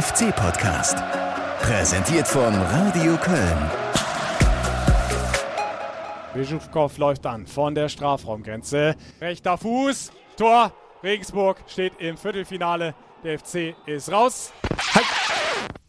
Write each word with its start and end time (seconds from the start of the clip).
FC-Podcast. 0.00 0.96
Präsentiert 1.60 2.26
von 2.26 2.54
Radio 2.54 3.18
Köln. 3.18 3.70
Beschufkow 6.32 6.96
läuft 6.96 7.26
an 7.26 7.46
von 7.46 7.74
der 7.74 7.90
Strafraumgrenze. 7.90 8.96
Rechter 9.20 9.58
Fuß, 9.58 10.10
Tor. 10.38 10.72
Regensburg 11.02 11.58
steht 11.66 11.92
im 11.98 12.16
Viertelfinale. 12.16 12.94
Der 13.24 13.38
FC 13.38 13.74
ist 13.84 14.10
raus. 14.10 14.54
Halt! 14.94 15.04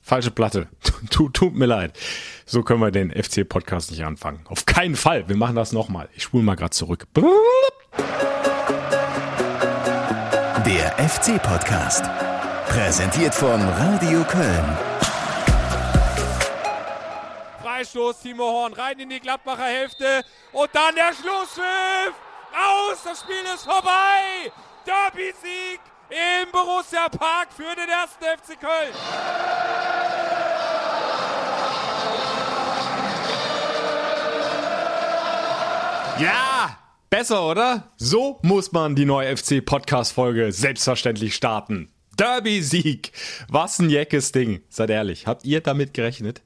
Falsche 0.02 0.32
Platte. 0.32 0.68
Tut, 1.10 1.34
tut 1.34 1.56
mir 1.56 1.68
leid. 1.68 1.98
So 2.46 2.64
können 2.64 2.82
wir 2.82 2.92
den 2.92 3.12
FC-Podcast 3.12 3.92
nicht 3.92 4.04
anfangen. 4.04 4.42
Auf 4.50 4.66
keinen 4.66 4.98
Fall. 4.98 5.30
Wir 5.30 5.38
machen 5.38 5.56
das 5.56 5.72
nochmal. 5.72 6.10
Ich 6.16 6.24
spule 6.24 6.44
mal 6.44 6.56
gerade 6.56 6.72
zurück. 6.72 7.08
Der 10.66 10.92
FC-Podcast. 10.98 12.04
Präsentiert 12.72 13.36
von 13.36 13.62
Radio 13.68 14.24
Köln. 14.24 14.78
Freistoß, 17.62 18.22
Timo 18.22 18.46
Horn 18.46 18.72
rein 18.72 18.98
in 18.98 19.10
die 19.10 19.20
Gladbacher 19.20 19.66
Hälfte 19.66 20.24
und 20.54 20.70
dann 20.72 20.96
der 20.96 21.12
Schlusspfiff. 21.14 22.14
Aus, 22.54 23.04
das 23.04 23.20
Spiel 23.20 23.44
ist 23.54 23.66
vorbei. 23.66 24.54
Derby-Sieg 24.86 25.82
im 26.12 26.50
Borussia 26.54 27.10
Park 27.10 27.50
für 27.54 27.76
den 27.76 27.90
ersten 27.90 28.24
FC 28.24 28.58
Köln. 28.58 28.94
Ja! 36.20 36.78
Besser, 37.10 37.46
oder? 37.46 37.92
So 37.98 38.40
muss 38.44 38.72
man 38.72 38.96
die 38.96 39.04
neue 39.04 39.36
FC-Podcast-Folge 39.36 40.54
selbstverständlich 40.54 41.36
starten. 41.36 41.92
Derby-Sieg! 42.18 43.12
Was 43.48 43.80
ein 43.80 43.90
jeckes 43.90 44.32
Ding. 44.32 44.62
Seid 44.70 44.90
ehrlich, 44.90 45.28
habt 45.28 45.46
ihr 45.46 45.62
damit 45.62 45.94
gerechnet? 45.94 46.42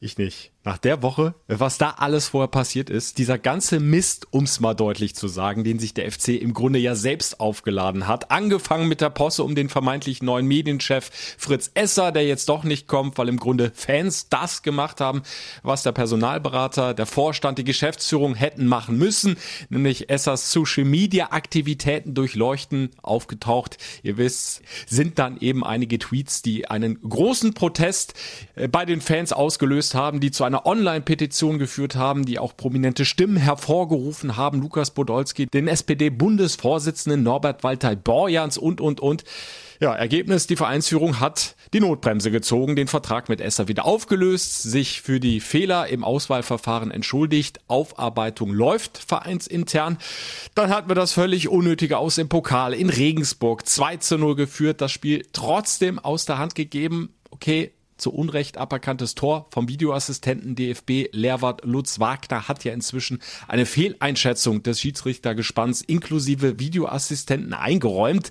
Ich 0.00 0.18
nicht 0.18 0.53
nach 0.64 0.78
der 0.78 1.02
Woche, 1.02 1.34
was 1.46 1.76
da 1.76 1.90
alles 1.98 2.28
vorher 2.28 2.48
passiert 2.48 2.88
ist, 2.88 3.18
dieser 3.18 3.38
ganze 3.38 3.80
Mist, 3.80 4.28
ums 4.32 4.60
mal 4.60 4.72
deutlich 4.72 5.14
zu 5.14 5.28
sagen, 5.28 5.62
den 5.62 5.78
sich 5.78 5.92
der 5.92 6.10
FC 6.10 6.28
im 6.28 6.54
Grunde 6.54 6.78
ja 6.78 6.94
selbst 6.94 7.38
aufgeladen 7.38 8.08
hat, 8.08 8.30
angefangen 8.30 8.88
mit 8.88 9.02
der 9.02 9.10
Posse 9.10 9.44
um 9.44 9.54
den 9.54 9.68
vermeintlich 9.68 10.22
neuen 10.22 10.46
Medienchef 10.46 11.10
Fritz 11.36 11.70
Esser, 11.74 12.12
der 12.12 12.26
jetzt 12.26 12.48
doch 12.48 12.64
nicht 12.64 12.88
kommt, 12.88 13.18
weil 13.18 13.28
im 13.28 13.38
Grunde 13.38 13.72
Fans 13.74 14.30
das 14.30 14.62
gemacht 14.62 15.02
haben, 15.02 15.22
was 15.62 15.82
der 15.82 15.92
Personalberater, 15.92 16.94
der 16.94 17.06
Vorstand, 17.06 17.58
die 17.58 17.64
Geschäftsführung 17.64 18.34
hätten 18.34 18.66
machen 18.66 18.96
müssen, 18.96 19.36
nämlich 19.68 20.08
Essers 20.08 20.50
Social 20.50 20.84
Media 20.84 21.32
Aktivitäten 21.32 22.14
durchleuchten, 22.14 22.90
aufgetaucht. 23.02 23.76
Ihr 24.02 24.16
wisst, 24.16 24.62
sind 24.86 25.18
dann 25.18 25.36
eben 25.38 25.62
einige 25.62 25.98
Tweets, 25.98 26.40
die 26.40 26.70
einen 26.70 27.00
großen 27.02 27.52
Protest 27.52 28.14
äh, 28.54 28.66
bei 28.66 28.86
den 28.86 29.02
Fans 29.02 29.32
ausgelöst 29.34 29.94
haben, 29.94 30.20
die 30.20 30.30
zu 30.30 30.44
einer 30.44 30.53
einer 30.54 30.66
Online-Petition 30.66 31.58
geführt 31.58 31.96
haben, 31.96 32.24
die 32.24 32.38
auch 32.38 32.56
prominente 32.56 33.04
Stimmen 33.04 33.36
hervorgerufen 33.36 34.36
haben. 34.36 34.60
Lukas 34.60 34.92
Podolski, 34.92 35.46
den 35.46 35.66
SPD-Bundesvorsitzenden 35.66 37.24
Norbert 37.24 37.64
Walter 37.64 37.96
Borjans 37.96 38.56
und, 38.56 38.80
und, 38.80 39.00
und. 39.00 39.24
Ja, 39.80 39.92
Ergebnis, 39.92 40.46
die 40.46 40.54
Vereinsführung 40.54 41.18
hat 41.18 41.56
die 41.72 41.80
Notbremse 41.80 42.30
gezogen, 42.30 42.76
den 42.76 42.86
Vertrag 42.86 43.28
mit 43.28 43.40
Esser 43.40 43.66
wieder 43.66 43.84
aufgelöst, 43.84 44.62
sich 44.62 45.02
für 45.02 45.18
die 45.18 45.40
Fehler 45.40 45.88
im 45.88 46.04
Auswahlverfahren 46.04 46.92
entschuldigt, 46.92 47.58
Aufarbeitung 47.66 48.52
läuft 48.52 48.96
vereinsintern. 48.98 49.98
Dann 50.54 50.70
hatten 50.70 50.88
wir 50.88 50.94
das 50.94 51.12
völlig 51.12 51.48
unnötige 51.48 51.98
Aus 51.98 52.18
im 52.18 52.28
Pokal 52.28 52.74
in 52.74 52.90
Regensburg 52.90 53.66
2 53.66 53.96
zu 53.96 54.18
0 54.18 54.36
geführt, 54.36 54.80
das 54.80 54.92
Spiel 54.92 55.26
trotzdem 55.32 55.98
aus 55.98 56.24
der 56.24 56.38
Hand 56.38 56.54
gegeben. 56.54 57.12
Okay, 57.32 57.72
zu 57.96 58.12
Unrecht 58.12 58.58
aberkanntes 58.58 59.14
Tor 59.14 59.46
vom 59.50 59.68
Videoassistenten 59.68 60.54
DFB 60.56 61.08
Lehrwart 61.12 61.64
Lutz 61.64 62.00
Wagner 62.00 62.48
hat 62.48 62.64
ja 62.64 62.72
inzwischen 62.72 63.20
eine 63.48 63.66
Fehleinschätzung 63.66 64.62
des 64.62 64.80
Schiedsrichtergespanns 64.80 65.82
inklusive 65.82 66.58
Videoassistenten 66.58 67.52
eingeräumt. 67.52 68.30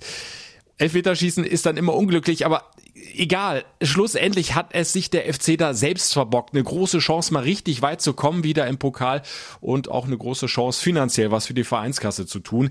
Elfmeterschießen 0.78 1.44
ist 1.44 1.66
dann 1.66 1.76
immer 1.76 1.94
unglücklich, 1.94 2.44
aber 2.44 2.70
egal, 2.94 3.64
schlussendlich 3.82 4.54
hat 4.54 4.68
es 4.70 4.92
sich 4.92 5.10
der 5.10 5.32
FC 5.32 5.58
da 5.58 5.74
selbst 5.74 6.12
verbockt. 6.12 6.54
Eine 6.54 6.62
große 6.62 6.98
Chance, 6.98 7.32
mal 7.32 7.42
richtig 7.42 7.82
weit 7.82 8.00
zu 8.00 8.12
kommen, 8.12 8.44
wieder 8.44 8.66
im 8.66 8.78
Pokal 8.78 9.22
und 9.60 9.90
auch 9.90 10.06
eine 10.06 10.16
große 10.16 10.46
Chance, 10.46 10.80
finanziell 10.80 11.30
was 11.30 11.46
für 11.46 11.54
die 11.54 11.64
Vereinskasse 11.64 12.26
zu 12.26 12.40
tun. 12.40 12.70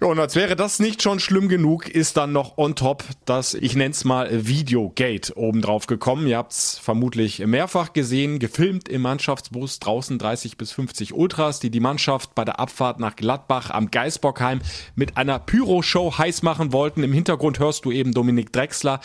Ja, 0.00 0.08
und 0.08 0.18
als 0.18 0.36
wäre 0.36 0.56
das 0.56 0.78
nicht 0.78 1.02
schon 1.02 1.20
schlimm 1.20 1.48
genug, 1.48 1.88
ist 1.88 2.16
dann 2.16 2.32
noch 2.32 2.56
on 2.56 2.74
top 2.74 3.04
das, 3.24 3.54
ich 3.54 3.76
nenne 3.76 3.90
es 3.90 4.04
mal 4.04 4.46
Videogate 4.46 5.36
obendrauf 5.36 5.86
gekommen. 5.86 6.26
Ihr 6.26 6.38
habt 6.38 6.52
es 6.52 6.78
vermutlich 6.78 7.40
mehrfach 7.40 7.92
gesehen, 7.92 8.38
gefilmt 8.38 8.88
im 8.88 9.02
Mannschaftsbus, 9.02 9.80
draußen 9.80 10.18
30 10.18 10.56
bis 10.56 10.72
50 10.72 11.14
Ultras, 11.14 11.60
die 11.60 11.70
die 11.70 11.80
Mannschaft 11.80 12.34
bei 12.34 12.44
der 12.44 12.58
Abfahrt 12.58 13.00
nach 13.00 13.16
Gladbach 13.16 13.70
am 13.70 13.90
Geisbockheim 13.90 14.60
mit 14.94 15.16
einer 15.16 15.38
Pyro-Show 15.38 16.16
heiß 16.16 16.42
machen 16.42 16.72
wollten. 16.72 17.02
Im 17.02 17.12
Hintergrund 17.12 17.58
hörst 17.58 17.84
du 17.84 17.92
eben 17.92 18.12
Dominik 18.12 18.52
Drexler, 18.52 19.00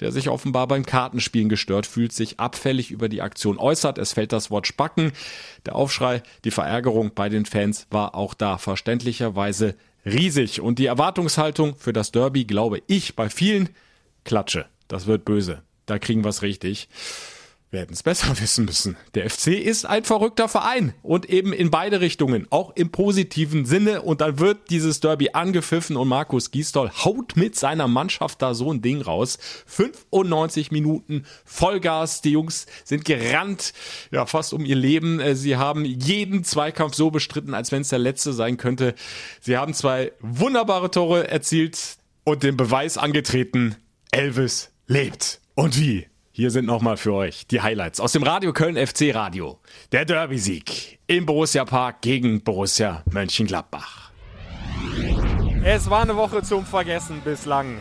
der 0.00 0.07
sich 0.12 0.28
offenbar 0.28 0.66
beim 0.66 0.84
Kartenspielen 0.84 1.48
gestört 1.48 1.86
fühlt, 1.86 2.12
sich 2.12 2.40
abfällig 2.40 2.90
über 2.90 3.08
die 3.08 3.22
Aktion 3.22 3.58
äußert. 3.58 3.98
Es 3.98 4.12
fällt 4.12 4.32
das 4.32 4.50
Wort 4.50 4.66
Spacken. 4.66 5.12
Der 5.66 5.74
Aufschrei, 5.74 6.22
die 6.44 6.50
Verärgerung 6.50 7.12
bei 7.14 7.28
den 7.28 7.46
Fans 7.46 7.86
war 7.90 8.14
auch 8.14 8.34
da 8.34 8.58
verständlicherweise 8.58 9.74
riesig. 10.04 10.60
Und 10.60 10.78
die 10.78 10.86
Erwartungshaltung 10.86 11.76
für 11.76 11.92
das 11.92 12.12
Derby, 12.12 12.44
glaube 12.44 12.82
ich, 12.86 13.16
bei 13.16 13.28
vielen, 13.28 13.68
Klatsche. 14.24 14.66
Das 14.88 15.06
wird 15.06 15.24
böse. 15.24 15.62
Da 15.86 15.98
kriegen 15.98 16.22
wir 16.22 16.28
es 16.28 16.42
richtig. 16.42 16.88
Wir 17.70 17.86
es 17.90 18.02
besser 18.02 18.28
wissen 18.40 18.64
müssen. 18.64 18.96
Der 19.14 19.28
FC 19.28 19.48
ist 19.48 19.84
ein 19.84 20.04
verrückter 20.04 20.48
Verein 20.48 20.94
und 21.02 21.28
eben 21.28 21.52
in 21.52 21.70
beide 21.70 22.00
Richtungen, 22.00 22.46
auch 22.48 22.74
im 22.76 22.90
positiven 22.90 23.66
Sinne. 23.66 24.00
Und 24.02 24.22
dann 24.22 24.38
wird 24.38 24.70
dieses 24.70 25.00
Derby 25.00 25.30
angepfiffen 25.34 25.96
und 25.96 26.08
Markus 26.08 26.50
Gisdol 26.50 26.90
haut 26.90 27.36
mit 27.36 27.56
seiner 27.56 27.86
Mannschaft 27.86 28.40
da 28.40 28.54
so 28.54 28.72
ein 28.72 28.80
Ding 28.80 29.02
raus. 29.02 29.38
95 29.66 30.70
Minuten 30.70 31.26
Vollgas. 31.44 32.22
Die 32.22 32.30
Jungs 32.30 32.66
sind 32.84 33.04
gerannt, 33.04 33.74
ja, 34.10 34.24
fast 34.24 34.54
um 34.54 34.64
ihr 34.64 34.76
Leben. 34.76 35.20
Äh, 35.20 35.36
sie 35.36 35.56
haben 35.56 35.84
jeden 35.84 36.44
Zweikampf 36.44 36.94
so 36.94 37.10
bestritten, 37.10 37.52
als 37.52 37.70
wenn 37.70 37.82
es 37.82 37.90
der 37.90 37.98
letzte 37.98 38.32
sein 38.32 38.56
könnte. 38.56 38.94
Sie 39.40 39.58
haben 39.58 39.74
zwei 39.74 40.12
wunderbare 40.20 40.90
Tore 40.90 41.28
erzielt 41.28 41.98
und 42.24 42.42
den 42.42 42.56
Beweis 42.56 42.96
angetreten. 42.96 43.76
Elvis 44.10 44.70
lebt. 44.86 45.40
Und 45.54 45.78
wie? 45.78 46.06
Hier 46.38 46.52
sind 46.52 46.66
nochmal 46.66 46.96
für 46.96 47.14
euch 47.14 47.48
die 47.48 47.62
Highlights 47.62 47.98
aus 47.98 48.12
dem 48.12 48.22
Radio 48.22 48.52
Köln 48.52 48.76
FC 48.76 49.12
Radio. 49.12 49.58
Der 49.90 50.04
Derby-Sieg 50.04 51.00
im 51.08 51.26
Borussia 51.26 51.64
Park 51.64 52.00
gegen 52.00 52.44
Borussia 52.44 53.02
Mönchengladbach. 53.10 54.12
Es 55.64 55.90
war 55.90 56.02
eine 56.02 56.14
Woche 56.14 56.44
zum 56.44 56.64
Vergessen 56.64 57.22
bislang. 57.24 57.78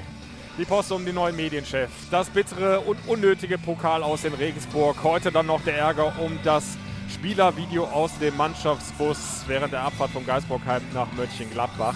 Die 0.57 0.65
Post 0.65 0.91
um 0.91 1.05
den 1.05 1.13
neuen 1.13 1.35
Medienchef, 1.35 1.91
das 2.09 2.31
bittere 2.31 2.79
und 2.79 2.97
unnötige 3.05 3.59
Pokal 3.59 4.01
aus 4.01 4.25
in 4.25 4.33
Regensburg, 4.33 5.03
heute 5.03 5.31
dann 5.31 5.45
noch 5.45 5.61
der 5.61 5.77
Ärger 5.77 6.15
um 6.19 6.39
das 6.43 6.79
Spielervideo 7.13 7.83
aus 7.83 8.17
dem 8.17 8.35
Mannschaftsbus 8.37 9.43
während 9.45 9.71
der 9.71 9.83
Abfahrt 9.83 10.09
von 10.09 10.25
Geisbockheim 10.25 10.81
nach 10.95 11.11
Mönchengladbach. 11.13 11.93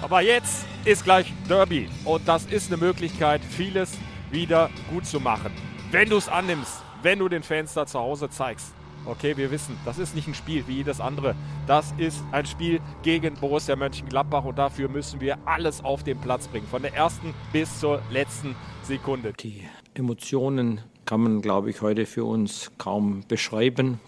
Aber 0.00 0.20
jetzt 0.20 0.64
ist 0.84 1.04
gleich 1.04 1.32
Derby 1.48 1.88
und 2.04 2.26
das 2.26 2.46
ist 2.46 2.72
eine 2.72 2.82
Möglichkeit, 2.82 3.40
vieles 3.56 3.92
wieder 4.32 4.68
gut 4.90 5.06
zu 5.06 5.20
machen 5.20 5.52
wenn 5.92 6.08
du 6.08 6.16
es 6.16 6.28
annimmst, 6.28 6.82
wenn 7.02 7.18
du 7.18 7.28
den 7.28 7.42
Fans 7.42 7.74
da 7.74 7.86
zu 7.86 7.98
Hause 7.98 8.30
zeigst. 8.30 8.72
Okay, 9.04 9.36
wir 9.36 9.50
wissen, 9.50 9.76
das 9.84 9.98
ist 9.98 10.14
nicht 10.14 10.26
ein 10.26 10.34
Spiel 10.34 10.66
wie 10.66 10.76
jedes 10.76 11.00
andere. 11.00 11.34
Das 11.66 11.92
ist 11.98 12.24
ein 12.30 12.46
Spiel 12.46 12.80
gegen 13.02 13.34
Borussia 13.34 13.76
Mönchengladbach 13.76 14.44
und 14.44 14.56
dafür 14.56 14.88
müssen 14.88 15.20
wir 15.20 15.36
alles 15.44 15.84
auf 15.84 16.02
den 16.02 16.18
Platz 16.18 16.48
bringen. 16.48 16.66
Von 16.66 16.82
der 16.82 16.94
ersten 16.94 17.34
bis 17.52 17.80
zur 17.80 18.00
letzten 18.10 18.54
Sekunde. 18.84 19.32
Die 19.40 19.68
Emotionen 19.94 20.80
kann 21.04 21.20
man, 21.20 21.42
glaube 21.42 21.68
ich, 21.68 21.82
heute 21.82 22.06
für 22.06 22.24
uns 22.24 22.70
kaum 22.78 23.24
beschreiben. 23.26 24.00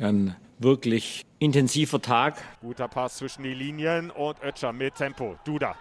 Ein 0.00 0.34
wirklich 0.58 1.24
intensiver 1.38 2.00
Tag. 2.00 2.42
Guter 2.62 2.88
Pass 2.88 3.18
zwischen 3.18 3.44
die 3.44 3.54
Linien 3.54 4.10
und 4.10 4.42
Ötscher 4.42 4.72
mit 4.72 4.96
Tempo. 4.96 5.36
Duda 5.44 5.76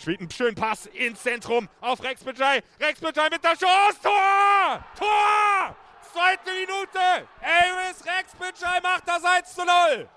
Spielt 0.00 0.20
einen 0.20 0.30
schönen 0.30 0.54
Pass 0.54 0.86
ins 0.86 1.22
Zentrum 1.22 1.68
auf 1.80 2.02
Rex 2.02 2.22
Bejai. 2.22 2.62
Rex 2.80 3.00
Bejai 3.00 3.28
mit 3.30 3.42
der 3.42 3.56
Chance. 3.56 3.98
Tor! 4.02 4.84
Tor! 4.96 5.76
Zweite 6.12 6.50
Minute. 6.52 7.28
Aris 7.42 8.04
Rex 8.06 8.32
Bejai 8.38 8.80
macht 8.80 9.02
das 9.06 9.24
1 9.24 9.54
zu 9.54 9.62
0. 9.64 10.08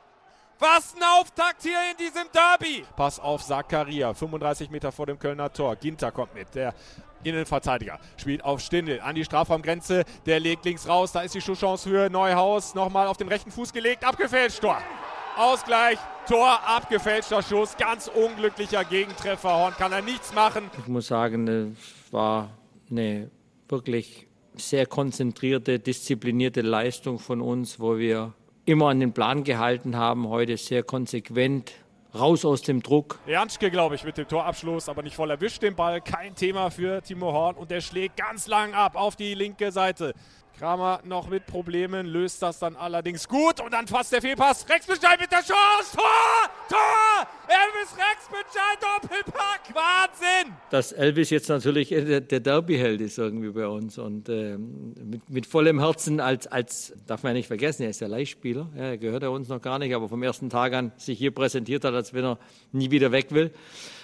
Was 0.60 0.96
ein 0.96 1.02
Auftakt 1.02 1.64
hier 1.64 1.80
in 1.90 1.98
diesem 1.98 2.28
Derby. 2.32 2.86
Pass 2.96 3.20
auf 3.20 3.44
Zakaria, 3.44 4.14
35 4.14 4.70
Meter 4.70 4.92
vor 4.92 5.08
dem 5.08 5.18
Kölner 5.18 5.52
Tor. 5.52 5.76
Ginter 5.76 6.12
kommt 6.12 6.36
mit, 6.36 6.54
der 6.54 6.76
Innenverteidiger. 7.24 8.00
Spielt 8.18 8.44
auf 8.44 8.62
Stindel 8.62 9.02
an 9.02 9.16
die 9.16 9.26
Strafraumgrenze. 9.26 10.04
Der 10.28 10.40
legt 10.40 10.66
links 10.66 10.88
raus. 10.88 11.12
Da 11.12 11.22
ist 11.22 11.34
die 11.34 11.42
Schusschance 11.42 11.90
für 11.90 12.10
Neuhaus. 12.12 12.76
Nochmal 12.76 13.08
auf 13.08 13.18
den 13.18 13.28
rechten 13.28 13.52
Fuß 13.52 13.74
gelegt. 13.74 14.06
Abgefälscht. 14.06 14.62
Tor. 14.62 14.80
Ausgleich, 15.38 15.98
Tor, 16.28 16.60
abgefälschter 16.66 17.42
Schuss, 17.42 17.78
ganz 17.78 18.08
unglücklicher 18.08 18.84
Gegentreffer. 18.84 19.50
Horn 19.50 19.74
kann 19.74 19.92
er 19.92 20.02
nichts 20.02 20.34
machen. 20.34 20.70
Ich 20.78 20.88
muss 20.88 21.08
sagen, 21.08 21.48
es 21.48 22.14
war 22.14 22.50
eine 22.90 23.32
wirklich 23.70 24.28
sehr 24.56 24.86
konzentrierte, 24.86 25.80
disziplinierte 25.80 26.62
Leistung 26.62 27.18
von 27.18 27.42
uns, 27.42 27.80
wo 27.80 27.98
wir 27.98 28.34
immer 28.66 28.90
an 28.90 29.00
den 29.00 29.14
Plan 29.14 29.44
gehalten 29.44 29.96
haben, 29.96 30.28
heute 30.28 30.58
sehr 30.58 30.84
konsequent 30.84 31.72
raus 32.14 32.44
aus 32.44 32.62
dem 32.62 32.84
Druck. 32.84 33.20
Janschke, 33.26 33.72
glaube 33.72 33.96
ich, 33.96 34.04
mit 34.04 34.18
dem 34.18 34.28
Torabschluss, 34.28 34.90
aber 34.90 35.02
nicht 35.02 35.16
voll 35.16 35.32
erwischt 35.32 35.64
den 35.64 35.76
Ball. 35.76 36.02
Kein 36.02 36.36
Thema 36.36 36.70
für 36.70 37.02
Timo 37.02 37.32
Horn 37.32 37.56
und 37.56 37.72
der 37.72 37.82
schlägt 37.82 38.18
ganz 38.18 38.48
lang 38.48 38.74
ab 38.74 38.96
auf 38.96 39.16
die 39.16 39.34
linke 39.34 39.72
Seite. 39.72 40.14
Kramer 40.62 41.02
noch 41.06 41.28
mit 41.28 41.48
Problemen, 41.48 42.06
löst 42.06 42.44
das 42.44 42.60
dann 42.60 42.76
allerdings 42.76 43.28
gut 43.28 43.60
und 43.60 43.74
dann 43.74 43.88
fast 43.88 44.14
der 44.14 44.22
Fehlpass. 44.22 44.64
Rex 44.70 44.86
Bescheid 44.86 45.20
mit 45.20 45.32
der 45.32 45.40
Chance. 45.40 45.98
Tor! 45.98 46.50
Tor! 46.70 47.28
Elvis 47.48 47.98
Rex 47.98 48.28
Bescheid, 48.30 48.78
Doppelpack. 48.80 49.74
Wahnsinn! 49.74 50.54
Dass 50.70 50.92
Elvis 50.92 51.32
jetzt 51.32 51.50
natürlich 51.50 51.90
der, 51.90 52.22
der 52.22 52.40
Derby-Held 52.40 53.02
ist 53.02 53.18
irgendwie 53.18 53.50
bei 53.50 53.66
uns 53.66 53.98
und 53.98 54.30
äh, 54.30 54.56
mit, 54.60 55.28
mit, 55.32 55.46
vollem 55.48 55.80
Herzen 55.80 56.20
als, 56.20 56.46
als, 56.46 56.94
darf 57.08 57.24
man 57.24 57.32
ja 57.32 57.38
nicht 57.38 57.48
vergessen, 57.48 57.82
er 57.82 57.90
ist 57.90 58.00
ja 58.00 58.06
Leihspieler. 58.08 58.70
Er 58.76 59.00
gehört 59.00 59.24
ja 59.24 59.30
uns 59.30 59.48
noch 59.48 59.64
gar 59.64 59.80
nicht, 59.80 59.96
aber 59.96 60.10
vom 60.10 60.22
ersten 60.22 60.52
Tag 60.52 60.74
an 60.74 60.92
sich 60.96 61.18
hier 61.18 61.32
präsentiert 61.32 61.84
hat, 61.86 61.96
als 61.96 62.14
wenn 62.14 62.24
er 62.24 62.38
nie 62.72 62.92
wieder 62.92 63.12
weg 63.12 63.32
will. 63.32 63.52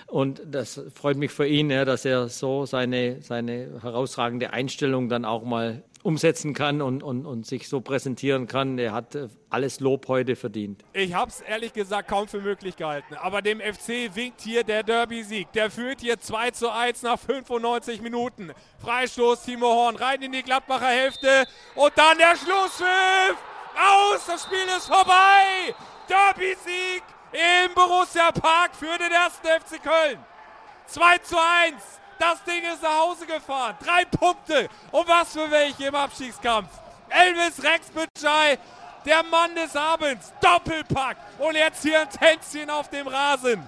Und 0.07 0.41
das 0.45 0.81
freut 0.95 1.17
mich 1.17 1.31
für 1.31 1.45
ihn, 1.45 1.69
ja, 1.69 1.83
dass 1.83 2.05
er 2.05 2.29
so 2.29 2.65
seine, 2.65 3.21
seine 3.21 3.81
herausragende 3.81 4.51
Einstellung 4.51 5.09
dann 5.09 5.25
auch 5.25 5.43
mal 5.43 5.83
umsetzen 6.01 6.53
kann 6.53 6.81
und, 6.81 7.03
und, 7.03 7.25
und 7.25 7.45
sich 7.45 7.67
so 7.67 7.81
präsentieren 7.81 8.47
kann. 8.47 8.79
Er 8.79 8.93
hat 8.93 9.15
äh, 9.15 9.27
alles 9.49 9.81
Lob 9.81 10.07
heute 10.07 10.37
verdient. 10.37 10.85
Ich 10.93 11.13
habe 11.13 11.29
es 11.29 11.41
ehrlich 11.41 11.73
gesagt 11.73 12.07
kaum 12.07 12.29
für 12.29 12.39
möglich 12.39 12.77
gehalten. 12.77 13.15
Aber 13.15 13.41
dem 13.41 13.59
FC 13.59 14.15
winkt 14.15 14.39
hier 14.39 14.63
der 14.63 14.83
Derby-Sieg. 14.83 15.51
Der 15.51 15.69
führt 15.69 15.99
hier 15.99 16.17
2 16.17 16.51
zu 16.51 16.71
1 16.71 17.03
nach 17.03 17.19
95 17.19 18.01
Minuten. 18.01 18.51
Freistoß 18.79 19.43
Timo 19.43 19.67
Horn 19.67 19.97
rein 19.97 20.21
in 20.21 20.31
die 20.31 20.43
Gladbacher 20.43 20.87
Hälfte. 20.87 21.45
Und 21.75 21.91
dann 21.97 22.17
der 22.17 22.37
Schlusspfiff. 22.37 23.37
Aus, 23.75 24.25
das 24.25 24.43
Spiel 24.43 24.65
ist 24.77 24.87
vorbei. 24.87 25.75
Derby-Sieg 26.07 27.03
im 27.31 27.73
Borussia 27.73 28.31
Park 28.31 28.75
für 28.75 28.97
den 28.97 29.11
ersten 29.11 29.47
FC 29.47 29.81
Köln. 29.81 30.19
2 30.87 31.17
zu 31.19 31.37
1. 31.37 31.75
Das 32.19 32.43
Ding 32.43 32.63
ist 32.63 32.81
nach 32.81 32.99
Hause 32.99 33.25
gefahren. 33.25 33.75
Drei 33.83 34.05
Punkte. 34.05 34.69
Und 34.91 35.07
was 35.07 35.33
für 35.33 35.49
welche 35.51 35.87
im 35.87 35.95
Abstiegskampf. 35.95 36.69
Elvis 37.09 37.63
Rex 37.63 37.87
Bitschei, 37.89 38.57
der 39.05 39.23
Mann 39.23 39.53
des 39.55 39.75
Abends. 39.75 40.33
Doppelpack. 40.41 41.17
Und 41.37 41.55
jetzt 41.55 41.83
hier 41.83 42.01
ein 42.01 42.09
Tänzchen 42.09 42.69
auf 42.69 42.89
dem 42.89 43.07
Rasen. 43.07 43.67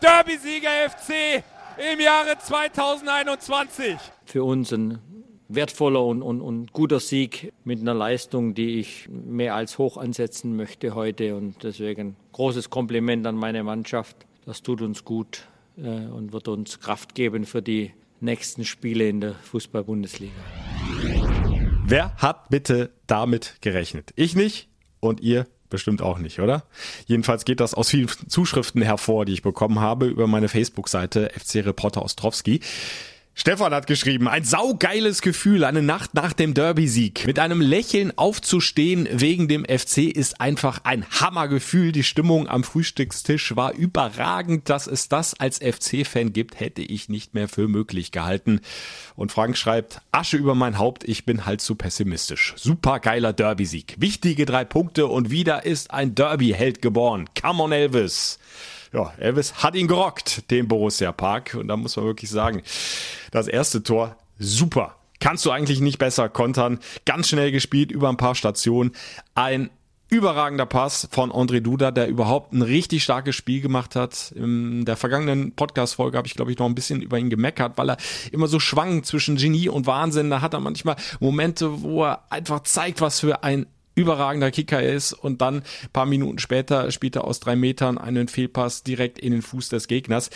Derby-Sieger 0.00 0.90
FC 0.90 1.44
im 1.76 2.00
Jahre 2.00 2.38
2021. 2.38 3.96
Für 4.26 4.44
uns 4.44 4.72
ein 4.72 5.23
wertvoller 5.48 6.04
und, 6.04 6.22
und, 6.22 6.40
und, 6.40 6.72
guter 6.72 7.00
Sieg 7.00 7.52
mit 7.64 7.80
einer 7.80 7.94
Leistung, 7.94 8.54
die 8.54 8.78
ich 8.80 9.08
mehr 9.08 9.54
als 9.54 9.78
hoch 9.78 9.96
ansetzen 9.96 10.56
möchte 10.56 10.94
heute. 10.94 11.36
Und 11.36 11.62
deswegen 11.62 12.16
großes 12.32 12.70
Kompliment 12.70 13.26
an 13.26 13.36
meine 13.36 13.62
Mannschaft. 13.62 14.16
Das 14.46 14.62
tut 14.62 14.82
uns 14.82 15.04
gut 15.04 15.46
äh, 15.76 16.06
und 16.06 16.32
wird 16.32 16.48
uns 16.48 16.80
Kraft 16.80 17.14
geben 17.14 17.44
für 17.44 17.62
die 17.62 17.92
nächsten 18.20 18.64
Spiele 18.64 19.08
in 19.08 19.20
der 19.20 19.34
Fußball-Bundesliga. 19.34 20.32
Wer 21.86 22.16
hat 22.16 22.48
bitte 22.48 22.90
damit 23.06 23.56
gerechnet? 23.60 24.12
Ich 24.16 24.34
nicht 24.34 24.68
und 25.00 25.20
ihr 25.20 25.46
bestimmt 25.68 26.02
auch 26.02 26.18
nicht, 26.18 26.40
oder? 26.40 26.64
Jedenfalls 27.06 27.44
geht 27.44 27.60
das 27.60 27.74
aus 27.74 27.90
vielen 27.90 28.08
Zuschriften 28.08 28.80
hervor, 28.80 29.24
die 29.24 29.32
ich 29.32 29.42
bekommen 29.42 29.80
habe 29.80 30.06
über 30.06 30.26
meine 30.26 30.48
Facebook-Seite 30.48 31.30
FC 31.36 31.56
Reporter 31.56 32.02
Ostrowski. 32.02 32.60
Stefan 33.36 33.74
hat 33.74 33.88
geschrieben, 33.88 34.28
ein 34.28 34.44
saugeiles 34.44 35.20
Gefühl, 35.20 35.64
eine 35.64 35.82
Nacht 35.82 36.14
nach 36.14 36.32
dem 36.32 36.54
Derby-Sieg. 36.54 37.26
Mit 37.26 37.40
einem 37.40 37.60
Lächeln 37.60 38.16
aufzustehen 38.16 39.08
wegen 39.10 39.48
dem 39.48 39.64
FC 39.64 40.04
ist 40.04 40.40
einfach 40.40 40.82
ein 40.84 41.04
Hammergefühl. 41.10 41.90
Die 41.90 42.04
Stimmung 42.04 42.48
am 42.48 42.62
Frühstückstisch 42.62 43.56
war 43.56 43.74
überragend. 43.74 44.70
Dass 44.70 44.86
es 44.86 45.08
das 45.08 45.34
als 45.34 45.58
FC-Fan 45.58 46.32
gibt, 46.32 46.60
hätte 46.60 46.82
ich 46.82 47.08
nicht 47.08 47.34
mehr 47.34 47.48
für 47.48 47.66
möglich 47.66 48.12
gehalten. 48.12 48.60
Und 49.16 49.32
Frank 49.32 49.58
schreibt, 49.58 50.00
Asche 50.12 50.36
über 50.36 50.54
mein 50.54 50.78
Haupt, 50.78 51.02
ich 51.02 51.24
bin 51.24 51.44
halt 51.44 51.60
zu 51.60 51.74
pessimistisch. 51.74 52.54
Super 52.56 53.00
geiler 53.00 53.32
Derby-Sieg. 53.32 53.96
Wichtige 53.98 54.46
drei 54.46 54.64
Punkte 54.64 55.08
und 55.08 55.32
wieder 55.32 55.66
ist 55.66 55.90
ein 55.90 56.14
Derby-Held 56.14 56.80
geboren. 56.80 57.28
Come 57.40 57.64
on, 57.64 57.72
Elvis 57.72 58.38
ja, 58.94 59.12
Elvis 59.18 59.54
hat 59.62 59.74
ihn 59.74 59.88
gerockt, 59.88 60.50
den 60.50 60.68
Borussia 60.68 61.12
Park. 61.12 61.56
Und 61.58 61.68
da 61.68 61.76
muss 61.76 61.96
man 61.96 62.06
wirklich 62.06 62.30
sagen, 62.30 62.62
das 63.32 63.48
erste 63.48 63.82
Tor, 63.82 64.16
super. 64.38 64.96
Kannst 65.20 65.44
du 65.44 65.50
eigentlich 65.50 65.80
nicht 65.80 65.98
besser 65.98 66.28
kontern. 66.28 66.78
Ganz 67.04 67.28
schnell 67.28 67.50
gespielt, 67.50 67.90
über 67.90 68.08
ein 68.08 68.16
paar 68.16 68.34
Stationen. 68.34 68.92
Ein 69.34 69.70
überragender 70.10 70.66
Pass 70.66 71.08
von 71.10 71.32
André 71.32 71.60
Duda, 71.60 71.90
der 71.90 72.08
überhaupt 72.08 72.52
ein 72.52 72.62
richtig 72.62 73.02
starkes 73.02 73.34
Spiel 73.34 73.60
gemacht 73.60 73.96
hat. 73.96 74.32
In 74.36 74.84
der 74.84 74.96
vergangenen 74.96 75.52
Podcast-Folge 75.52 76.16
habe 76.16 76.28
ich, 76.28 76.34
glaube 76.34 76.52
ich, 76.52 76.58
noch 76.58 76.66
ein 76.66 76.74
bisschen 76.74 77.00
über 77.00 77.18
ihn 77.18 77.30
gemeckert, 77.30 77.76
weil 77.76 77.90
er 77.90 77.96
immer 78.30 78.46
so 78.46 78.60
schwankt 78.60 79.06
zwischen 79.06 79.36
Genie 79.36 79.68
und 79.68 79.86
Wahnsinn. 79.86 80.30
Da 80.30 80.40
hat 80.40 80.52
er 80.52 80.60
manchmal 80.60 80.96
Momente, 81.20 81.82
wo 81.82 82.04
er 82.04 82.30
einfach 82.30 82.62
zeigt, 82.62 83.00
was 83.00 83.20
für 83.20 83.42
ein 83.42 83.66
überragender 83.94 84.50
Kicker 84.50 84.82
ist 84.82 85.12
und 85.12 85.40
dann 85.40 85.62
paar 85.92 86.06
Minuten 86.06 86.38
später 86.38 86.90
spielt 86.90 87.16
er 87.16 87.24
aus 87.24 87.40
drei 87.40 87.56
Metern 87.56 87.98
einen 87.98 88.28
Fehlpass 88.28 88.82
direkt 88.82 89.18
in 89.18 89.32
den 89.32 89.42
Fuß 89.42 89.68
des 89.68 89.88
Gegners. 89.88 90.30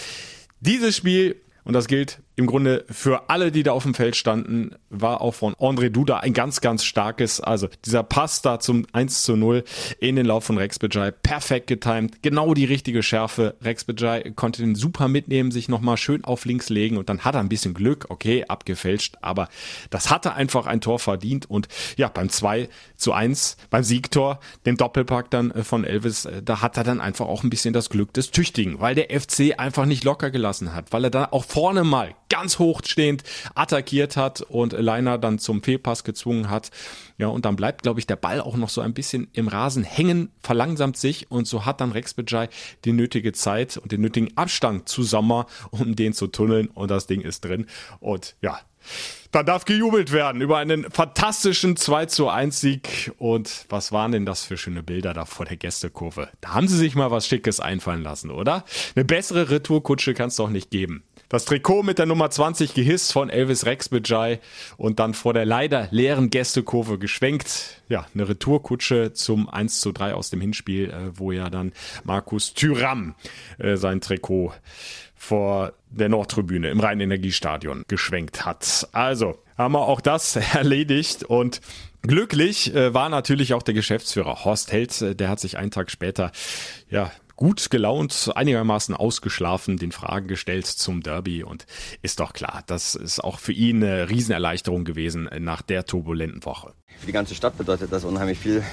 Dieses 0.60 0.96
Spiel, 0.96 1.36
und 1.64 1.72
das 1.72 1.86
gilt 1.86 2.20
im 2.38 2.46
Grunde 2.46 2.84
für 2.88 3.30
alle, 3.30 3.50
die 3.50 3.64
da 3.64 3.72
auf 3.72 3.82
dem 3.82 3.94
Feld 3.94 4.14
standen, 4.14 4.70
war 4.90 5.20
auch 5.22 5.34
von 5.34 5.54
André 5.54 5.88
Duda 5.88 6.18
ein 6.18 6.34
ganz, 6.34 6.60
ganz 6.60 6.84
starkes, 6.84 7.40
also 7.40 7.68
dieser 7.84 8.04
Pass 8.04 8.42
da 8.42 8.60
zum 8.60 8.86
1 8.92 9.24
zu 9.24 9.34
0 9.34 9.64
in 9.98 10.14
den 10.14 10.24
Lauf 10.24 10.44
von 10.44 10.56
Rex 10.56 10.78
Bejai, 10.78 11.10
perfekt 11.10 11.66
getimed, 11.66 12.22
genau 12.22 12.54
die 12.54 12.64
richtige 12.64 13.02
Schärfe. 13.02 13.56
Rex 13.60 13.82
Bejai 13.82 14.30
konnte 14.36 14.62
den 14.62 14.76
super 14.76 15.08
mitnehmen, 15.08 15.50
sich 15.50 15.68
nochmal 15.68 15.96
schön 15.96 16.22
auf 16.22 16.44
links 16.44 16.68
legen 16.68 16.96
und 16.96 17.08
dann 17.08 17.24
hat 17.24 17.34
er 17.34 17.40
ein 17.40 17.48
bisschen 17.48 17.74
Glück, 17.74 18.06
okay, 18.08 18.44
abgefälscht, 18.46 19.16
aber 19.20 19.48
das 19.90 20.12
hatte 20.12 20.34
einfach 20.34 20.66
ein 20.66 20.80
Tor 20.80 21.00
verdient 21.00 21.50
und 21.50 21.66
ja, 21.96 22.06
beim 22.06 22.28
2 22.28 22.68
zu 22.94 23.12
1, 23.12 23.56
beim 23.68 23.82
Siegtor, 23.82 24.38
dem 24.64 24.76
Doppelpack 24.76 25.28
dann 25.32 25.50
äh, 25.50 25.64
von 25.64 25.82
Elvis, 25.82 26.24
äh, 26.24 26.40
da 26.40 26.62
hat 26.62 26.76
er 26.76 26.84
dann 26.84 27.00
einfach 27.00 27.26
auch 27.26 27.42
ein 27.42 27.50
bisschen 27.50 27.74
das 27.74 27.90
Glück 27.90 28.12
des 28.12 28.30
Tüchtigen, 28.30 28.78
weil 28.78 28.94
der 28.94 29.08
FC 29.20 29.58
einfach 29.58 29.86
nicht 29.86 30.04
locker 30.04 30.30
gelassen 30.30 30.72
hat, 30.72 30.92
weil 30.92 31.02
er 31.02 31.10
da 31.10 31.28
auch 31.32 31.44
vorne 31.44 31.82
mal 31.82 32.14
ganz 32.28 32.58
hochstehend 32.58 33.22
attackiert 33.54 34.16
hat 34.16 34.42
und 34.42 34.72
Leiner 34.72 35.18
dann 35.18 35.38
zum 35.38 35.62
Fehlpass 35.62 36.04
gezwungen 36.04 36.50
hat. 36.50 36.70
Ja, 37.18 37.28
und 37.28 37.44
dann 37.44 37.56
bleibt, 37.56 37.82
glaube 37.82 38.00
ich, 38.00 38.06
der 38.06 38.16
Ball 38.16 38.40
auch 38.40 38.56
noch 38.56 38.68
so 38.68 38.80
ein 38.80 38.94
bisschen 38.94 39.28
im 39.32 39.48
Rasen 39.48 39.82
hängen, 39.82 40.30
verlangsamt 40.40 40.96
sich 40.96 41.30
und 41.30 41.46
so 41.46 41.64
hat 41.64 41.80
dann 41.80 41.92
Rex 41.92 42.14
Bejai 42.14 42.48
die 42.84 42.92
nötige 42.92 43.32
Zeit 43.32 43.76
und 43.76 43.92
den 43.92 44.00
nötigen 44.00 44.36
Abstand 44.36 44.88
zu 44.88 45.02
Sommer, 45.02 45.46
um 45.70 45.96
den 45.96 46.12
zu 46.12 46.28
tunneln 46.28 46.68
und 46.68 46.90
das 46.90 47.06
Ding 47.06 47.20
ist 47.20 47.44
drin. 47.44 47.66
Und 48.00 48.36
ja, 48.40 48.60
dann 49.30 49.44
darf 49.44 49.64
gejubelt 49.64 50.12
werden 50.12 50.40
über 50.40 50.58
einen 50.58 50.90
fantastischen 50.90 51.76
2 51.76 52.06
zu 52.06 52.28
1 52.28 52.60
Sieg. 52.60 53.12
Und 53.18 53.66
was 53.68 53.92
waren 53.92 54.12
denn 54.12 54.24
das 54.24 54.44
für 54.44 54.56
schöne 54.56 54.82
Bilder 54.82 55.12
da 55.12 55.24
vor 55.26 55.44
der 55.44 55.56
Gästekurve? 55.56 56.28
Da 56.40 56.54
haben 56.54 56.68
sie 56.68 56.78
sich 56.78 56.94
mal 56.94 57.10
was 57.10 57.26
Schickes 57.26 57.60
einfallen 57.60 58.02
lassen, 58.02 58.30
oder? 58.30 58.64
Eine 58.94 59.04
bessere 59.04 59.50
Retourkutsche 59.50 60.14
kann 60.14 60.28
es 60.28 60.36
doch 60.36 60.48
nicht 60.48 60.70
geben. 60.70 61.02
Das 61.28 61.44
Trikot 61.44 61.82
mit 61.82 61.98
der 61.98 62.06
Nummer 62.06 62.30
20 62.30 62.72
gehisst 62.72 63.12
von 63.12 63.28
Elvis 63.28 63.66
Rex 63.66 63.90
Bejai 63.90 64.40
und 64.78 64.98
dann 64.98 65.12
vor 65.12 65.34
der 65.34 65.44
leider 65.44 65.88
leeren 65.90 66.30
Gästekurve 66.30 66.98
geschwenkt. 66.98 67.82
Ja, 67.90 68.06
eine 68.14 68.30
Retourkutsche 68.30 69.12
zum 69.12 69.46
1 69.46 69.80
zu 69.80 69.92
3 69.92 70.14
aus 70.14 70.30
dem 70.30 70.40
Hinspiel, 70.40 70.88
äh, 70.88 71.18
wo 71.18 71.30
ja 71.30 71.50
dann 71.50 71.72
Markus 72.04 72.54
Thüram 72.54 73.14
äh, 73.58 73.76
sein 73.76 74.00
Trikot 74.00 74.54
vor 75.14 75.74
der 75.90 76.08
Nordtribüne 76.08 76.70
im 76.70 76.80
Rhein-Energiestadion 76.80 77.84
geschwenkt 77.88 78.46
hat. 78.46 78.88
Also 78.92 79.38
haben 79.58 79.72
wir 79.72 79.82
auch 79.82 80.00
das 80.00 80.36
erledigt 80.54 81.24
und 81.24 81.60
glücklich 82.00 82.74
äh, 82.74 82.94
war 82.94 83.10
natürlich 83.10 83.52
auch 83.52 83.62
der 83.62 83.74
Geschäftsführer 83.74 84.46
Horst 84.46 84.72
Held. 84.72 85.20
Der 85.20 85.28
hat 85.28 85.40
sich 85.40 85.58
einen 85.58 85.72
Tag 85.72 85.90
später 85.90 86.32
ja 86.88 87.10
gut 87.38 87.70
gelaunt, 87.70 88.32
einigermaßen 88.34 88.96
ausgeschlafen, 88.96 89.76
den 89.76 89.92
Fragen 89.92 90.26
gestellt 90.26 90.66
zum 90.66 91.02
Derby 91.04 91.44
und 91.44 91.66
ist 92.02 92.18
doch 92.18 92.32
klar, 92.32 92.64
das 92.66 92.96
ist 92.96 93.22
auch 93.22 93.38
für 93.38 93.52
ihn 93.52 93.82
eine 93.82 94.10
Riesenerleichterung 94.10 94.84
gewesen 94.84 95.30
nach 95.38 95.62
der 95.62 95.84
turbulenten 95.84 96.44
Woche. 96.44 96.74
Für 96.98 97.06
die 97.06 97.12
ganze 97.12 97.36
Stadt 97.36 97.56
bedeutet 97.56 97.92
das 97.92 98.04
unheimlich 98.04 98.40
viel. 98.40 98.64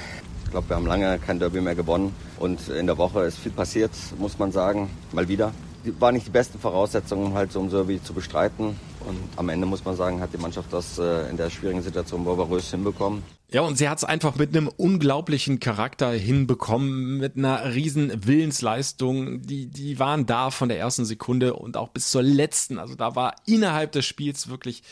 Ich 0.45 0.51
glaube, 0.51 0.67
wir 0.67 0.77
haben 0.77 0.87
lange 0.87 1.19
kein 1.19 1.37
Derby 1.37 1.61
mehr 1.61 1.75
gewonnen 1.75 2.15
und 2.39 2.67
in 2.69 2.87
der 2.87 2.97
Woche 2.97 3.21
ist 3.25 3.37
viel 3.37 3.51
passiert, 3.51 3.91
muss 4.17 4.39
man 4.39 4.51
sagen, 4.51 4.89
mal 5.11 5.27
wieder 5.27 5.53
war 5.99 6.11
nicht 6.11 6.27
die 6.27 6.31
besten 6.31 6.59
Voraussetzungen, 6.59 7.33
halt 7.33 7.51
so 7.51 7.61
ein 7.61 7.69
Derby 7.69 8.01
zu 8.01 8.13
bestreiten. 8.13 8.79
Und 9.05 9.17
am 9.35 9.49
Ende 9.49 9.65
muss 9.65 9.85
man 9.85 9.95
sagen, 9.95 10.19
hat 10.19 10.33
die 10.33 10.37
Mannschaft 10.37 10.71
das 10.71 10.97
äh, 10.97 11.29
in 11.29 11.37
der 11.37 11.49
schwierigen 11.49 11.81
Situation 11.81 12.23
bravourös 12.23 12.71
hinbekommen. 12.71 13.23
Ja, 13.51 13.61
und 13.61 13.77
sie 13.77 13.87
hat 13.87 13.99
es 13.99 14.03
einfach 14.03 14.35
mit 14.35 14.55
einem 14.55 14.67
unglaublichen 14.67 15.59
Charakter 15.59 16.11
hinbekommen, 16.11 17.17
mit 17.19 17.37
einer 17.37 17.73
riesen 17.73 18.25
Willensleistung. 18.25 19.43
Die, 19.43 19.67
die 19.67 19.99
waren 19.99 20.25
da 20.25 20.49
von 20.49 20.69
der 20.69 20.79
ersten 20.79 21.05
Sekunde 21.05 21.53
und 21.53 21.77
auch 21.77 21.89
bis 21.89 22.09
zur 22.09 22.23
letzten. 22.23 22.79
Also 22.79 22.95
da 22.95 23.15
war 23.15 23.35
innerhalb 23.45 23.91
des 23.91 24.05
Spiels 24.05 24.49
wirklich 24.49 24.83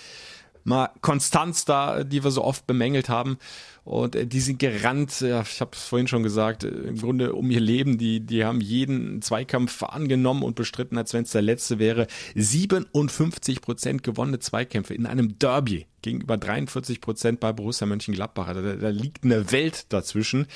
mal 0.63 0.89
Konstanz 1.01 1.65
da, 1.65 2.03
die 2.03 2.23
wir 2.23 2.31
so 2.31 2.43
oft 2.43 2.67
bemängelt 2.67 3.09
haben. 3.09 3.37
Und 3.83 4.15
äh, 4.15 4.25
die 4.25 4.39
sind 4.39 4.59
gerannt, 4.59 5.21
ich 5.21 5.61
habe 5.61 5.71
es 5.73 5.83
vorhin 5.83 6.07
schon 6.07 6.23
gesagt, 6.23 6.63
äh, 6.63 6.69
im 6.69 6.97
Grunde 6.97 7.33
um 7.33 7.49
ihr 7.51 7.59
Leben. 7.59 7.97
Die, 7.97 8.21
die 8.21 8.45
haben 8.45 8.61
jeden 8.61 9.21
Zweikampf 9.21 9.83
angenommen 9.83 10.43
und 10.43 10.55
bestritten, 10.55 10.97
als 10.97 11.13
wenn 11.13 11.23
es 11.23 11.31
der 11.31 11.41
letzte 11.41 11.79
wäre. 11.79 12.07
57 12.35 13.61
Prozent 13.61 14.03
gewonnene 14.03 14.39
Zweikämpfe 14.39 14.93
in 14.93 15.05
einem 15.05 15.37
Derby 15.37 15.85
gegenüber 16.01 16.37
43 16.37 17.01
Prozent 17.01 17.39
bei 17.39 17.51
Borussia 17.51 17.85
Mönchengladbach. 17.87 18.53
Da, 18.53 18.61
da 18.75 18.89
liegt 18.89 19.23
eine 19.23 19.51
Welt 19.51 19.85
dazwischen. 19.89 20.47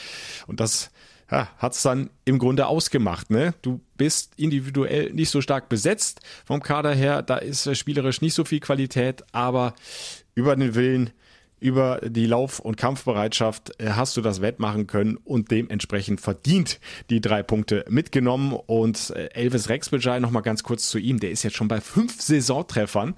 Und 0.48 0.60
das 0.60 0.92
ja, 1.30 1.50
hat's 1.58 1.82
dann 1.82 2.10
im 2.24 2.40
Grunde 2.40 2.68
ausgemacht. 2.68 3.30
Ne? 3.30 3.54
Du 3.62 3.82
bist 3.98 4.34
individuell 4.38 5.12
nicht 5.12 5.30
so 5.30 5.42
stark 5.42 5.68
besetzt 5.68 6.22
vom 6.46 6.62
Kader 6.62 6.94
her, 6.94 7.22
da 7.22 7.38
ist 7.38 7.76
spielerisch 7.76 8.22
nicht 8.22 8.34
so 8.34 8.46
viel 8.46 8.62
Qualität, 8.62 9.24
aber 9.34 9.74
über 10.36 10.56
den 10.56 10.76
Willen 10.76 11.12
über 11.60 12.00
die 12.04 12.26
Lauf- 12.26 12.60
und 12.60 12.78
Kampfbereitschaft 12.78 13.80
äh, 13.80 13.92
hast 13.92 14.16
du 14.18 14.22
das 14.22 14.42
wettmachen 14.42 14.88
können 14.88 15.18
und 15.18 15.52
dementsprechend 15.52 16.22
verdient 16.22 16.80
die 17.10 17.22
drei 17.22 17.44
Punkte 17.44 17.86
mitgenommen. 17.90 18.54
Und 18.54 19.12
äh, 19.12 19.30
Elvis 19.34 19.70
Rexbejai, 19.70 20.20
nochmal 20.20 20.44
ganz 20.44 20.64
kurz 20.64 20.90
zu 20.90 21.00
ihm, 21.00 21.20
der 21.20 21.32
ist 21.32 21.44
jetzt 21.44 21.56
schon 21.56 21.68
bei 21.68 21.82
fünf 21.82 22.22
Saisontreffern. 22.22 23.16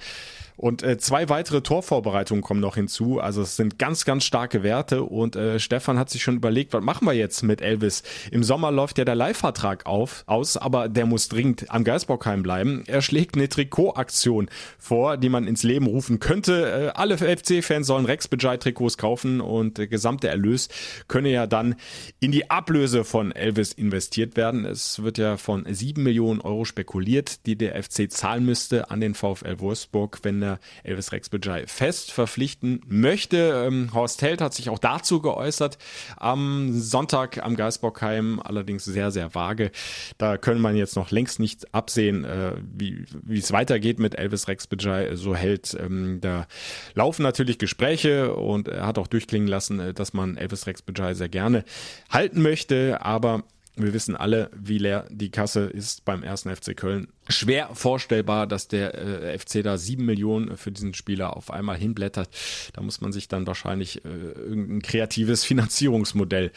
Und 0.59 0.83
äh, 0.83 0.97
zwei 0.97 1.29
weitere 1.29 1.61
Torvorbereitungen 1.61 2.43
kommen 2.43 2.59
noch 2.59 2.75
hinzu. 2.75 3.21
Also 3.21 3.41
es 3.43 3.55
sind 3.55 3.79
ganz, 3.79 4.03
ganz 4.03 4.25
starke 4.25 4.61
Werte. 4.61 5.03
Und 5.03 5.37
äh, 5.37 5.57
Stefan 5.57 5.97
hat 5.97 6.09
sich 6.09 6.21
schon 6.21 6.35
überlegt, 6.35 6.73
was 6.73 6.83
machen 6.83 7.07
wir 7.07 7.13
jetzt 7.13 7.43
mit 7.43 7.61
Elvis? 7.61 8.03
Im 8.29 8.43
Sommer 8.43 8.69
läuft 8.69 8.97
ja 8.97 9.05
der 9.05 9.15
Leihvertrag 9.15 9.85
auf, 9.85 10.25
aus, 10.27 10.57
aber 10.57 10.89
der 10.89 11.05
muss 11.05 11.29
dringend 11.29 11.71
am 11.71 11.85
Geisbockheim 11.85 12.43
bleiben. 12.43 12.83
Er 12.87 13.01
schlägt 13.01 13.37
eine 13.37 13.47
Trikotaktion 13.47 14.49
vor, 14.77 15.15
die 15.15 15.29
man 15.29 15.47
ins 15.47 15.63
Leben 15.63 15.87
rufen 15.87 16.19
könnte. 16.19 16.91
Äh, 16.93 16.99
alle 16.99 17.17
FC-Fans 17.17 17.87
sollen 17.87 18.05
Rex 18.05 18.27
Bejai-Trikots 18.27 18.97
kaufen 18.97 19.39
und 19.39 19.77
der 19.77 19.87
gesamte 19.87 20.27
Erlös 20.27 20.67
könne 21.07 21.29
ja 21.29 21.47
dann 21.47 21.75
in 22.19 22.33
die 22.33 22.51
Ablöse 22.51 23.05
von 23.05 23.31
Elvis 23.31 23.71
investiert 23.71 24.35
werden. 24.35 24.65
Es 24.65 25.01
wird 25.01 25.19
ja 25.19 25.37
von 25.37 25.65
sieben 25.69 26.03
Millionen 26.03 26.41
Euro 26.41 26.65
spekuliert, 26.65 27.45
die 27.45 27.55
der 27.55 27.81
FC 27.81 28.11
zahlen 28.11 28.43
müsste 28.43 28.91
an 28.91 28.99
den 28.99 29.13
VfL 29.13 29.61
Wolfsburg, 29.61 30.19
wenn 30.23 30.41
er 30.41 30.48
Trainer 30.49 30.59
Elvis 30.83 31.11
Rex 31.11 31.29
Bejai 31.29 31.67
fest 31.67 32.11
verpflichten 32.11 32.81
möchte. 32.87 33.65
Ähm, 33.67 33.89
Horst 33.93 34.21
Held 34.21 34.41
hat 34.41 34.53
sich 34.53 34.69
auch 34.69 34.79
dazu 34.79 35.21
geäußert 35.21 35.77
am 36.17 36.71
Sonntag 36.73 37.43
am 37.43 37.55
Geisbockheim, 37.55 38.39
allerdings 38.43 38.85
sehr, 38.85 39.11
sehr 39.11 39.35
vage. 39.35 39.71
Da 40.17 40.37
können 40.37 40.61
man 40.61 40.75
jetzt 40.75 40.95
noch 40.95 41.11
längst 41.11 41.39
nicht 41.39 41.73
absehen, 41.73 42.23
äh, 42.25 42.53
wie, 42.63 43.05
es 43.37 43.51
weitergeht 43.51 43.99
mit 43.99 44.17
Elvis 44.17 44.47
Rex 44.47 44.67
Bejai. 44.67 45.15
So 45.15 45.35
Held, 45.35 45.77
ähm, 45.79 46.19
da 46.21 46.47
laufen 46.93 47.23
natürlich 47.23 47.57
Gespräche 47.57 48.33
und 48.33 48.67
er 48.67 48.87
hat 48.87 48.97
auch 48.97 49.07
durchklingen 49.07 49.47
lassen, 49.47 49.79
äh, 49.79 49.93
dass 49.93 50.13
man 50.13 50.37
Elvis 50.37 50.67
Rex 50.67 50.81
Bejai 50.81 51.13
sehr 51.13 51.29
gerne 51.29 51.63
halten 52.09 52.41
möchte, 52.41 53.01
aber 53.01 53.43
wir 53.83 53.93
wissen 53.93 54.15
alle, 54.15 54.49
wie 54.55 54.77
leer 54.77 55.05
die 55.09 55.31
Kasse 55.31 55.61
ist 55.65 56.05
beim 56.05 56.23
ersten 56.23 56.55
FC 56.55 56.75
Köln. 56.75 57.07
Schwer 57.27 57.69
vorstellbar, 57.73 58.47
dass 58.47 58.67
der 58.67 58.95
äh, 58.95 59.37
FC 59.37 59.63
da 59.63 59.77
sieben 59.77 60.05
Millionen 60.05 60.57
für 60.57 60.71
diesen 60.71 60.93
Spieler 60.93 61.35
auf 61.35 61.51
einmal 61.51 61.77
hinblättert. 61.77 62.29
Da 62.73 62.81
muss 62.81 63.01
man 63.01 63.11
sich 63.11 63.27
dann 63.27 63.47
wahrscheinlich 63.47 64.03
äh, 64.03 64.09
irgendein 64.09 64.81
kreatives 64.81 65.43
Finanzierungsmodell 65.45 66.51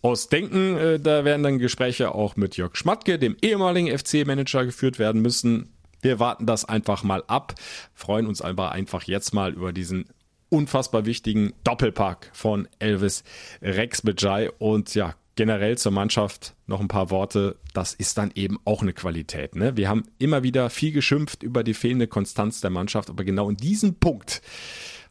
ausdenken. 0.00 0.76
Äh, 0.76 1.00
da 1.00 1.24
werden 1.24 1.42
dann 1.42 1.58
Gespräche 1.58 2.14
auch 2.14 2.36
mit 2.36 2.56
Jörg 2.56 2.76
Schmatke, 2.76 3.18
dem 3.18 3.36
ehemaligen 3.42 3.96
FC-Manager, 3.96 4.64
geführt 4.64 4.98
werden 4.98 5.22
müssen. 5.22 5.70
Wir 6.00 6.18
warten 6.18 6.46
das 6.46 6.64
einfach 6.64 7.04
mal 7.04 7.22
ab, 7.28 7.54
freuen 7.94 8.26
uns 8.26 8.42
aber 8.42 8.72
einfach 8.72 9.04
jetzt 9.04 9.32
mal 9.32 9.52
über 9.52 9.72
diesen 9.72 10.06
unfassbar 10.52 11.06
wichtigen 11.06 11.54
Doppelpack 11.64 12.30
von 12.34 12.68
Elvis 12.78 13.24
Rexbejai 13.62 14.50
und 14.58 14.94
ja, 14.94 15.14
generell 15.36 15.78
zur 15.78 15.92
Mannschaft 15.92 16.54
noch 16.66 16.80
ein 16.80 16.88
paar 16.88 17.10
Worte. 17.10 17.56
Das 17.72 17.94
ist 17.94 18.18
dann 18.18 18.30
eben 18.34 18.58
auch 18.64 18.82
eine 18.82 18.92
Qualität. 18.92 19.56
Ne? 19.56 19.76
Wir 19.76 19.88
haben 19.88 20.04
immer 20.18 20.42
wieder 20.42 20.70
viel 20.70 20.92
geschimpft 20.92 21.42
über 21.42 21.64
die 21.64 21.74
fehlende 21.74 22.06
Konstanz 22.06 22.60
der 22.60 22.70
Mannschaft, 22.70 23.10
aber 23.10 23.24
genau 23.24 23.48
in 23.48 23.56
diesem 23.56 23.94
Punkt 23.94 24.42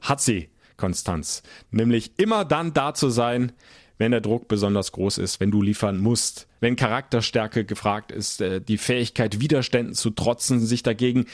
hat 0.01 0.21
sie 0.21 0.49
Konstanz. 0.77 1.43
Nämlich 1.69 2.13
immer 2.17 2.45
dann 2.45 2.73
da 2.73 2.93
zu 2.93 3.09
sein, 3.09 3.51
wenn 3.97 4.11
der 4.11 4.21
Druck 4.21 4.47
besonders 4.47 4.91
groß 4.93 5.19
ist, 5.19 5.39
wenn 5.39 5.51
du 5.51 5.61
liefern 5.61 5.99
musst, 5.99 6.47
wenn 6.59 6.75
Charakterstärke 6.75 7.65
gefragt 7.65 8.11
ist, 8.11 8.41
äh, 8.41 8.59
die 8.59 8.79
Fähigkeit, 8.79 9.39
Widerständen 9.39 9.93
zu 9.93 10.09
trotzen, 10.09 10.59
sich 10.59 10.81
dagegen 10.81 11.27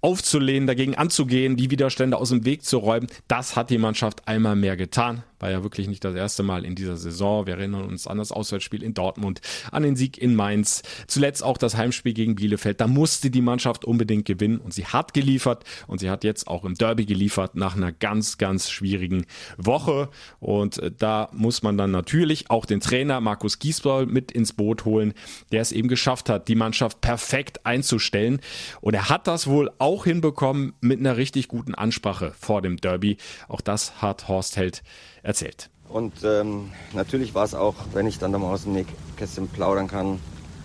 aufzulehnen, 0.00 0.66
dagegen 0.66 0.94
anzugehen, 0.94 1.56
die 1.56 1.70
Widerstände 1.70 2.16
aus 2.16 2.30
dem 2.30 2.44
Weg 2.44 2.64
zu 2.64 2.78
räumen. 2.78 3.08
Das 3.28 3.56
hat 3.56 3.70
die 3.70 3.78
Mannschaft 3.78 4.26
einmal 4.28 4.56
mehr 4.56 4.76
getan. 4.76 5.24
War 5.38 5.50
ja 5.50 5.62
wirklich 5.62 5.88
nicht 5.88 6.04
das 6.04 6.14
erste 6.14 6.42
Mal 6.42 6.64
in 6.64 6.74
dieser 6.74 6.96
Saison. 6.96 7.46
Wir 7.46 7.54
erinnern 7.54 7.84
uns 7.84 8.06
an 8.06 8.18
das 8.18 8.32
Auswärtsspiel 8.32 8.82
in 8.82 8.94
Dortmund, 8.94 9.40
an 9.70 9.82
den 9.82 9.96
Sieg 9.96 10.18
in 10.18 10.34
Mainz, 10.34 10.82
zuletzt 11.06 11.42
auch 11.42 11.58
das 11.58 11.76
Heimspiel 11.76 12.14
gegen 12.14 12.36
Bielefeld. 12.36 12.80
Da 12.80 12.86
musste 12.86 13.30
die 13.30 13.42
Mannschaft 13.42 13.84
unbedingt 13.84 14.24
gewinnen 14.24 14.58
und 14.58 14.72
sie 14.72 14.86
hat 14.86 15.14
geliefert 15.14 15.64
und 15.86 15.98
sie 16.00 16.10
hat 16.10 16.24
jetzt 16.24 16.48
auch 16.48 16.64
im 16.64 16.74
Derby 16.74 17.04
geliefert 17.04 17.54
nach 17.54 17.76
einer 17.76 17.92
ganz, 17.92 18.38
ganz 18.38 18.70
schwierigen 18.70 19.26
Woche. 19.58 20.08
Und 20.40 20.78
äh, 20.78 20.90
da 20.96 21.28
muss 21.32 21.62
man 21.62 21.76
dann 21.76 21.90
natürlich 21.90 22.50
auch 22.50 22.64
den 22.64 22.80
Trainer 22.80 23.20
Markus 23.20 23.58
Giesbauer 23.58 24.06
mit 24.06 24.32
ins 24.32 24.52
Boot 24.52 24.84
holen, 24.84 25.14
der 25.52 25.60
es 25.60 25.72
eben 25.72 25.88
geschafft 25.88 26.28
hat, 26.28 26.48
die 26.48 26.54
Mannschaft 26.54 27.00
perfekt 27.00 27.66
einzustellen. 27.66 28.40
Und 28.80 28.94
er 28.94 29.08
hat 29.08 29.26
das 29.26 29.46
wohl 29.46 29.70
auch 29.78 30.04
hinbekommen 30.04 30.74
mit 30.80 30.98
einer 30.98 31.16
richtig 31.16 31.48
guten 31.48 31.74
Ansprache 31.74 32.32
vor 32.38 32.62
dem 32.62 32.76
Derby. 32.78 33.16
Auch 33.48 33.60
das 33.60 34.00
hat 34.00 34.28
Horst 34.28 34.56
Held 34.56 34.82
erzählt. 35.26 35.70
Und 35.88 36.14
ähm, 36.24 36.72
natürlich 36.92 37.34
war 37.34 37.44
es 37.44 37.54
auch, 37.54 37.74
wenn 37.92 38.06
ich 38.06 38.18
dann 38.18 38.32
da 38.32 38.38
mal 38.38 38.52
aus 38.52 38.64
dem 38.64 38.72
Nähkästchen 38.72 39.48
plaudern 39.48 39.88
kann, 39.88 40.20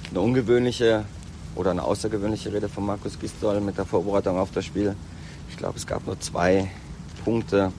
eine 0.10 0.22
ungewöhnliche 0.22 1.06
oder 1.56 1.72
eine 1.72 1.84
außergewöhnliche 1.84 2.54
Rede 2.54 2.70
von 2.70 2.86
Markus 2.86 3.20
Gistol 3.20 3.60
mit 3.62 3.78
der 3.78 3.86
Vorbereitung 3.86 4.38
auf 4.38 4.52
das 4.52 4.66
Spiel. 4.66 4.96
Ich 5.50 5.58
glaube, 5.58 5.78
es 5.78 5.86
gab 5.86 6.06
nur 6.06 6.20
zwei 6.20 6.70
Punkte 7.24 7.72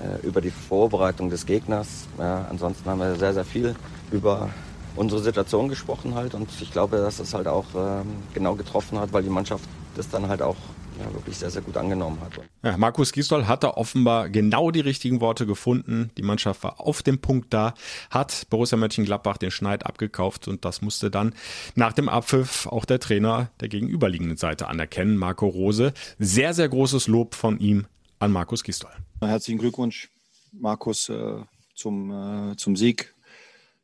äh, 0.00 0.26
über 0.26 0.40
die 0.40 0.50
Vorbereitung 0.50 1.30
des 1.30 1.46
Gegners. 1.46 2.06
Ja, 2.18 2.46
ansonsten 2.50 2.88
haben 2.88 3.00
wir 3.00 3.16
sehr, 3.16 3.34
sehr 3.34 3.44
viel 3.44 3.74
über 4.10 4.50
unsere 4.94 5.20
Situation 5.20 5.68
gesprochen 5.68 6.14
halt 6.14 6.34
und 6.34 6.48
ich 6.60 6.72
glaube, 6.72 6.96
dass 6.96 7.18
das 7.18 7.34
halt 7.34 7.46
auch 7.46 7.66
ähm, 7.76 8.22
genau 8.32 8.54
getroffen 8.54 8.98
hat, 8.98 9.12
weil 9.12 9.22
die 9.22 9.30
Mannschaft 9.30 9.64
das 9.94 10.08
dann 10.08 10.28
halt 10.28 10.42
auch 10.42 10.56
ja, 10.98 11.12
wirklich 11.12 11.36
sehr, 11.36 11.50
sehr 11.50 11.62
gut 11.62 11.76
angenommen 11.76 12.20
hat. 12.20 12.32
Ja, 12.62 12.76
Markus 12.76 13.12
Gisdol 13.12 13.46
hat 13.46 13.64
da 13.64 13.70
offenbar 13.70 14.28
genau 14.28 14.70
die 14.70 14.80
richtigen 14.80 15.20
Worte 15.20 15.46
gefunden. 15.46 16.10
Die 16.16 16.22
Mannschaft 16.22 16.62
war 16.62 16.80
auf 16.80 17.02
dem 17.02 17.18
Punkt 17.18 17.52
da, 17.52 17.74
hat 18.10 18.46
Borussia 18.50 18.78
Mönchengladbach 18.78 19.36
den 19.36 19.50
Schneid 19.50 19.84
abgekauft 19.84 20.48
und 20.48 20.64
das 20.64 20.82
musste 20.82 21.10
dann 21.10 21.34
nach 21.74 21.92
dem 21.92 22.08
Abpfiff 22.08 22.66
auch 22.66 22.84
der 22.84 23.00
Trainer 23.00 23.50
der 23.60 23.68
gegenüberliegenden 23.68 24.36
Seite 24.36 24.68
anerkennen, 24.68 25.16
Marco 25.16 25.46
Rose. 25.46 25.92
Sehr, 26.18 26.54
sehr 26.54 26.68
großes 26.68 27.08
Lob 27.08 27.34
von 27.34 27.58
ihm 27.58 27.86
an 28.18 28.32
Markus 28.32 28.62
Gisdol. 28.62 28.90
Herzlichen 29.20 29.58
Glückwunsch, 29.58 30.08
Markus, 30.52 31.08
äh, 31.08 31.36
zum, 31.74 32.10
äh, 32.52 32.56
zum 32.56 32.76
Sieg. 32.76 33.14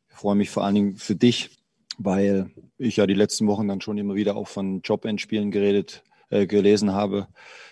Ich 0.09 0.15
freue 0.15 0.35
mich 0.35 0.49
vor 0.49 0.63
allen 0.63 0.75
Dingen 0.75 0.97
für 0.97 1.15
dich, 1.15 1.51
weil 1.97 2.49
ich 2.77 2.97
ja 2.97 3.07
die 3.07 3.13
letzten 3.13 3.47
Wochen 3.47 3.67
dann 3.67 3.81
schon 3.81 3.97
immer 3.97 4.15
wieder 4.15 4.35
auch 4.35 4.47
von 4.47 4.81
Job-Endspielen 4.81 5.51
geredet 5.51 6.03
äh, 6.33 6.47
gelesen 6.47 6.93
habe. 6.93 7.27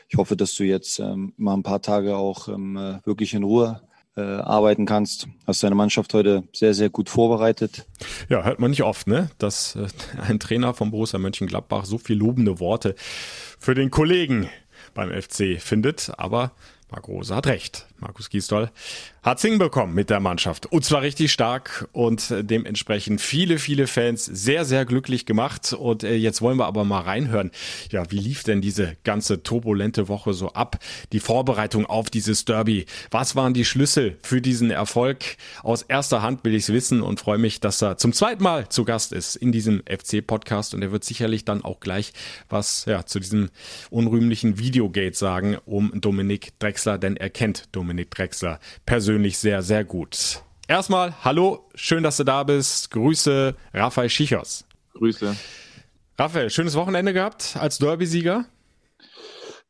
Ich 0.07 0.17
hoffe, 0.17 0.35
dass 0.35 0.55
du 0.55 0.63
jetzt 0.63 0.99
ähm, 0.99 1.33
mal 1.37 1.53
ein 1.53 1.63
paar 1.63 1.81
Tage 1.81 2.15
auch 2.17 2.47
ähm, 2.47 2.77
äh, 2.77 3.05
wirklich 3.05 3.33
in 3.33 3.43
Ruhe 3.43 3.81
äh, 4.17 4.21
arbeiten 4.21 4.85
kannst. 4.85 5.27
Hast 5.47 5.63
deine 5.63 5.75
Mannschaft 5.75 6.13
heute 6.13 6.43
sehr, 6.53 6.73
sehr 6.73 6.89
gut 6.89 7.09
vorbereitet. 7.09 7.87
Ja, 8.29 8.43
hört 8.43 8.59
man 8.59 8.71
nicht 8.71 8.83
oft, 8.83 9.07
ne? 9.07 9.29
Dass 9.37 9.75
äh, 9.75 9.87
ein 10.21 10.39
Trainer 10.39 10.73
von 10.73 10.91
Borussia 10.91 11.17
Mönchengladbach 11.17 11.85
so 11.85 11.97
viel 11.97 12.17
lobende 12.17 12.59
Worte 12.59 12.95
für 13.59 13.73
den 13.73 13.89
Kollegen 13.89 14.49
beim 14.93 15.09
FC 15.09 15.59
findet. 15.59 16.11
Aber 16.17 16.51
Marc 16.89 17.07
Rose 17.07 17.33
hat 17.33 17.47
recht. 17.47 17.87
Markus 18.01 18.29
Gisdol 18.29 18.71
hat's 19.21 19.43
hinbekommen 19.43 19.93
mit 19.93 20.09
der 20.09 20.19
Mannschaft. 20.19 20.65
Und 20.65 20.83
zwar 20.83 21.03
richtig 21.03 21.31
stark 21.31 21.87
und 21.91 22.33
dementsprechend 22.41 23.21
viele, 23.21 23.59
viele 23.59 23.85
Fans 23.85 24.25
sehr, 24.25 24.65
sehr 24.65 24.85
glücklich 24.85 25.27
gemacht. 25.27 25.73
Und 25.73 26.03
äh, 26.03 26.15
jetzt 26.15 26.41
wollen 26.41 26.57
wir 26.57 26.65
aber 26.65 26.83
mal 26.83 27.01
reinhören. 27.01 27.51
Ja, 27.91 28.09
wie 28.09 28.17
lief 28.17 28.43
denn 28.43 28.61
diese 28.61 28.97
ganze 29.03 29.43
turbulente 29.43 30.07
Woche 30.07 30.33
so 30.33 30.53
ab? 30.53 30.79
Die 31.11 31.19
Vorbereitung 31.19 31.85
auf 31.85 32.09
dieses 32.09 32.45
Derby. 32.45 32.87
Was 33.11 33.35
waren 33.35 33.53
die 33.53 33.65
Schlüssel 33.65 34.17
für 34.23 34.41
diesen 34.41 34.71
Erfolg? 34.71 35.37
Aus 35.61 35.83
erster 35.83 36.23
Hand 36.23 36.43
will 36.43 36.55
ich's 36.55 36.69
wissen 36.69 37.03
und 37.03 37.19
freue 37.19 37.37
mich, 37.37 37.59
dass 37.59 37.81
er 37.83 37.97
zum 37.97 38.13
zweiten 38.13 38.41
Mal 38.41 38.69
zu 38.69 38.85
Gast 38.85 39.13
ist 39.13 39.35
in 39.35 39.51
diesem 39.51 39.83
FC-Podcast. 39.85 40.73
Und 40.73 40.81
er 40.81 40.91
wird 40.91 41.03
sicherlich 41.03 41.45
dann 41.45 41.63
auch 41.63 41.79
gleich 41.79 42.11
was 42.49 42.85
ja, 42.85 43.05
zu 43.05 43.19
diesem 43.19 43.49
unrühmlichen 43.91 44.57
Videogate 44.57 45.15
sagen 45.15 45.57
um 45.65 45.91
Dominik 46.01 46.57
Drexler, 46.57 46.97
denn 46.97 47.17
er 47.17 47.29
kennt 47.29 47.65
Dominik 47.71 47.90
Dominik 47.91 48.11
Drexler 48.11 48.59
persönlich 48.85 49.37
sehr, 49.37 49.61
sehr 49.61 49.83
gut. 49.83 50.41
Erstmal, 50.65 51.13
hallo, 51.25 51.69
schön, 51.75 52.03
dass 52.03 52.15
du 52.15 52.23
da 52.23 52.43
bist. 52.43 52.89
Grüße, 52.91 53.53
Raphael 53.73 54.09
Schichos. 54.09 54.65
Grüße. 54.93 55.35
Raphael, 56.17 56.49
schönes 56.49 56.75
Wochenende 56.75 57.11
gehabt 57.11 57.57
als 57.59 57.79
Derby-Sieger? 57.79 58.45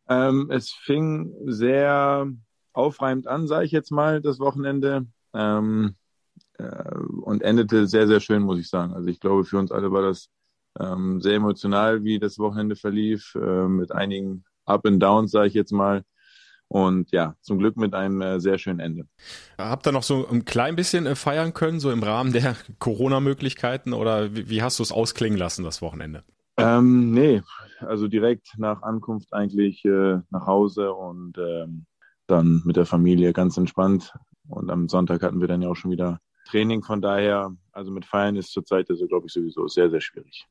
Ähm, 0.08 0.52
es 0.52 0.70
fing 0.70 1.34
sehr 1.46 2.28
aufreibend 2.74 3.26
an, 3.26 3.48
sage 3.48 3.66
ich 3.66 3.72
jetzt 3.72 3.90
mal, 3.92 4.22
das 4.22 4.38
Wochenende. 4.38 5.08
Ähm, 5.34 5.96
äh, 6.60 6.96
und 7.24 7.42
endete 7.42 7.88
sehr, 7.88 8.06
sehr 8.06 8.20
schön, 8.20 8.44
muss 8.44 8.60
ich 8.60 8.70
sagen. 8.70 8.94
Also 8.94 9.08
ich 9.08 9.20
glaube, 9.20 9.46
für 9.46 9.58
uns 9.58 9.72
alle 9.72 9.92
war 9.92 10.04
das 10.04 10.30
ähm, 10.80 11.22
sehr 11.22 11.38
emotional, 11.38 12.04
wie 12.04 12.20
das 12.20 12.38
Wochenende 12.38 12.76
verlief, 12.76 13.34
äh, 13.34 13.68
mit 13.68 13.92
einigen 13.92 14.44
Up 14.66 14.86
and 14.86 15.02
Downs, 15.02 15.32
sage 15.32 15.48
ich 15.48 15.56
jetzt 15.56 15.72
mal. 15.72 16.04
Und 16.72 17.12
ja, 17.12 17.36
zum 17.42 17.58
Glück 17.58 17.76
mit 17.76 17.94
einem 17.94 18.22
äh, 18.22 18.40
sehr 18.40 18.58
schönen 18.58 18.80
Ende. 18.80 19.06
Habt 19.58 19.86
ihr 19.86 19.92
noch 19.92 20.04
so 20.04 20.26
ein 20.26 20.46
klein 20.46 20.78
bisschen 20.78 21.06
äh, 21.06 21.16
feiern 21.16 21.54
können, 21.54 21.82
so 21.82 21.92
im 21.92 22.02
Rahmen 22.02 22.32
der 22.32 22.56
Corona-Möglichkeiten 22.80 23.92
oder 23.92 24.34
wie, 24.34 24.48
wie, 24.48 24.62
hast 24.62 24.80
du 24.80 24.84
es 24.84 24.94
ausklingen 24.94 25.38
lassen, 25.38 25.66
das 25.66 25.82
Wochenende? 25.82 26.24
Ähm, 26.56 27.12
nee, 27.12 27.42
also 27.82 28.08
direkt 28.08 28.54
nach 28.58 28.84
Ankunft 28.84 29.34
eigentlich 29.34 29.84
äh, 29.84 30.20
nach 30.30 30.48
Hause 30.48 30.94
und 30.94 31.38
ähm, 31.38 31.88
dann 32.28 32.62
mit 32.64 32.78
der 32.78 32.86
Familie 32.86 33.34
ganz 33.34 33.58
entspannt. 33.58 34.14
Und 34.48 34.72
am 34.72 34.88
Sonntag 34.88 35.24
hatten 35.24 35.42
wir 35.42 35.50
dann 35.50 35.62
ja 35.62 35.68
auch 35.68 35.76
schon 35.76 35.92
wieder 35.92 36.22
Training. 36.46 36.84
Von 36.84 37.02
daher, 37.02 37.54
also 37.74 37.92
mit 37.92 38.06
Feiern 38.06 38.38
ist 38.38 38.54
zurzeit 38.54 38.90
also, 38.90 39.08
glaube 39.08 39.28
ich, 39.28 39.34
sowieso 39.34 39.68
sehr, 39.68 39.90
sehr 39.90 40.00
schwierig. 40.00 40.48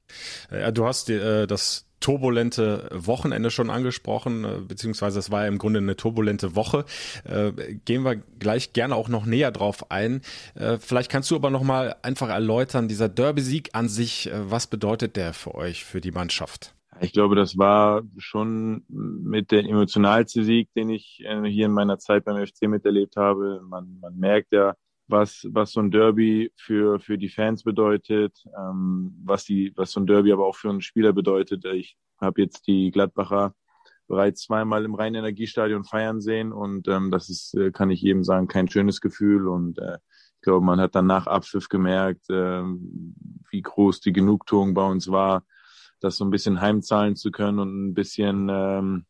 Ja, 0.50 0.70
du 0.70 0.84
hast 0.84 1.08
äh, 1.08 1.46
das 1.46 1.89
turbulente 2.00 2.88
Wochenende 2.92 3.50
schon 3.50 3.70
angesprochen, 3.70 4.44
äh, 4.44 4.60
beziehungsweise 4.66 5.18
es 5.18 5.30
war 5.30 5.42
ja 5.42 5.48
im 5.48 5.58
Grunde 5.58 5.78
eine 5.78 5.96
turbulente 5.96 6.56
Woche. 6.56 6.84
Äh, 7.24 7.52
gehen 7.84 8.04
wir 8.04 8.16
gleich 8.38 8.72
gerne 8.72 8.96
auch 8.96 9.08
noch 9.08 9.26
näher 9.26 9.52
drauf 9.52 9.90
ein. 9.90 10.22
Äh, 10.54 10.78
vielleicht 10.78 11.10
kannst 11.10 11.30
du 11.30 11.36
aber 11.36 11.50
noch 11.50 11.62
mal 11.62 11.96
einfach 12.02 12.30
erläutern, 12.30 12.88
dieser 12.88 13.08
Derby-Sieg 13.08 13.70
an 13.74 13.88
sich, 13.88 14.30
was 14.32 14.66
bedeutet 14.66 15.16
der 15.16 15.34
für 15.34 15.54
euch, 15.54 15.84
für 15.84 16.00
die 16.00 16.12
Mannschaft? 16.12 16.74
Ich 17.00 17.12
glaube, 17.12 17.34
das 17.34 17.56
war 17.56 18.02
schon 18.18 18.84
mit 18.88 19.50
der 19.50 19.64
emotionalste 19.64 20.44
Sieg, 20.44 20.68
den 20.74 20.90
ich 20.90 21.22
hier 21.24 21.66
in 21.66 21.72
meiner 21.72 21.98
Zeit 21.98 22.24
beim 22.24 22.44
FC 22.44 22.62
miterlebt 22.68 23.16
habe. 23.16 23.62
Man, 23.64 23.98
man 24.00 24.16
merkt 24.18 24.52
ja, 24.52 24.74
was, 25.10 25.46
was 25.50 25.72
so 25.72 25.80
ein 25.80 25.90
Derby 25.90 26.52
für, 26.56 27.00
für 27.00 27.18
die 27.18 27.28
Fans 27.28 27.62
bedeutet, 27.62 28.44
ähm, 28.56 29.14
was, 29.24 29.44
die, 29.44 29.72
was 29.76 29.92
so 29.92 30.00
ein 30.00 30.06
Derby 30.06 30.32
aber 30.32 30.46
auch 30.46 30.56
für 30.56 30.70
einen 30.70 30.80
Spieler 30.80 31.12
bedeutet. 31.12 31.64
Ich 31.64 31.96
habe 32.20 32.42
jetzt 32.42 32.66
die 32.66 32.90
Gladbacher 32.90 33.54
bereits 34.06 34.42
zweimal 34.42 34.84
im 34.84 34.94
Rhein-Energiestadion 34.94 35.84
feiern 35.84 36.20
sehen 36.20 36.52
und 36.52 36.88
ähm, 36.88 37.10
das 37.10 37.28
ist, 37.30 37.54
äh, 37.54 37.70
kann 37.70 37.90
ich 37.90 38.02
jedem 38.02 38.24
sagen, 38.24 38.48
kein 38.48 38.68
schönes 38.68 39.00
Gefühl 39.00 39.46
und 39.46 39.78
äh, 39.78 39.98
ich 40.40 40.42
glaube, 40.42 40.64
man 40.64 40.80
hat 40.80 40.94
dann 40.94 41.06
nach 41.06 41.26
Abpfiff 41.26 41.68
gemerkt, 41.68 42.28
äh, 42.30 42.62
wie 42.62 43.62
groß 43.62 44.00
die 44.00 44.12
Genugtuung 44.12 44.74
bei 44.74 44.84
uns 44.84 45.10
war, 45.10 45.44
das 46.00 46.16
so 46.16 46.24
ein 46.24 46.30
bisschen 46.30 46.60
heimzahlen 46.60 47.14
zu 47.14 47.30
können 47.30 47.58
und 47.58 47.88
ein 47.88 47.94
bisschen 47.94 48.48
ähm, 48.50 49.04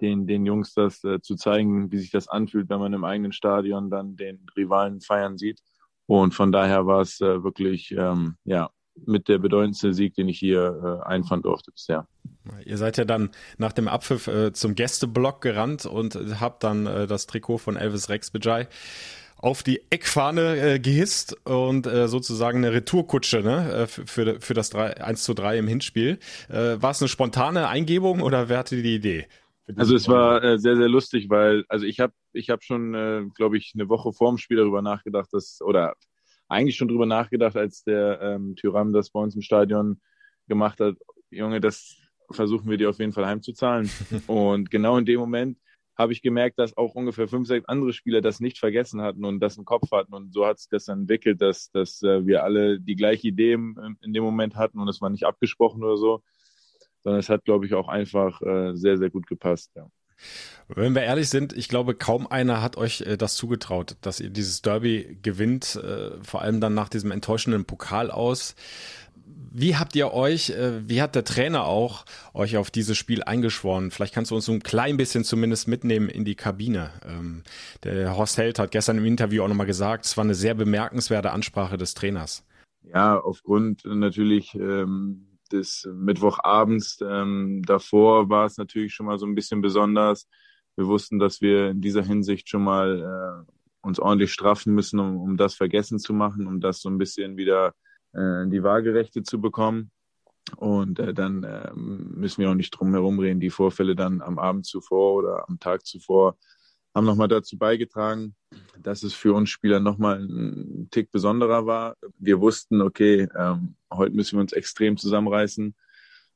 den, 0.00 0.26
den 0.26 0.46
Jungs 0.46 0.74
das 0.74 1.02
äh, 1.04 1.20
zu 1.20 1.36
zeigen, 1.36 1.90
wie 1.92 1.98
sich 1.98 2.10
das 2.10 2.28
anfühlt, 2.28 2.68
wenn 2.68 2.80
man 2.80 2.92
im 2.92 3.04
eigenen 3.04 3.32
Stadion 3.32 3.90
dann 3.90 4.16
den 4.16 4.46
Rivalen 4.56 5.00
feiern 5.00 5.38
sieht. 5.38 5.60
Und 6.06 6.34
von 6.34 6.52
daher 6.52 6.86
war 6.86 7.00
es 7.00 7.20
äh, 7.20 7.42
wirklich 7.44 7.92
ähm, 7.92 8.36
ja, 8.44 8.70
mit 9.06 9.28
der 9.28 9.38
bedeutendste 9.38 9.94
Sieg, 9.94 10.14
den 10.14 10.28
ich 10.28 10.38
hier 10.38 11.00
äh, 11.04 11.08
einfahren 11.08 11.42
durfte 11.42 11.72
bisher. 11.72 12.06
Ihr 12.64 12.76
seid 12.76 12.96
ja 12.96 13.04
dann 13.04 13.30
nach 13.56 13.72
dem 13.72 13.88
Abpfiff 13.88 14.26
äh, 14.26 14.52
zum 14.52 14.74
Gästeblock 14.74 15.40
gerannt 15.40 15.86
und 15.86 16.18
habt 16.40 16.64
dann 16.64 16.86
äh, 16.86 17.06
das 17.06 17.26
Trikot 17.26 17.58
von 17.58 17.76
Elvis 17.76 18.08
Rex 18.08 18.30
Bejai 18.30 18.68
auf 19.42 19.64
die 19.64 19.82
Eckfahne 19.90 20.74
äh, 20.74 20.78
gehisst 20.78 21.36
und 21.44 21.86
äh, 21.86 22.06
sozusagen 22.06 22.58
eine 22.58 22.72
Retourkutsche 22.72 23.40
ne, 23.40 23.72
äh, 23.72 23.86
für, 23.86 24.40
für 24.40 24.54
das 24.54 24.70
3, 24.70 25.02
1 25.02 25.24
zu 25.24 25.34
3 25.34 25.58
im 25.58 25.68
Hinspiel. 25.68 26.18
Äh, 26.48 26.80
war 26.80 26.92
es 26.92 27.02
eine 27.02 27.08
spontane 27.08 27.68
Eingebung 27.68 28.22
oder 28.22 28.48
wer 28.48 28.58
hatte 28.58 28.80
die 28.80 28.94
Idee? 28.94 29.26
Also 29.76 29.94
es 29.94 30.08
war 30.08 30.42
äh, 30.42 30.58
sehr, 30.58 30.76
sehr 30.76 30.88
lustig, 30.88 31.28
weil, 31.30 31.64
also 31.68 31.86
ich 31.86 32.00
habe 32.00 32.12
ich 32.32 32.50
hab 32.50 32.62
schon, 32.62 32.94
äh, 32.94 33.24
glaube 33.34 33.56
ich, 33.56 33.72
eine 33.74 33.88
Woche 33.88 34.12
vor 34.12 34.30
dem 34.30 34.38
Spiel 34.38 34.56
darüber 34.56 34.82
nachgedacht, 34.82 35.28
dass, 35.32 35.60
oder 35.62 35.94
eigentlich 36.48 36.76
schon 36.76 36.88
darüber 36.88 37.06
nachgedacht, 37.06 37.56
als 37.56 37.84
der 37.84 38.20
ähm, 38.20 38.56
Tyram 38.56 38.92
das 38.92 39.10
bei 39.10 39.20
uns 39.20 39.34
im 39.34 39.42
Stadion 39.42 40.00
gemacht 40.48 40.80
hat, 40.80 40.96
Junge, 41.30 41.60
das 41.60 41.96
versuchen 42.30 42.68
wir 42.70 42.76
dir 42.76 42.90
auf 42.90 42.98
jeden 42.98 43.12
Fall 43.12 43.26
heimzuzahlen. 43.26 43.90
und 44.26 44.70
genau 44.70 44.98
in 44.98 45.06
dem 45.06 45.20
Moment 45.20 45.58
habe 45.96 46.12
ich 46.12 46.22
gemerkt, 46.22 46.58
dass 46.58 46.76
auch 46.76 46.94
ungefähr 46.94 47.28
fünf, 47.28 47.46
sechs 47.46 47.66
andere 47.68 47.92
Spieler 47.92 48.20
das 48.20 48.40
nicht 48.40 48.58
vergessen 48.58 49.02
hatten 49.02 49.24
und 49.24 49.40
das 49.40 49.58
im 49.58 49.64
Kopf 49.64 49.90
hatten. 49.92 50.14
Und 50.14 50.32
so 50.32 50.46
hat 50.46 50.58
sich 50.58 50.68
das 50.68 50.86
dann 50.86 51.00
entwickelt, 51.00 51.40
dass, 51.42 51.70
dass 51.70 52.02
äh, 52.02 52.26
wir 52.26 52.44
alle 52.44 52.80
die 52.80 52.96
gleiche 52.96 53.28
Idee 53.28 53.52
in, 53.52 53.96
in 54.00 54.12
dem 54.12 54.24
Moment 54.24 54.56
hatten 54.56 54.78
und 54.78 54.88
es 54.88 55.00
war 55.00 55.10
nicht 55.10 55.24
abgesprochen 55.24 55.82
oder 55.82 55.96
so 55.96 56.22
sondern 57.02 57.20
es 57.20 57.28
hat, 57.28 57.44
glaube 57.44 57.66
ich, 57.66 57.74
auch 57.74 57.88
einfach 57.88 58.40
äh, 58.42 58.74
sehr, 58.74 58.98
sehr 58.98 59.10
gut 59.10 59.26
gepasst. 59.26 59.70
Ja. 59.74 59.86
Wenn 60.68 60.94
wir 60.94 61.02
ehrlich 61.02 61.28
sind, 61.28 61.52
ich 61.52 61.68
glaube, 61.68 61.94
kaum 61.94 62.26
einer 62.26 62.62
hat 62.62 62.76
euch 62.76 63.02
äh, 63.02 63.16
das 63.16 63.34
zugetraut, 63.34 63.96
dass 64.00 64.20
ihr 64.20 64.30
dieses 64.30 64.62
Derby 64.62 65.18
gewinnt, 65.22 65.76
äh, 65.76 66.12
vor 66.22 66.42
allem 66.42 66.60
dann 66.60 66.74
nach 66.74 66.88
diesem 66.88 67.10
enttäuschenden 67.10 67.64
Pokal 67.64 68.10
aus. 68.10 68.54
Wie 69.54 69.76
habt 69.76 69.94
ihr 69.96 70.14
euch, 70.14 70.50
äh, 70.50 70.88
wie 70.88 71.02
hat 71.02 71.14
der 71.14 71.24
Trainer 71.24 71.66
auch 71.66 72.06
euch 72.32 72.56
auf 72.56 72.70
dieses 72.70 72.96
Spiel 72.96 73.22
eingeschworen? 73.22 73.90
Vielleicht 73.90 74.14
kannst 74.14 74.30
du 74.30 74.34
uns 74.34 74.46
so 74.46 74.52
ein 74.52 74.62
klein 74.62 74.96
bisschen 74.96 75.24
zumindest 75.24 75.68
mitnehmen 75.68 76.08
in 76.08 76.24
die 76.24 76.36
Kabine. 76.36 76.90
Ähm, 77.06 77.42
der 77.84 78.16
Horst 78.16 78.38
Held 78.38 78.58
hat 78.58 78.70
gestern 78.70 78.96
im 78.96 79.04
Interview 79.04 79.42
auch 79.42 79.48
nochmal 79.48 79.66
gesagt, 79.66 80.06
es 80.06 80.16
war 80.16 80.24
eine 80.24 80.34
sehr 80.34 80.54
bemerkenswerte 80.54 81.32
Ansprache 81.32 81.76
des 81.76 81.92
Trainers. 81.92 82.46
Ja, 82.82 83.18
aufgrund 83.18 83.84
natürlich 83.84 84.54
ähm, 84.54 85.26
des 85.52 85.88
Mittwochabends 85.92 86.98
ähm, 87.02 87.62
davor 87.66 88.28
war 88.28 88.46
es 88.46 88.56
natürlich 88.56 88.94
schon 88.94 89.06
mal 89.06 89.18
so 89.18 89.26
ein 89.26 89.34
bisschen 89.34 89.60
besonders. 89.60 90.28
Wir 90.76 90.86
wussten, 90.86 91.18
dass 91.18 91.40
wir 91.40 91.70
in 91.70 91.80
dieser 91.80 92.02
Hinsicht 92.02 92.48
schon 92.48 92.64
mal 92.64 93.44
äh, 93.46 93.52
uns 93.82 93.98
ordentlich 93.98 94.32
straffen 94.32 94.74
müssen, 94.74 94.98
um, 95.00 95.20
um 95.20 95.36
das 95.36 95.54
vergessen 95.54 95.98
zu 95.98 96.14
machen, 96.14 96.46
um 96.46 96.60
das 96.60 96.80
so 96.80 96.88
ein 96.88 96.98
bisschen 96.98 97.36
wieder 97.36 97.74
äh, 98.14 98.42
in 98.42 98.50
die 98.50 98.62
Waagerechte 98.62 99.22
zu 99.22 99.40
bekommen. 99.40 99.90
Und 100.56 100.98
äh, 100.98 101.14
dann 101.14 101.44
äh, 101.44 101.70
müssen 101.74 102.42
wir 102.42 102.50
auch 102.50 102.54
nicht 102.54 102.70
drum 102.70 102.92
herum 102.92 103.18
reden. 103.18 103.40
Die 103.40 103.50
Vorfälle 103.50 103.94
dann 103.94 104.22
am 104.22 104.38
Abend 104.38 104.66
zuvor 104.66 105.14
oder 105.14 105.48
am 105.48 105.58
Tag 105.58 105.86
zuvor 105.86 106.36
haben 106.94 107.06
nochmal 107.06 107.28
dazu 107.28 107.56
beigetragen, 107.56 108.34
dass 108.82 109.02
es 109.02 109.14
für 109.14 109.34
uns 109.34 109.50
Spieler 109.50 109.80
nochmal 109.80 110.20
ein 110.20 110.88
Tick 110.90 111.10
besonderer 111.10 111.66
war. 111.66 111.96
Wir 112.18 112.40
wussten, 112.40 112.80
okay, 112.82 113.28
ähm, 113.36 113.76
heute 113.92 114.14
müssen 114.14 114.36
wir 114.36 114.42
uns 114.42 114.52
extrem 114.52 114.96
zusammenreißen. 114.96 115.74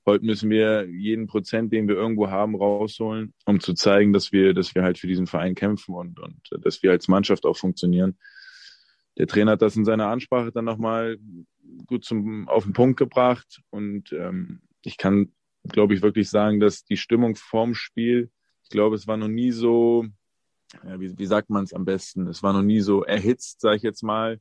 Heute 0.06 0.24
müssen 0.24 0.48
wir 0.50 0.88
jeden 0.88 1.26
Prozent, 1.26 1.72
den 1.72 1.88
wir 1.88 1.96
irgendwo 1.96 2.30
haben, 2.30 2.54
rausholen, 2.54 3.34
um 3.44 3.60
zu 3.60 3.74
zeigen, 3.74 4.12
dass 4.12 4.30
wir, 4.30 4.54
dass 4.54 4.74
wir 4.74 4.82
halt 4.82 4.98
für 4.98 5.08
diesen 5.08 5.26
Verein 5.26 5.54
kämpfen 5.54 5.94
und, 5.94 6.20
und 6.20 6.40
dass 6.64 6.82
wir 6.82 6.92
als 6.92 7.08
Mannschaft 7.08 7.44
auch 7.44 7.56
funktionieren. 7.56 8.16
Der 9.18 9.26
Trainer 9.26 9.52
hat 9.52 9.62
das 9.62 9.76
in 9.76 9.84
seiner 9.84 10.06
Ansprache 10.06 10.52
dann 10.52 10.64
nochmal 10.64 11.18
gut 11.86 12.04
zum, 12.04 12.48
auf 12.48 12.64
den 12.64 12.72
Punkt 12.72 12.98
gebracht 12.98 13.60
und 13.70 14.12
ähm, 14.12 14.60
ich 14.82 14.96
kann, 14.96 15.32
glaube 15.64 15.94
ich, 15.94 16.02
wirklich 16.02 16.30
sagen, 16.30 16.60
dass 16.60 16.84
die 16.84 16.96
Stimmung 16.96 17.34
vorm 17.34 17.74
Spiel, 17.74 18.30
ich 18.62 18.68
glaube, 18.68 18.94
es 18.94 19.08
war 19.08 19.16
noch 19.16 19.28
nie 19.28 19.50
so, 19.50 20.06
ja, 20.84 21.00
wie, 21.00 21.18
wie 21.18 21.26
sagt 21.26 21.50
man 21.50 21.64
es 21.64 21.72
am 21.72 21.84
besten? 21.84 22.26
Es 22.26 22.42
war 22.42 22.52
noch 22.52 22.62
nie 22.62 22.80
so 22.80 23.04
erhitzt, 23.04 23.60
sage 23.60 23.76
ich 23.76 23.82
jetzt 23.82 24.02
mal, 24.02 24.40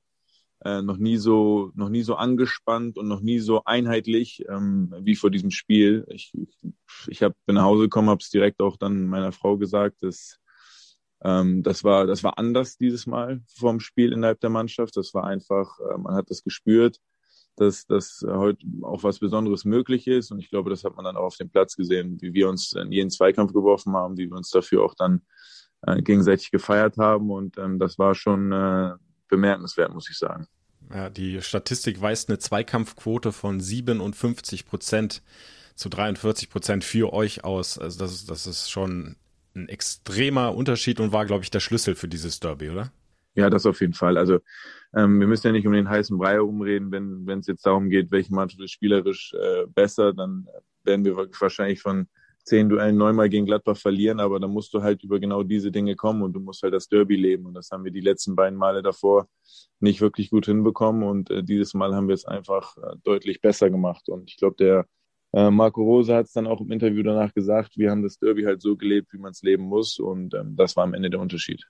äh, 0.64 0.82
noch 0.82 0.98
nie 0.98 1.18
so, 1.18 1.72
noch 1.76 1.90
nie 1.90 2.02
so 2.02 2.16
angespannt 2.16 2.98
und 2.98 3.08
noch 3.08 3.22
nie 3.22 3.40
so 3.40 3.64
einheitlich 3.66 4.44
ähm, 4.50 4.94
wie 5.02 5.16
vor 5.16 5.30
diesem 5.30 5.52
Spiel. 5.52 6.06
Ich, 6.10 6.34
ich, 7.08 7.24
hab, 7.24 7.34
bin 7.46 7.56
nach 7.56 7.64
Hause 7.64 7.84
gekommen, 7.84 8.10
habe 8.10 8.22
es 8.22 8.30
direkt 8.30 8.62
auch 8.62 8.78
dann 8.78 9.06
meiner 9.06 9.32
Frau 9.32 9.58
gesagt, 9.58 10.02
dass 10.02 10.40
ähm, 11.24 11.64
das 11.64 11.84
war, 11.84 12.08
das 12.08 12.24
war 12.24 12.38
anders 12.38 12.78
dieses 12.78 13.06
Mal 13.06 13.42
vorm 13.48 13.80
Spiel 13.80 14.14
innerhalb 14.14 14.40
der 14.40 14.50
Mannschaft. 14.50 14.98
Das 14.98 15.14
war 15.14 15.26
einfach, 15.26 15.80
äh, 15.80 15.98
man 15.98 16.16
hat 16.16 16.30
das 16.30 16.44
gespürt, 16.44 17.00
dass, 17.58 17.86
dass 17.86 18.26
heute 18.28 18.66
auch 18.82 19.04
was 19.04 19.20
Besonderes 19.20 19.66
möglich 19.66 20.08
ist. 20.08 20.32
Und 20.32 20.40
ich 20.40 20.50
glaube, 20.50 20.70
das 20.70 20.84
hat 20.84 20.96
man 20.96 21.06
dann 21.06 21.18
auch 21.18 21.26
auf 21.26 21.38
dem 21.38 21.50
Platz 21.50 21.76
gesehen, 21.76 22.18
wie 22.22 22.34
wir 22.34 22.50
uns 22.50 22.74
in 22.74 22.92
jeden 22.92 23.10
Zweikampf 23.10 23.54
geworfen 23.54 23.94
haben, 23.94 24.18
wie 24.18 24.30
wir 24.30 24.38
uns 24.38 24.50
dafür 24.50 24.84
auch 24.84 24.96
dann 24.96 25.22
äh, 25.86 26.02
gegenseitig 26.02 26.52
gefeiert 26.52 26.98
haben. 26.98 27.32
Und 27.32 27.58
ähm, 27.58 27.80
das 27.80 27.98
war 28.00 28.16
schon 28.16 28.52
äh, 28.52 28.92
bemerkenswert, 29.28 29.94
muss 29.94 30.10
ich 30.10 30.18
sagen. 30.18 30.48
Ja, 30.94 31.10
die 31.10 31.42
Statistik 31.42 32.02
weist 32.02 32.30
eine 32.30 32.38
Zweikampfquote 32.38 33.32
von 33.32 33.60
57 33.60 34.66
Prozent 34.66 35.24
zu 35.76 35.90
43 35.90 36.50
Prozent 36.50 36.84
für 36.84 37.12
euch 37.14 37.44
aus. 37.44 37.78
Also 37.78 38.00
das 38.00 38.14
ist, 38.14 38.30
das 38.30 38.48
ist 38.48 38.70
schon 38.70 39.16
ein 39.56 39.68
extremer 39.68 40.56
Unterschied 40.56 41.00
und 41.00 41.12
war, 41.12 41.26
glaube 41.26 41.44
ich, 41.44 41.52
der 41.52 41.60
Schlüssel 41.60 41.96
für 41.96 42.08
dieses 42.08 42.40
Derby, 42.40 42.70
oder? 42.70 42.92
Ja, 43.36 43.50
das 43.50 43.66
auf 43.66 43.82
jeden 43.82 43.94
Fall. 43.94 44.18
Also 44.18 44.40
ähm, 44.94 45.20
wir 45.20 45.28
müssen 45.28 45.48
ja 45.48 45.54
nicht 45.54 45.68
um 45.68 45.74
den 45.74 45.90
heißen 45.90 46.18
Brei 46.18 46.34
herumreden, 46.34 46.92
wenn 46.92 47.26
wenn 47.26 47.40
es 47.40 47.48
jetzt 47.48 47.66
darum 47.66 47.90
geht, 47.90 48.12
welche 48.12 48.34
Mannschaft 48.34 48.64
ist 48.64 48.72
spielerisch 48.72 49.34
äh, 49.34 49.66
besser, 49.68 50.14
dann 50.14 50.48
werden 50.84 51.04
wir 51.04 51.18
wahrscheinlich 51.18 51.82
von 51.82 52.08
zehn 52.46 52.70
Duellen 52.70 52.98
neunmal 52.98 53.28
gegen 53.30 53.46
Gladbach 53.46 53.78
verlieren, 53.78 54.20
aber 54.20 54.40
dann 54.40 54.52
musst 54.52 54.74
du 54.74 54.84
halt 54.84 55.04
über 55.04 55.20
genau 55.20 55.44
diese 55.44 55.72
Dinge 55.72 55.96
kommen 55.96 56.22
und 56.22 56.34
du 56.34 56.40
musst 56.40 56.64
halt 56.64 56.74
das 56.74 56.88
Derby 56.88 57.16
leben. 57.16 57.46
Und 57.48 57.56
das 57.56 57.72
haben 57.72 57.84
wir 57.84 57.92
die 57.92 58.02
letzten 58.02 58.36
beiden 58.36 58.58
Male 58.58 58.84
davor 58.84 59.28
nicht 59.80 60.00
wirklich 60.00 60.30
gut 60.30 60.46
hinbekommen. 60.46 61.04
Und 61.04 61.30
äh, 61.32 61.44
dieses 61.44 61.74
Mal 61.74 61.96
haben 61.96 62.08
wir 62.08 62.16
es 62.16 62.26
einfach 62.26 62.78
äh, 62.78 62.96
deutlich 63.04 63.42
besser 63.42 63.70
gemacht. 63.70 64.10
Und 64.10 64.30
ich 64.30 64.38
glaube, 64.38 64.56
der 64.58 64.86
äh, 65.34 65.50
Marco 65.52 65.84
Rose 65.84 66.16
hat 66.16 66.28
es 66.28 66.34
dann 66.34 66.48
auch 66.48 66.62
im 66.62 66.72
Interview 66.72 67.04
danach 67.04 67.34
gesagt, 67.34 67.78
wir 67.78 67.92
haben 67.92 68.04
das 68.04 68.18
Derby 68.20 68.44
halt 68.44 68.62
so 68.62 68.78
gelebt, 68.78 69.12
wie 69.12 69.18
man 69.18 69.32
es 69.32 69.42
leben 69.42 69.64
muss 69.64 70.00
und 70.00 70.34
ähm, 70.34 70.56
das 70.56 70.78
war 70.78 70.86
am 70.86 70.94
Ende 70.94 71.10
der 71.10 71.20
Unterschied. 71.20 71.66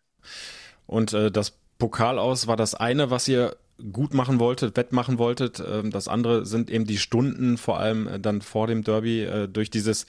Und 0.85 1.13
äh, 1.13 1.31
das 1.31 1.57
Pokal 1.79 2.19
aus 2.19 2.47
war 2.47 2.57
das 2.57 2.75
eine, 2.75 3.09
was 3.09 3.27
ihr 3.27 3.55
gut 3.91 4.13
machen 4.13 4.39
wolltet, 4.39 4.77
wettmachen 4.77 5.17
wolltet. 5.17 5.61
Ähm, 5.65 5.91
das 5.91 6.07
andere 6.07 6.45
sind 6.45 6.69
eben 6.69 6.85
die 6.85 6.97
Stunden, 6.97 7.57
vor 7.57 7.79
allem 7.79 8.07
äh, 8.07 8.19
dann 8.19 8.41
vor 8.41 8.67
dem 8.67 8.83
Derby, 8.83 9.23
äh, 9.23 9.47
durch 9.47 9.69
dieses 9.69 10.05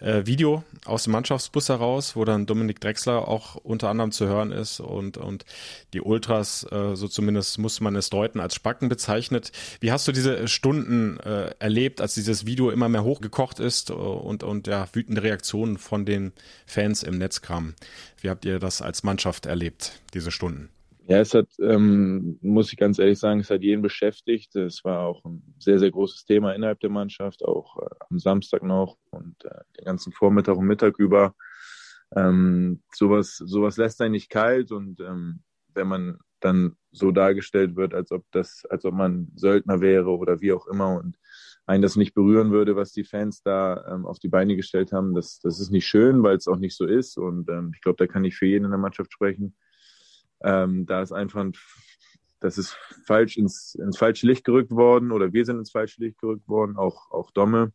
äh, 0.00 0.26
Video 0.26 0.64
aus 0.84 1.04
dem 1.04 1.12
Mannschaftsbus 1.12 1.68
heraus, 1.68 2.16
wo 2.16 2.24
dann 2.24 2.46
Dominik 2.46 2.80
Drexler 2.80 3.26
auch 3.26 3.56
unter 3.56 3.88
anderem 3.88 4.12
zu 4.12 4.26
hören 4.26 4.52
ist 4.52 4.80
und, 4.80 5.16
und 5.16 5.44
die 5.92 6.00
Ultras, 6.00 6.66
so 6.94 7.08
zumindest 7.08 7.58
muss 7.58 7.80
man 7.80 7.96
es 7.96 8.10
deuten, 8.10 8.40
als 8.40 8.54
Spacken 8.54 8.88
bezeichnet. 8.88 9.52
Wie 9.80 9.90
hast 9.90 10.06
du 10.06 10.12
diese 10.12 10.46
Stunden 10.48 11.18
erlebt, 11.18 12.00
als 12.00 12.14
dieses 12.14 12.46
Video 12.46 12.70
immer 12.70 12.88
mehr 12.88 13.04
hochgekocht 13.04 13.58
ist 13.58 13.90
und, 13.90 14.42
und 14.42 14.66
ja, 14.66 14.88
wütende 14.92 15.22
Reaktionen 15.22 15.78
von 15.78 16.04
den 16.04 16.32
Fans 16.66 17.02
im 17.02 17.18
Netz 17.18 17.40
kamen? 17.40 17.74
Wie 18.20 18.30
habt 18.30 18.44
ihr 18.44 18.58
das 18.58 18.82
als 18.82 19.02
Mannschaft 19.02 19.46
erlebt, 19.46 20.00
diese 20.14 20.30
Stunden? 20.30 20.68
Ja, 21.08 21.18
es 21.20 21.34
hat, 21.34 21.48
ähm, 21.60 22.36
muss 22.42 22.72
ich 22.72 22.78
ganz 22.78 22.98
ehrlich 22.98 23.18
sagen, 23.20 23.38
es 23.40 23.50
hat 23.50 23.62
jeden 23.62 23.80
beschäftigt. 23.82 24.56
Es 24.56 24.84
war 24.84 25.00
auch 25.06 25.24
ein 25.24 25.54
sehr, 25.58 25.78
sehr 25.78 25.90
großes 25.92 26.24
Thema 26.24 26.52
innerhalb 26.52 26.80
der 26.80 26.90
Mannschaft, 26.90 27.44
auch 27.44 27.76
äh, 27.80 27.86
am 28.10 28.18
Samstag 28.18 28.64
noch 28.64 28.96
und 29.10 29.36
äh, 29.44 29.60
den 29.78 29.84
ganzen 29.84 30.12
Vormittag 30.12 30.56
und 30.56 30.66
Mittag 30.66 30.98
über. 30.98 31.34
Ähm, 32.16 32.82
sowas, 32.92 33.36
sowas 33.36 33.76
lässt 33.76 34.00
einen 34.00 34.12
nicht 34.12 34.30
kalt 34.30 34.72
und 34.72 35.00
ähm, 35.00 35.42
wenn 35.74 35.86
man 35.88 36.18
dann 36.40 36.76
so 36.92 37.12
dargestellt 37.12 37.76
wird, 37.76 37.94
als 37.94 38.10
ob 38.12 38.24
das, 38.32 38.64
als 38.68 38.84
ob 38.84 38.94
man 38.94 39.28
Söldner 39.36 39.80
wäre 39.80 40.10
oder 40.10 40.40
wie 40.40 40.52
auch 40.52 40.66
immer 40.66 40.96
und 40.98 41.16
einen 41.66 41.82
das 41.82 41.96
nicht 41.96 42.14
berühren 42.14 42.50
würde, 42.52 42.76
was 42.76 42.92
die 42.92 43.04
Fans 43.04 43.42
da 43.42 43.84
ähm, 43.92 44.06
auf 44.06 44.18
die 44.18 44.28
Beine 44.28 44.56
gestellt 44.56 44.92
haben, 44.92 45.14
das, 45.14 45.38
das 45.40 45.60
ist 45.60 45.70
nicht 45.70 45.86
schön, 45.86 46.22
weil 46.22 46.36
es 46.36 46.48
auch 46.48 46.56
nicht 46.58 46.76
so 46.76 46.84
ist 46.86 47.16
und 47.16 47.48
ähm, 47.48 47.72
ich 47.74 47.80
glaube, 47.80 47.96
da 47.98 48.06
kann 48.12 48.24
ich 48.24 48.36
für 48.36 48.46
jeden 48.46 48.64
in 48.64 48.70
der 48.72 48.78
Mannschaft 48.78 49.12
sprechen. 49.12 49.54
Ähm, 50.46 50.86
da 50.86 51.02
ist 51.02 51.10
einfach, 51.10 51.40
ein, 51.40 51.54
das 52.38 52.56
ist 52.56 52.78
falsch 53.04 53.36
ins, 53.36 53.74
ins 53.74 53.98
falsche 53.98 54.28
Licht 54.28 54.44
gerückt 54.44 54.70
worden 54.70 55.10
oder 55.10 55.32
wir 55.32 55.44
sind 55.44 55.58
ins 55.58 55.72
falsche 55.72 56.00
Licht 56.00 56.18
gerückt 56.18 56.48
worden, 56.48 56.76
auch, 56.76 57.10
auch 57.10 57.32
Domme. 57.32 57.72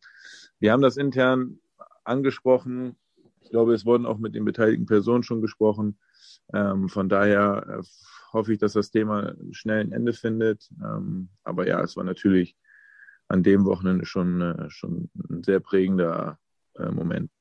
Wir 0.59 0.71
haben 0.71 0.81
das 0.81 0.95
intern 0.95 1.59
angesprochen. 2.05 2.95
Ich 3.41 3.49
glaube, 3.49 3.73
es 3.73 3.85
wurden 3.85 4.05
auch 4.05 4.19
mit 4.19 4.35
den 4.35 4.45
beteiligten 4.45 4.85
Personen 4.85 5.23
schon 5.23 5.41
gesprochen. 5.41 5.99
Ähm, 6.53 6.87
von 6.87 7.09
daher 7.09 7.81
äh, 7.81 7.83
hoffe 8.31 8.53
ich, 8.53 8.59
dass 8.59 8.71
das 8.71 8.89
Thema 8.89 9.35
schnell 9.51 9.81
ein 9.81 9.91
Ende 9.91 10.13
findet. 10.13 10.69
Ähm, 10.81 11.27
aber 11.43 11.67
ja, 11.67 11.81
es 11.81 11.97
war 11.97 12.05
natürlich 12.05 12.55
an 13.27 13.43
dem 13.43 13.65
Wochenende 13.65 14.05
schon, 14.05 14.39
äh, 14.39 14.69
schon 14.69 15.09
ein 15.29 15.43
sehr 15.43 15.59
prägender 15.59 16.39
äh, 16.75 16.89
Moment. 16.89 17.31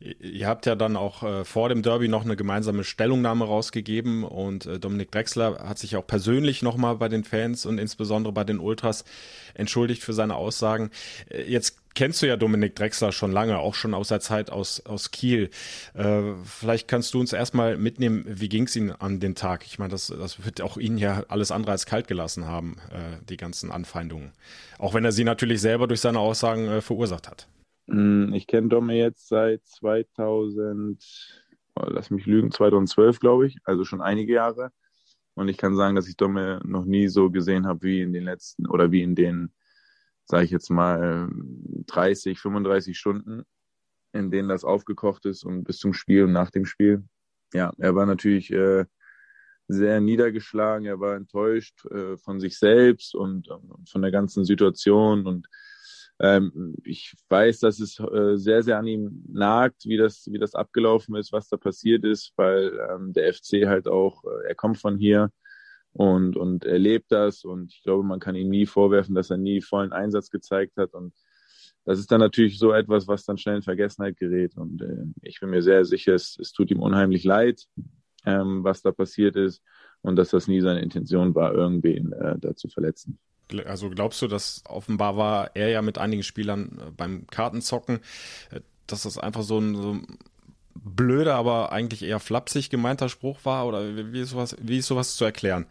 Ihr 0.00 0.46
habt 0.46 0.66
ja 0.66 0.74
dann 0.74 0.96
auch 0.96 1.22
äh, 1.22 1.44
vor 1.44 1.68
dem 1.68 1.82
Derby 1.82 2.08
noch 2.08 2.24
eine 2.24 2.36
gemeinsame 2.36 2.84
Stellungnahme 2.84 3.44
rausgegeben 3.44 4.24
und 4.24 4.66
äh, 4.66 4.78
Dominik 4.78 5.10
Drexler 5.10 5.58
hat 5.68 5.78
sich 5.78 5.96
auch 5.96 6.06
persönlich 6.06 6.62
nochmal 6.62 6.96
bei 6.96 7.08
den 7.08 7.24
Fans 7.24 7.66
und 7.66 7.78
insbesondere 7.78 8.32
bei 8.32 8.44
den 8.44 8.60
Ultras 8.60 9.04
entschuldigt 9.54 10.02
für 10.02 10.14
seine 10.14 10.36
Aussagen. 10.36 10.90
Äh, 11.28 11.42
jetzt 11.42 11.76
kennst 11.94 12.22
du 12.22 12.26
ja 12.26 12.36
Dominik 12.36 12.74
Drexler 12.76 13.12
schon 13.12 13.32
lange, 13.32 13.58
auch 13.58 13.74
schon 13.74 13.94
aus 13.94 14.08
der 14.08 14.20
Zeit 14.20 14.50
aus, 14.50 14.80
aus 14.86 15.10
Kiel. 15.10 15.50
Äh, 15.94 16.22
vielleicht 16.44 16.88
kannst 16.88 17.12
du 17.12 17.20
uns 17.20 17.32
erstmal 17.32 17.76
mitnehmen, 17.76 18.24
wie 18.26 18.48
ging 18.48 18.64
es 18.64 18.76
Ihnen 18.76 18.92
an 18.92 19.20
den 19.20 19.34
Tag? 19.34 19.66
Ich 19.66 19.78
meine, 19.78 19.90
das, 19.90 20.06
das 20.06 20.44
wird 20.44 20.62
auch 20.62 20.78
Ihnen 20.78 20.98
ja 20.98 21.24
alles 21.28 21.50
andere 21.50 21.72
als 21.72 21.86
kalt 21.86 22.08
gelassen 22.08 22.46
haben, 22.46 22.76
äh, 22.90 23.22
die 23.28 23.36
ganzen 23.36 23.70
Anfeindungen. 23.70 24.32
Auch 24.78 24.94
wenn 24.94 25.04
er 25.04 25.12
sie 25.12 25.24
natürlich 25.24 25.60
selber 25.60 25.86
durch 25.86 26.00
seine 26.00 26.20
Aussagen 26.20 26.68
äh, 26.68 26.80
verursacht 26.80 27.28
hat. 27.28 27.46
Hm, 27.90 28.32
ich 28.34 28.46
kenne 28.46 28.68
Domme 28.68 28.94
jetzt 28.94 29.28
seit 29.28 29.66
2000, 29.66 31.04
oh, 31.74 31.86
lass 31.88 32.10
mich 32.10 32.24
lügen, 32.24 32.52
2012 32.52 33.18
glaube 33.18 33.48
ich, 33.48 33.58
also 33.64 33.84
schon 33.84 34.00
einige 34.00 34.34
Jahre. 34.34 34.70
Und 35.34 35.48
ich 35.48 35.56
kann 35.56 35.74
sagen, 35.74 35.96
dass 35.96 36.08
ich 36.08 36.16
Domme 36.16 36.60
noch 36.64 36.84
nie 36.84 37.08
so 37.08 37.30
gesehen 37.30 37.66
habe 37.66 37.82
wie 37.82 38.02
in 38.02 38.12
den 38.12 38.24
letzten 38.24 38.66
oder 38.66 38.92
wie 38.92 39.02
in 39.02 39.14
den, 39.14 39.52
sage 40.24 40.44
ich 40.44 40.50
jetzt 40.50 40.70
mal, 40.70 41.28
30, 41.86 42.38
35 42.38 42.96
Stunden, 42.96 43.42
in 44.12 44.30
denen 44.30 44.48
das 44.48 44.64
aufgekocht 44.64 45.26
ist 45.26 45.44
und 45.44 45.64
bis 45.64 45.78
zum 45.78 45.92
Spiel 45.92 46.24
und 46.24 46.32
nach 46.32 46.50
dem 46.50 46.66
Spiel. 46.66 47.04
Ja, 47.52 47.72
er 47.78 47.94
war 47.96 48.06
natürlich 48.06 48.52
äh, 48.52 48.84
sehr 49.66 50.00
niedergeschlagen, 50.00 50.86
er 50.86 51.00
war 51.00 51.16
enttäuscht 51.16 51.84
äh, 51.86 52.16
von 52.18 52.38
sich 52.38 52.58
selbst 52.58 53.14
und, 53.14 53.48
und 53.48 53.88
von 53.88 54.02
der 54.02 54.12
ganzen 54.12 54.44
Situation 54.44 55.26
und 55.26 55.48
ähm, 56.20 56.74
ich 56.84 57.14
weiß, 57.30 57.60
dass 57.60 57.80
es 57.80 57.98
äh, 57.98 58.36
sehr, 58.36 58.62
sehr 58.62 58.78
an 58.78 58.86
ihm 58.86 59.24
nagt, 59.28 59.86
wie 59.86 59.96
das, 59.96 60.28
wie 60.30 60.38
das 60.38 60.54
abgelaufen 60.54 61.16
ist, 61.16 61.32
was 61.32 61.48
da 61.48 61.56
passiert 61.56 62.04
ist, 62.04 62.34
weil 62.36 62.78
ähm, 62.90 63.14
der 63.14 63.32
FC 63.32 63.66
halt 63.66 63.88
auch, 63.88 64.22
äh, 64.24 64.48
er 64.48 64.54
kommt 64.54 64.78
von 64.78 64.98
hier 64.98 65.30
und, 65.92 66.36
und 66.36 66.66
er 66.66 66.78
lebt 66.78 67.10
das 67.10 67.44
und 67.44 67.72
ich 67.72 67.82
glaube, 67.82 68.04
man 68.04 68.20
kann 68.20 68.34
ihm 68.34 68.50
nie 68.50 68.66
vorwerfen, 68.66 69.14
dass 69.14 69.30
er 69.30 69.38
nie 69.38 69.62
vollen 69.62 69.92
Einsatz 69.92 70.30
gezeigt 70.30 70.76
hat 70.76 70.92
und 70.92 71.14
das 71.86 71.98
ist 71.98 72.12
dann 72.12 72.20
natürlich 72.20 72.58
so 72.58 72.72
etwas, 72.72 73.08
was 73.08 73.24
dann 73.24 73.38
schnell 73.38 73.56
in 73.56 73.62
Vergessenheit 73.62 74.18
gerät 74.18 74.56
und 74.58 74.82
äh, 74.82 75.04
ich 75.22 75.40
bin 75.40 75.48
mir 75.48 75.62
sehr 75.62 75.86
sicher, 75.86 76.14
es, 76.14 76.38
es 76.38 76.52
tut 76.52 76.70
ihm 76.70 76.80
unheimlich 76.80 77.24
leid, 77.24 77.64
ähm, 78.26 78.62
was 78.62 78.82
da 78.82 78.92
passiert 78.92 79.36
ist 79.36 79.62
und 80.02 80.16
dass 80.16 80.30
das 80.30 80.48
nie 80.48 80.60
seine 80.60 80.82
Intention 80.82 81.34
war, 81.34 81.54
irgendwen 81.54 82.12
äh, 82.12 82.38
da 82.38 82.54
zu 82.54 82.68
verletzen. 82.68 83.18
Also 83.66 83.90
glaubst 83.90 84.20
du, 84.22 84.28
dass 84.28 84.62
offenbar 84.68 85.16
war 85.16 85.50
er 85.54 85.68
ja 85.68 85.82
mit 85.82 85.98
einigen 85.98 86.22
Spielern 86.22 86.80
äh, 86.80 86.90
beim 86.90 87.26
Kartenzocken, 87.26 88.00
äh, 88.50 88.60
dass 88.86 89.02
das 89.02 89.18
einfach 89.18 89.42
so 89.42 89.58
ein, 89.58 89.74
so 89.74 89.94
ein 89.94 90.18
blöder, 90.74 91.34
aber 91.34 91.72
eigentlich 91.72 92.02
eher 92.02 92.20
flapsig 92.20 92.70
gemeinter 92.70 93.08
Spruch 93.08 93.44
war? 93.44 93.66
Oder 93.66 94.12
wie 94.12 94.20
ist 94.20 94.30
sowas, 94.30 94.56
wie 94.60 94.78
ist 94.78 94.86
sowas 94.86 95.16
zu 95.16 95.24
erklären? 95.24 95.66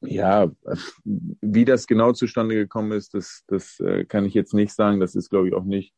Ja, 0.00 0.50
wie 1.04 1.64
das 1.64 1.86
genau 1.86 2.12
zustande 2.12 2.54
gekommen 2.54 2.92
ist, 2.92 3.14
das, 3.14 3.44
das 3.46 3.80
äh, 3.80 4.04
kann 4.04 4.24
ich 4.24 4.34
jetzt 4.34 4.54
nicht 4.54 4.72
sagen. 4.72 5.00
Das 5.00 5.14
ist, 5.14 5.30
glaube 5.30 5.48
ich, 5.48 5.54
auch 5.54 5.64
nicht 5.64 5.94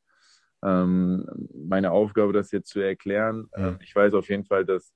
ähm, 0.63 1.27
meine 1.55 1.93
Aufgabe, 1.93 2.33
das 2.33 2.51
jetzt 2.51 2.71
zu 2.71 2.81
erklären. 2.81 3.49
Ja. 3.57 3.79
Ich 3.83 3.95
weiß 3.95 4.15
auf 4.15 4.29
jeden 4.29 4.45
Fall, 4.45 4.65
dass 4.65 4.93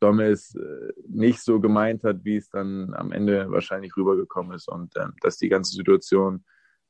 Domme 0.00 0.26
es 0.26 0.54
äh, 0.54 0.92
nicht 1.08 1.40
so 1.40 1.60
gemeint 1.60 2.04
hat, 2.04 2.24
wie 2.24 2.36
es 2.36 2.48
dann 2.48 2.94
am 2.94 3.12
Ende 3.12 3.50
wahrscheinlich 3.50 3.96
rübergekommen 3.96 4.54
ist 4.54 4.68
und 4.68 4.94
ähm, 4.96 5.14
dass 5.22 5.38
die 5.38 5.48
ganze 5.48 5.74
Situation 5.74 6.44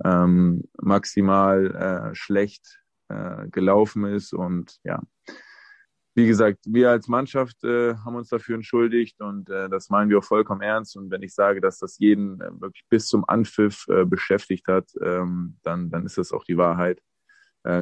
ähm, 0.05 0.65
maximal 0.81 2.11
äh, 2.11 2.15
schlecht 2.15 2.83
äh, 3.09 3.49
gelaufen 3.49 4.05
ist 4.05 4.33
und 4.33 4.79
ja, 4.85 5.01
wie 6.17 6.27
gesagt, 6.27 6.61
wir 6.67 6.91
als 6.91 7.09
Mannschaft 7.09 7.63
äh, 7.63 7.95
haben 7.97 8.17
uns 8.17 8.31
dafür 8.31 8.55
entschuldigt 8.55 9.21
und 9.21 9.51
äh, 9.51 9.69
das 9.69 9.91
meinen 9.91 10.09
wir 10.09 10.19
auch 10.19 10.25
vollkommen 10.25 10.63
ernst. 10.63 10.97
Und 10.97 11.11
wenn 11.11 11.23
ich 11.23 11.35
sage, 11.35 11.61
dass 11.61 11.79
das 11.79 11.99
jeden 11.99 12.41
äh, 12.41 12.51
wirklich 12.59 12.85
bis 12.89 13.07
zum 13.07 13.29
Anpfiff 13.29 13.85
beschäftigt 14.07 14.67
hat, 14.67 14.89
ähm, 15.03 15.59
dann, 15.63 15.91
dann 15.91 16.07
ist 16.07 16.17
das 16.17 16.33
auch 16.33 16.45
die 16.45 16.57
Wahrheit. 16.57 17.01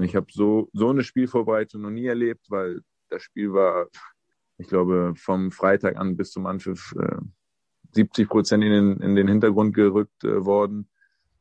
Ich 0.00 0.16
habe 0.16 0.26
so, 0.30 0.70
so 0.72 0.88
eine 0.88 1.04
Spielvorbereitung 1.04 1.82
noch 1.82 1.90
nie 1.90 2.06
erlebt, 2.06 2.46
weil 2.48 2.80
das 3.10 3.22
Spiel 3.22 3.52
war 3.52 3.88
ich 4.58 4.68
glaube, 4.68 5.14
vom 5.16 5.50
Freitag 5.50 5.96
an 5.96 6.16
bis 6.16 6.30
zum 6.30 6.46
Anpfiff 6.46 6.94
äh, 6.98 7.16
70 7.92 8.28
Prozent 8.28 8.64
in 8.64 8.72
den, 8.72 8.96
in 9.00 9.14
den 9.14 9.28
Hintergrund 9.28 9.74
gerückt 9.74 10.24
äh, 10.24 10.44
worden. 10.44 10.88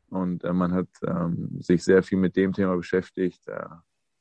Und 0.10 0.44
äh, 0.44 0.54
man 0.54 0.74
hat 0.74 0.88
ähm, 1.06 1.58
sich 1.60 1.84
sehr 1.84 2.04
viel 2.04 2.18
mit 2.18 2.36
dem 2.36 2.54
Thema 2.54 2.76
beschäftigt. 2.76 3.48
Äh, 3.48 3.66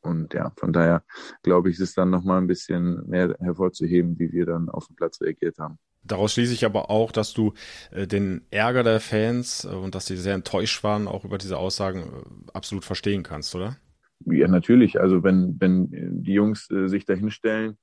und 0.00 0.35
ja, 0.35 0.52
von 0.57 0.72
daher 0.72 1.05
glaube 1.42 1.70
ich, 1.70 1.76
ist 1.76 1.90
es 1.90 1.94
dann 1.94 2.11
nochmal 2.11 2.38
ein 2.38 2.46
bisschen 2.46 3.07
mehr 3.09 3.37
hervorzuheben, 3.38 4.18
wie 4.18 4.33
wir 4.33 4.46
dann 4.46 4.68
auf 4.68 4.87
dem 4.87 4.96
Platz 4.96 5.20
reagiert 5.20 5.59
haben. 5.59 5.78
Daraus 6.05 6.33
schließe 6.33 6.52
ich 6.52 6.64
aber 6.64 6.90
auch, 6.90 7.12
dass 7.12 7.33
du 7.33 7.52
äh, 7.92 8.07
den 8.07 8.42
Ärger 8.50 8.83
der 8.83 9.00
Fans 9.00 9.64
äh, 9.64 9.68
und 9.68 9.94
dass 9.94 10.07
sie 10.07 10.16
sehr 10.16 10.35
enttäuscht 10.35 10.83
waren, 10.83 11.07
auch 11.07 11.24
über 11.24 11.38
diese 11.38 11.59
Aussagen 11.59 12.00
äh, 12.00 12.50
absolut 12.52 12.85
verstehen 12.85 13.22
kannst, 13.22 13.55
oder? 13.55 13.76
Ja, 14.24 14.48
natürlich. 14.48 15.00
Also 15.00 15.22
wenn, 15.22 15.57
wenn 15.61 15.88
die 16.22 16.33
Jungs 16.33 16.70
äh, 16.70 16.88
sich 16.88 17.05
dahinstellen 17.05 17.78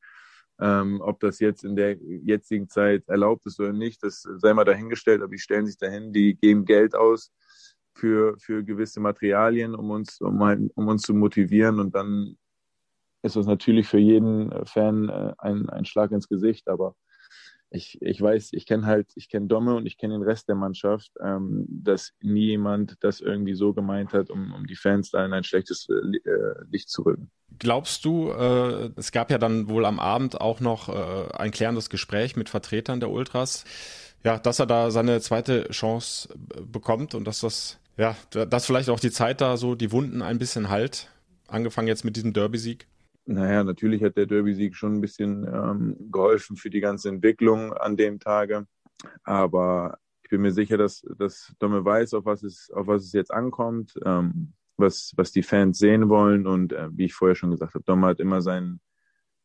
ähm, 0.60 1.02
ob 1.02 1.20
das 1.20 1.40
jetzt 1.40 1.64
in 1.64 1.76
der 1.76 1.98
jetzigen 2.02 2.68
Zeit 2.70 3.08
erlaubt 3.08 3.46
ist 3.46 3.60
oder 3.60 3.74
nicht, 3.74 4.04
das 4.04 4.28
sei 4.38 4.54
mal 4.54 4.66
dahingestellt, 4.66 5.22
aber 5.22 5.32
die 5.32 5.40
stellen 5.40 5.66
sich 5.66 5.78
dahin, 5.78 6.12
die 6.12 6.36
geben 6.36 6.66
Geld 6.66 6.96
aus 6.96 7.32
für, 7.96 8.38
für 8.40 8.64
gewisse 8.64 9.00
Materialien, 9.00 9.76
um 9.76 9.92
uns, 9.92 10.20
um, 10.22 10.40
um 10.76 10.88
uns 10.88 11.02
zu 11.04 11.14
motivieren. 11.14 11.80
Und 11.80 11.96
dann 11.96 12.38
ist 13.22 13.36
das 13.36 13.46
natürlich 13.46 13.88
für 13.88 14.00
jeden 14.00 14.66
Fan 14.66 15.10
äh, 15.10 15.34
ein, 15.38 15.70
ein 15.70 15.86
Schlag 15.86 16.12
ins 16.12 16.28
Gesicht, 16.28 16.68
aber 16.68 16.96
ich, 17.72 18.02
ich 18.02 18.22
weiß, 18.22 18.50
ich 18.54 18.66
kenne 18.66 18.86
halt, 18.86 19.12
ich 19.16 19.30
kenne 19.30 19.48
Domme 19.48 19.76
und 19.76 19.86
ich 19.86 19.98
kenne 19.98 20.16
den 20.16 20.24
Rest 20.24 20.48
der 20.48 20.56
Mannschaft, 20.56 21.12
ähm, 21.24 21.66
dass 21.70 22.14
nie 22.22 22.48
jemand 22.48 22.98
das 23.02 23.22
irgendwie 23.22 23.54
so 23.54 23.74
gemeint 23.74 24.14
hat, 24.14 24.30
um, 24.30 24.54
um 24.54 24.66
die 24.66 24.76
Fans 24.76 25.12
da 25.12 25.24
in 25.26 25.34
ein 25.34 25.44
schlechtes 25.44 25.88
äh, 25.90 26.66
Licht 26.70 26.90
zu 26.90 27.04
rücken. 27.04 27.30
Glaubst 27.60 28.06
du, 28.06 28.32
äh, 28.32 28.92
es 28.96 29.12
gab 29.12 29.32
ja 29.32 29.38
dann 29.38 29.70
wohl 29.70 29.86
am 29.86 30.00
Abend 30.00 30.40
auch 30.40 30.60
noch 30.60 30.90
äh, 30.90 31.32
ein 31.36 31.52
klärendes 31.52 31.90
Gespräch 31.90 32.36
mit 32.36 32.50
Vertretern 32.50 33.00
der 33.00 33.12
Ultras, 33.12 33.66
ja, 34.24 34.38
dass 34.38 34.60
er 34.60 34.66
da 34.66 34.92
seine 34.92 35.22
zweite 35.22 35.70
Chance 35.70 36.30
bekommt 36.66 37.16
und 37.16 37.26
dass 37.26 37.42
das 37.42 37.80
ja, 38.00 38.16
dass 38.32 38.66
vielleicht 38.66 38.90
auch 38.90 39.00
die 39.02 39.12
Zeit 39.12 39.42
da 39.42 39.58
so 39.58 39.76
die 39.76 39.92
Wunden 39.92 40.22
ein 40.22 40.40
bisschen 40.40 40.70
halt. 40.70 41.10
Angefangen 41.48 41.90
jetzt 41.90 42.06
mit 42.06 42.16
diesem 42.16 42.32
Derby-Sieg. 42.32 42.88
Naja, 43.32 43.64
natürlich 43.64 44.04
hat 44.04 44.18
der 44.18 44.26
Derby-Sieg 44.26 44.76
schon 44.76 44.96
ein 44.96 45.02
bisschen 45.02 45.44
ähm, 45.44 45.96
geholfen 46.12 46.58
für 46.58 46.72
die 46.72 46.80
ganze 46.80 47.10
Entwicklung 47.10 47.74
an 47.74 47.96
dem 47.96 48.20
Tage. 48.20 48.66
Aber 49.24 50.00
ich 50.24 50.32
bin 50.32 50.42
mir 50.42 50.52
sicher, 50.52 50.78
dass, 50.78 51.06
dass 51.16 51.54
Domme 51.60 51.86
weiß, 51.86 52.16
auf 52.16 52.26
was 52.26 52.42
es, 52.42 52.72
auf 52.72 52.88
was 52.88 53.04
es 53.04 53.14
jetzt 53.14 53.32
ankommt, 53.32 53.94
ähm, 54.04 54.54
was, 54.78 55.14
was 55.16 55.32
die 55.32 55.44
Fans 55.44 55.78
sehen 55.78 56.10
wollen. 56.10 56.48
Und 56.48 56.74
äh, 56.74 56.90
wie 56.92 57.06
ich 57.06 57.14
vorher 57.14 57.36
schon 57.36 57.52
gesagt 57.52 57.76
habe, 57.76 57.84
Domme 57.84 58.08
hat 58.08 58.20
immer 58.20 58.42
sein, 58.42 58.80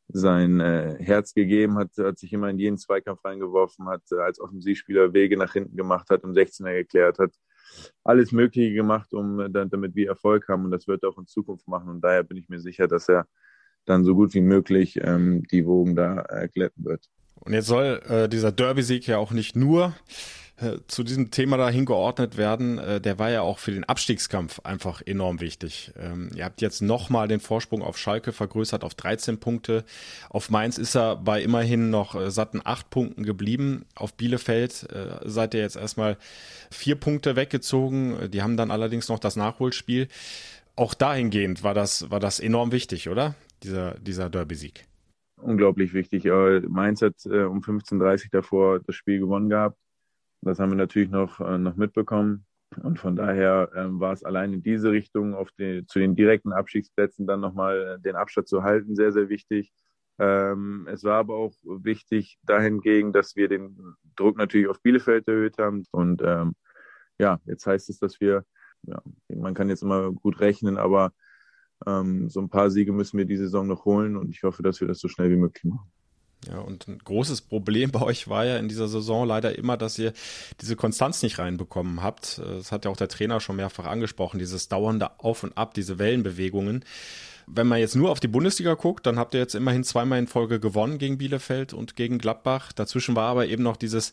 sein 0.09 0.61
äh, 0.61 0.97
Herz 0.99 1.35
gegeben, 1.35 1.77
hat, 1.77 1.91
hat 1.99 2.19
sich 2.19 2.33
immer 2.33 2.49
in 2.49 2.59
jeden 2.59 2.79
Zweikampf 2.79 3.23
reingeworfen, 3.23 3.87
hat 3.91 4.05
äh, 4.13 4.17
als 4.17 4.41
Offensivspieler 4.41 5.13
Wege 5.13 5.37
nach 5.37 5.53
hinten 5.53 5.77
gemacht, 5.77 6.09
hat 6.09 6.25
um 6.25 6.33
16er 6.33 6.73
geklärt, 6.73 7.19
hat 7.19 7.35
alles 8.03 8.33
Mögliche 8.33 8.73
gemacht, 8.73 9.13
um 9.13 9.53
damit 9.53 9.95
wir 9.95 10.09
Erfolg 10.09 10.49
haben. 10.49 10.65
Und 10.65 10.71
das 10.71 10.89
wird 10.89 11.03
er 11.03 11.11
auch 11.11 11.19
in 11.19 11.27
Zukunft 11.27 11.69
machen. 11.69 11.91
Und 11.91 12.01
daher 12.01 12.23
bin 12.23 12.39
ich 12.39 12.49
mir 12.49 12.61
sicher, 12.61 12.89
dass 12.89 13.11
er 13.11 13.27
dann 13.85 14.05
so 14.05 14.15
gut 14.15 14.35
wie 14.35 14.41
möglich 14.41 15.01
ähm, 15.03 15.45
die 15.51 15.67
Wogen 15.67 15.95
da 15.97 16.25
äh, 16.29 16.49
glätten 16.49 16.85
wird. 16.85 17.09
Und 17.37 17.53
jetzt 17.53 17.67
soll 17.67 18.01
äh, 18.09 18.29
dieser 18.29 18.53
Derby-Sieg 18.53 19.07
ja 19.07 19.19
auch 19.19 19.33
nicht 19.33 19.55
nur 19.55 19.95
äh, 20.57 20.79
zu 20.87 21.03
diesem 21.03 21.33
Thema 21.33 21.57
dahin 21.57 21.85
geordnet 21.85 22.37
werden. 22.37 22.79
Äh, 22.79 23.01
der 23.01 23.19
war 23.19 23.29
ja 23.29 23.43
auch 23.43 23.59
für 23.59 23.73
den 23.73 23.83
Abstiegskampf 23.83 24.61
einfach 24.63 25.03
enorm 25.05 25.41
wichtig. 25.41 25.93
Ähm, 25.99 26.31
ihr 26.35 26.45
habt 26.45 26.63
jetzt 26.63 26.81
nochmal 26.81 27.27
den 27.27 27.41
Vorsprung 27.41 27.83
auf 27.83 27.99
Schalke 27.99 28.33
vergrößert 28.33 28.85
auf 28.85 28.95
13 28.95 29.39
Punkte. 29.39 29.85
Auf 30.31 30.51
Mainz 30.51 30.79
ist 30.79 30.95
er 30.95 31.17
bei 31.17 31.43
immerhin 31.43 31.91
noch 31.91 32.15
äh, 32.15 32.31
satten 32.31 32.61
8 32.63 32.89
Punkten 32.89 33.25
geblieben. 33.25 33.85
Auf 33.97 34.15
Bielefeld 34.15 34.89
äh, 34.93 35.29
seid 35.29 35.55
ihr 35.55 35.61
jetzt 35.61 35.77
erstmal 35.77 36.19
vier 36.71 36.95
Punkte 36.95 37.35
weggezogen. 37.35 38.31
Die 38.31 38.41
haben 38.41 38.57
dann 38.57 38.71
allerdings 38.71 39.09
noch 39.09 39.19
das 39.19 39.35
Nachholspiel. 39.35 40.07
Auch 40.77 40.95
dahingehend 40.95 41.65
war 41.65 41.75
das, 41.75 42.11
war 42.11 42.21
das 42.21 42.39
enorm 42.39 42.71
wichtig, 42.71 43.09
oder? 43.09 43.35
Dieser, 43.65 43.95
dieser 43.99 44.31
Derby-Sieg? 44.31 44.87
Unglaublich 45.37 45.95
wichtig. 45.95 46.25
Mainz 46.69 47.03
hat 47.03 47.15
äh, 47.27 47.43
um 47.43 47.61
15.30 47.61 48.25
Uhr 48.25 48.29
davor 48.31 48.81
das 48.81 48.95
Spiel 48.95 49.19
gewonnen 49.19 49.51
gehabt. 49.51 49.79
Das 50.43 50.59
haben 50.59 50.71
wir 50.71 50.77
natürlich 50.77 51.11
noch, 51.11 51.41
äh, 51.41 51.59
noch 51.59 51.77
mitbekommen. 51.77 52.47
Und 52.83 52.99
von 52.99 53.17
daher 53.17 53.71
ähm, 53.75 54.01
war 54.01 54.13
es 54.13 54.25
allein 54.25 54.53
in 54.53 54.63
diese 54.63 54.91
Richtung 54.91 55.35
auf 55.35 55.51
die, 55.53 55.85
zu 55.87 55.99
den 55.99 56.17
direkten 56.17 56.53
Abstiegsplätzen 56.53 57.27
dann 57.27 57.41
nochmal 57.41 57.99
den 58.01 58.17
Abstand 58.17 58.49
zu 58.49 58.63
halten 58.63 58.97
sehr, 58.97 59.13
sehr 59.13 59.29
wichtig. 59.29 59.73
Ähm, 60.19 60.87
es 60.91 61.05
war 61.05 61.19
aber 61.19 61.35
auch 61.35 61.55
wichtig 61.63 62.39
dahingegen, 62.43 63.13
dass 63.13 63.37
wir 63.37 63.49
den 63.49 63.95
Druck 64.17 64.37
natürlich 64.37 64.69
auf 64.69 64.81
Bielefeld 64.83 65.27
erhöht 65.29 65.59
haben. 65.59 65.85
Und 65.91 66.23
ähm, 66.25 66.55
ja, 67.19 67.41
jetzt 67.47 67.67
heißt 67.67 67.91
es, 67.91 67.99
dass 67.99 68.21
wir, 68.21 68.45
ja, 68.83 69.03
man 69.29 69.55
kann 69.55 69.69
jetzt 69.69 69.83
immer 69.83 70.13
gut 70.13 70.41
rechnen, 70.41 70.77
aber 70.77 71.13
ähm, 71.87 72.29
so 72.29 72.41
ein 72.41 72.49
paar 72.49 72.71
Siege 72.71 72.93
müssen 72.93 73.19
wir 73.19 73.25
die 73.25 73.37
Saison 73.37 73.67
noch 73.67 73.85
holen 73.85 74.17
und 74.17 74.31
ich 74.31 74.43
hoffe, 74.43 74.63
dass 74.63 74.81
wir 74.81 74.89
das 74.89 74.99
so 74.99 75.09
schnell 75.09 75.31
wie 75.31 75.37
möglich 75.37 75.65
machen. 75.65 75.91
Ja, 76.49 76.59
und 76.59 76.89
ein 76.89 76.99
großes 76.99 77.43
Problem 77.43 77.91
bei 77.91 78.03
euch 78.03 78.29
war 78.29 78.45
ja 78.45 78.59
in 78.59 78.69
dieser 78.69 78.89
Saison 78.89 79.27
leider 79.27 79.57
immer, 79.57 79.77
dass 79.77 79.99
ihr 79.99 80.13
diese 80.61 80.77
Konstanz 80.77 81.23
nicht 81.23 81.39
reinbekommen 81.39 82.03
habt. 82.03 82.39
Das 82.39 82.71
hat 82.71 82.85
ja 82.85 82.91
auch 82.91 82.97
der 82.97 83.09
Trainer 83.09 83.41
schon 83.41 83.57
mehrfach 83.57 83.87
angesprochen, 83.87 84.39
dieses 84.39 84.69
dauernde 84.69 85.21
Auf 85.21 85.43
und 85.43 85.57
Ab, 85.57 85.75
diese 85.75 85.99
Wellenbewegungen. 85.99 86.85
Wenn 87.47 87.67
man 87.67 87.79
jetzt 87.79 87.95
nur 87.95 88.11
auf 88.11 88.21
die 88.21 88.29
Bundesliga 88.29 88.75
guckt, 88.75 89.07
dann 89.07 89.19
habt 89.19 89.35
ihr 89.35 89.41
jetzt 89.41 89.55
immerhin 89.55 89.85
zweimal 89.85 90.19
in 90.19 90.27
Folge 90.27 90.61
gewonnen 90.61 90.99
gegen 90.99 91.19
Bielefeld 91.19 91.73
und 91.73 91.97
gegen 91.97 92.19
Gladbach. 92.19 92.73
Dazwischen 92.73 93.17
war 93.17 93.29
aber 93.29 93.47
eben 93.47 93.63
noch 93.63 93.77
dieses 93.77 94.13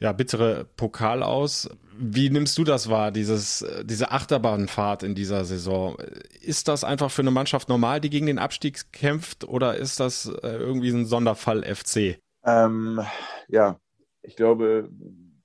ja, 0.00 0.12
bittere 0.12 0.66
Pokal 0.76 1.22
aus. 1.22 1.70
Wie 1.96 2.30
nimmst 2.30 2.58
du 2.58 2.64
das 2.64 2.88
wahr, 2.88 3.12
dieses, 3.12 3.64
diese 3.84 4.10
Achterbahnfahrt 4.10 5.02
in 5.02 5.14
dieser 5.14 5.44
Saison? 5.44 5.96
Ist 6.40 6.68
das 6.68 6.84
einfach 6.84 7.10
für 7.10 7.22
eine 7.22 7.30
Mannschaft 7.30 7.68
normal, 7.68 8.00
die 8.00 8.10
gegen 8.10 8.26
den 8.26 8.38
Abstieg 8.38 8.92
kämpft, 8.92 9.44
oder 9.44 9.76
ist 9.76 10.00
das 10.00 10.26
äh, 10.26 10.48
irgendwie 10.48 10.90
ein 10.90 11.06
Sonderfall 11.06 11.62
FC? 11.62 12.18
Ähm, 12.44 13.00
ja, 13.48 13.78
ich 14.22 14.36
glaube, 14.36 14.88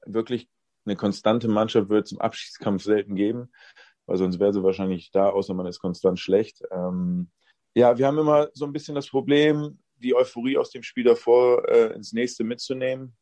wirklich 0.06 0.48
eine 0.86 0.96
konstante 0.96 1.48
Mannschaft 1.48 1.90
wird 1.90 2.08
zum 2.08 2.22
Abstiegskampf 2.22 2.84
selten 2.84 3.16
geben 3.16 3.50
weil 4.08 4.18
sonst 4.18 4.40
wäre 4.40 4.54
sie 4.54 4.64
wahrscheinlich 4.64 5.12
da, 5.12 5.30
außer 5.30 5.54
man 5.54 5.68
ist 5.68 5.80
konstant 5.80 6.20
schlecht. 6.20 6.64
Ähm, 6.72 7.30
ja, 7.76 7.98
wir 7.98 8.08
haben 8.08 8.18
immer 8.18 8.50
so 8.54 8.66
ein 8.66 8.74
bisschen 8.74 8.96
das 8.96 9.10
Problem, 9.10 9.78
die 9.98 10.16
Euphorie 10.16 10.58
aus 10.58 10.72
dem 10.72 10.82
Spiel 10.82 11.04
davor 11.04 11.68
äh, 11.70 11.94
ins 11.94 12.14
nächste 12.14 12.44
mitzunehmen. 12.44 13.16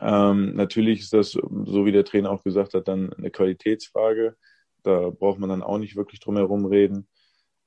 Ähm, 0.00 0.54
natürlich 0.54 1.00
ist 1.00 1.12
das, 1.12 1.32
so 1.32 1.86
wie 1.86 1.92
der 1.92 2.04
Trainer 2.04 2.30
auch 2.30 2.42
gesagt 2.42 2.74
hat, 2.74 2.88
dann 2.88 3.12
eine 3.12 3.30
Qualitätsfrage. 3.30 4.36
Da 4.82 5.10
braucht 5.10 5.38
man 5.38 5.48
dann 5.48 5.62
auch 5.62 5.78
nicht 5.78 5.96
wirklich 5.96 6.20
drum 6.20 6.36
herum 6.36 6.66
reden. 6.66 7.08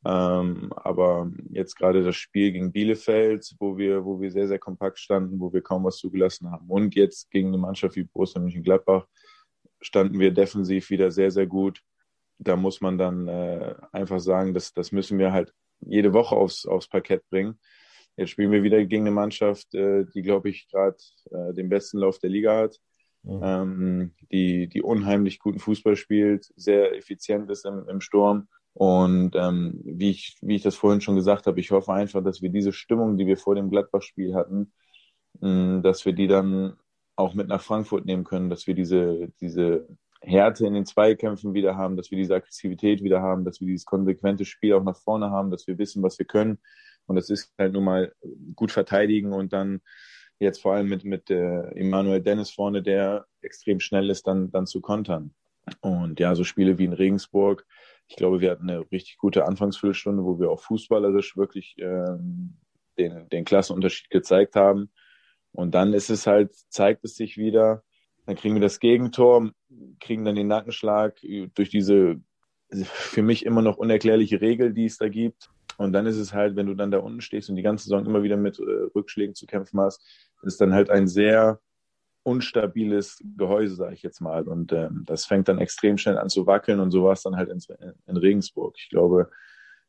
Ähm, 0.03 0.73
aber 0.75 1.31
jetzt 1.51 1.75
gerade 1.75 2.03
das 2.03 2.15
Spiel 2.15 2.51
gegen 2.51 2.71
Bielefeld, 2.71 3.55
wo 3.59 3.77
wir, 3.77 4.03
wo 4.03 4.19
wir 4.19 4.31
sehr, 4.31 4.47
sehr 4.47 4.59
kompakt 4.59 4.99
standen, 4.99 5.39
wo 5.39 5.53
wir 5.53 5.61
kaum 5.61 5.85
was 5.85 5.97
zugelassen 5.97 6.51
haben. 6.51 6.69
Und 6.69 6.95
jetzt 6.95 7.31
gegen 7.31 7.49
eine 7.49 7.59
Mannschaft 7.59 7.95
wie 7.95 8.03
Borussia 8.03 8.41
Mönchengladbach 8.41 9.07
standen 9.79 10.19
wir 10.19 10.31
defensiv 10.31 10.89
wieder 10.89 11.11
sehr, 11.11 11.31
sehr 11.31 11.47
gut 11.47 11.81
da 12.41 12.55
muss 12.55 12.81
man 12.81 12.97
dann 12.97 13.27
äh, 13.27 13.75
einfach 13.91 14.19
sagen, 14.19 14.53
dass 14.53 14.73
das 14.73 14.91
müssen 14.91 15.19
wir 15.19 15.31
halt 15.31 15.53
jede 15.79 16.13
Woche 16.13 16.35
aufs, 16.35 16.65
aufs 16.65 16.87
Parkett 16.87 17.27
bringen. 17.29 17.59
Jetzt 18.17 18.31
spielen 18.31 18.51
wir 18.51 18.63
wieder 18.63 18.83
gegen 18.83 19.03
eine 19.03 19.11
Mannschaft, 19.11 19.73
äh, 19.73 20.05
die, 20.13 20.21
glaube 20.21 20.49
ich, 20.49 20.67
gerade 20.69 20.97
äh, 21.31 21.53
den 21.53 21.69
besten 21.69 21.99
Lauf 21.99 22.19
der 22.19 22.29
Liga 22.29 22.57
hat, 22.57 22.77
mhm. 23.23 23.41
ähm, 23.43 24.15
die, 24.31 24.67
die 24.67 24.81
unheimlich 24.81 25.39
guten 25.39 25.59
Fußball 25.59 25.95
spielt, 25.95 26.51
sehr 26.55 26.95
effizient 26.95 27.49
ist 27.49 27.65
im, 27.65 27.87
im 27.87 28.01
Sturm. 28.01 28.47
Und 28.73 29.35
ähm, 29.35 29.81
wie, 29.83 30.11
ich, 30.11 30.37
wie 30.41 30.55
ich 30.55 30.63
das 30.63 30.75
vorhin 30.75 31.01
schon 31.01 31.15
gesagt 31.15 31.45
habe, 31.45 31.59
ich 31.59 31.71
hoffe 31.71 31.93
einfach, 31.93 32.23
dass 32.23 32.41
wir 32.41 32.49
diese 32.49 32.73
Stimmung, 32.73 33.17
die 33.17 33.27
wir 33.27 33.37
vor 33.37 33.55
dem 33.55 33.69
Gladbach-Spiel 33.69 34.33
hatten, 34.33 34.71
mh, 35.41 35.81
dass 35.81 36.05
wir 36.05 36.13
die 36.13 36.27
dann 36.27 36.77
auch 37.15 37.33
mit 37.33 37.47
nach 37.47 37.61
Frankfurt 37.61 38.05
nehmen 38.05 38.23
können, 38.23 38.49
dass 38.49 38.67
wir 38.67 38.73
diese, 38.73 39.29
diese 39.41 39.87
Härte 40.21 40.67
in 40.67 40.73
den 40.73 40.85
Zweikämpfen 40.85 41.53
wieder 41.53 41.75
haben, 41.75 41.97
dass 41.97 42.11
wir 42.11 42.17
diese 42.17 42.35
Aggressivität 42.35 43.03
wieder 43.03 43.21
haben, 43.21 43.43
dass 43.43 43.59
wir 43.59 43.67
dieses 43.67 43.85
konsequente 43.85 44.45
Spiel 44.45 44.73
auch 44.73 44.83
nach 44.83 44.97
vorne 44.97 45.31
haben, 45.31 45.49
dass 45.49 45.67
wir 45.67 45.77
wissen, 45.77 46.03
was 46.03 46.19
wir 46.19 46.25
können. 46.25 46.59
Und 47.07 47.15
das 47.15 47.29
ist 47.29 47.53
halt 47.57 47.73
nun 47.73 47.83
mal 47.83 48.13
gut 48.55 48.71
verteidigen 48.71 49.33
und 49.33 49.51
dann 49.51 49.81
jetzt 50.39 50.61
vor 50.61 50.73
allem 50.73 50.89
mit, 50.89 51.03
mit 51.03 51.29
äh, 51.29 51.61
Emmanuel 51.75 52.21
Dennis 52.21 52.51
vorne, 52.51 52.81
der 52.81 53.25
extrem 53.41 53.79
schnell 53.79 54.09
ist, 54.09 54.27
dann, 54.27 54.51
dann 54.51 54.67
zu 54.67 54.81
kontern. 54.81 55.33
Und 55.81 56.19
ja, 56.19 56.35
so 56.35 56.43
Spiele 56.43 56.77
wie 56.77 56.85
in 56.85 56.93
Regensburg. 56.93 57.65
Ich 58.07 58.15
glaube, 58.15 58.41
wir 58.41 58.51
hatten 58.51 58.69
eine 58.69 58.91
richtig 58.91 59.17
gute 59.17 59.45
Anfangsviertelstunde, 59.45 60.23
wo 60.23 60.39
wir 60.39 60.49
auch 60.49 60.61
fußballerisch 60.61 61.37
wirklich 61.37 61.75
ähm, 61.77 62.57
den, 62.97 63.29
den 63.29 63.45
Klassenunterschied 63.45 64.09
gezeigt 64.09 64.55
haben. 64.55 64.91
Und 65.51 65.75
dann 65.75 65.93
ist 65.93 66.09
es 66.09 66.27
halt, 66.27 66.53
zeigt 66.69 67.03
es 67.05 67.15
sich 67.15 67.37
wieder, 67.37 67.83
dann 68.25 68.35
kriegen 68.35 68.55
wir 68.55 68.61
das 68.61 68.79
Gegentor, 68.79 69.51
kriegen 69.99 70.25
dann 70.25 70.35
den 70.35 70.47
Nackenschlag 70.47 71.19
durch 71.55 71.69
diese 71.69 72.21
für 72.73 73.21
mich 73.21 73.45
immer 73.45 73.61
noch 73.61 73.77
unerklärliche 73.77 74.41
Regel, 74.41 74.73
die 74.73 74.85
es 74.85 74.97
da 74.97 75.09
gibt. 75.09 75.49
Und 75.77 75.93
dann 75.93 76.05
ist 76.05 76.17
es 76.17 76.33
halt, 76.33 76.55
wenn 76.55 76.67
du 76.67 76.73
dann 76.73 76.91
da 76.91 76.99
unten 76.99 77.21
stehst 77.21 77.49
und 77.49 77.55
die 77.55 77.63
ganze 77.63 77.85
Saison 77.85 78.05
immer 78.05 78.23
wieder 78.23 78.37
mit 78.37 78.59
äh, 78.59 78.63
Rückschlägen 78.95 79.35
zu 79.35 79.45
kämpfen 79.45 79.79
hast, 79.79 80.01
ist 80.43 80.61
dann 80.61 80.73
halt 80.73 80.89
ein 80.89 81.07
sehr 81.07 81.59
unstabiles 82.23 83.19
Gehäuse, 83.35 83.75
sage 83.75 83.95
ich 83.95 84.03
jetzt 84.03 84.21
mal. 84.21 84.47
Und 84.47 84.71
ähm, 84.73 85.03
das 85.05 85.25
fängt 85.25 85.47
dann 85.47 85.57
extrem 85.57 85.97
schnell 85.97 86.17
an 86.17 86.29
zu 86.29 86.45
wackeln 86.45 86.79
und 86.79 86.91
so 86.91 87.03
war 87.03 87.13
es 87.13 87.23
dann 87.23 87.35
halt 87.35 87.49
in, 87.49 87.59
in 88.05 88.17
Regensburg. 88.17 88.75
Ich 88.77 88.89
glaube, 88.89 89.29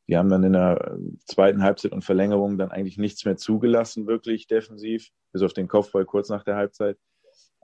wir 0.07 0.19
haben 0.19 0.31
dann 0.31 0.43
in 0.43 0.55
der 0.55 0.99
zweiten 1.27 1.63
Halbzeit 1.63 1.93
und 1.93 2.05
Verlängerung 2.05 2.59
dann 2.59 2.71
eigentlich 2.71 2.99
nichts 2.99 3.25
mehr 3.25 3.37
zugelassen, 3.37 4.07
wirklich 4.07 4.47
defensiv, 4.47 5.11
bis 5.33 5.43
auf 5.43 5.53
den 5.53 5.69
Kopfball 5.69 6.05
kurz 6.05 6.29
nach 6.29 6.43
der 6.43 6.57
Halbzeit. 6.57 6.99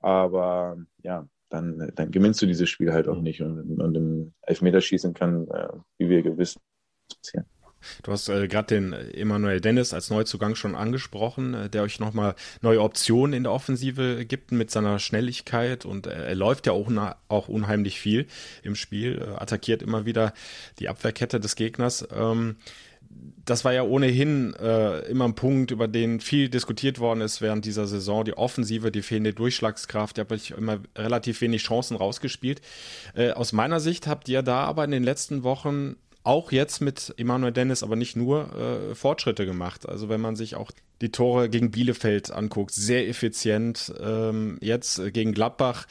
Aber 0.01 0.79
ja, 1.03 1.27
dann, 1.49 1.93
dann 1.95 2.11
gewinnst 2.11 2.43
du 2.43 2.47
dieses 2.47 2.69
Spiel 2.69 2.93
halt 2.93 3.09
auch 3.09 3.21
nicht. 3.21 3.43
Und, 3.43 3.81
und 3.81 3.95
im 3.97 4.33
Elfmeterschießen 4.43 5.15
kann, 5.15 5.49
äh, 5.49 5.69
wie 5.99 6.09
wir 6.09 6.23
gewiss, 6.23 6.59
passieren. 7.09 7.47
Du 8.03 8.13
hast 8.13 8.29
äh, 8.29 8.49
gerade 8.49 8.75
den 8.75 8.93
Emanuel 8.93 9.61
Dennis 9.61 9.95
als 9.95 10.11
Neuzugang 10.11 10.55
schon 10.55 10.75
angesprochen, 10.75 11.55
äh, 11.55 11.71
der 11.71 11.83
euch 11.83 12.01
nochmal 12.01 12.35
neue 12.61 12.83
Optionen 12.83 13.33
in 13.33 13.45
der 13.45 13.53
Offensive 13.53 14.25
gibt 14.25 14.53
mit 14.53 14.71
seiner 14.71 14.99
Schnelligkeit 14.99 15.85
und 15.85 16.07
äh, 16.07 16.29
er 16.29 16.35
läuft 16.35 16.67
ja 16.67 16.73
auch, 16.73 16.91
auch 17.29 17.49
unheimlich 17.49 18.01
viel 18.01 18.27
im 18.63 18.75
Spiel, 18.75 19.19
äh, 19.19 19.41
attackiert 19.41 19.83
immer 19.83 20.07
wieder 20.07 20.33
die 20.79 20.89
Abwehrkette 20.89 21.41
des 21.41 21.57
Gegners. 21.57 22.07
Ähm, 22.13 22.57
das 23.45 23.65
war 23.65 23.73
ja 23.73 23.83
ohnehin 23.83 24.55
äh, 24.55 25.01
immer 25.09 25.25
ein 25.25 25.35
Punkt, 25.35 25.71
über 25.71 25.89
den 25.89 26.21
viel 26.21 26.49
diskutiert 26.49 26.99
worden 26.99 27.23
ist 27.23 27.41
während 27.41 27.65
dieser 27.65 27.87
Saison. 27.87 28.25
Die 28.25 28.37
Offensive, 28.37 28.93
die 28.93 29.03
fehlende 29.03 29.33
Durchschlagskraft, 29.33 30.19
ihr 30.19 30.23
habt 30.23 30.33
euch 30.33 30.51
immer 30.51 30.81
relativ 30.97 31.41
wenig 31.41 31.63
Chancen 31.63 31.97
rausgespielt. 31.97 32.61
Äh, 33.15 33.31
aus 33.31 33.53
meiner 33.53 33.81
Sicht 33.81 34.07
habt 34.07 34.29
ihr 34.29 34.43
da 34.43 34.65
aber 34.65 34.85
in 34.85 34.91
den 34.91 35.03
letzten 35.03 35.45
Wochen 35.45 35.97
auch 36.25 36.53
jetzt 36.53 36.83
mit 36.83 37.15
Emanuel 37.17 37.53
Dennis, 37.53 37.83
aber 37.83 37.97
nicht 37.97 38.17
nur, 38.17 38.55
äh, 38.55 38.95
Fortschritte 38.95 39.47
gemacht. 39.47 39.89
Also 39.89 40.11
wenn 40.11 40.21
man 40.21 40.37
sich 40.37 40.57
auch 40.57 40.71
die 41.01 41.11
Tore 41.11 41.49
gegen 41.49 41.71
Bielefeld 41.71 42.31
anguckt, 42.31 42.73
sehr 42.73 43.09
effizient. 43.09 43.93
Ähm, 43.99 44.59
jetzt 44.61 44.99
äh, 44.99 45.11
gegen 45.11 45.33
Gladbach 45.33 45.87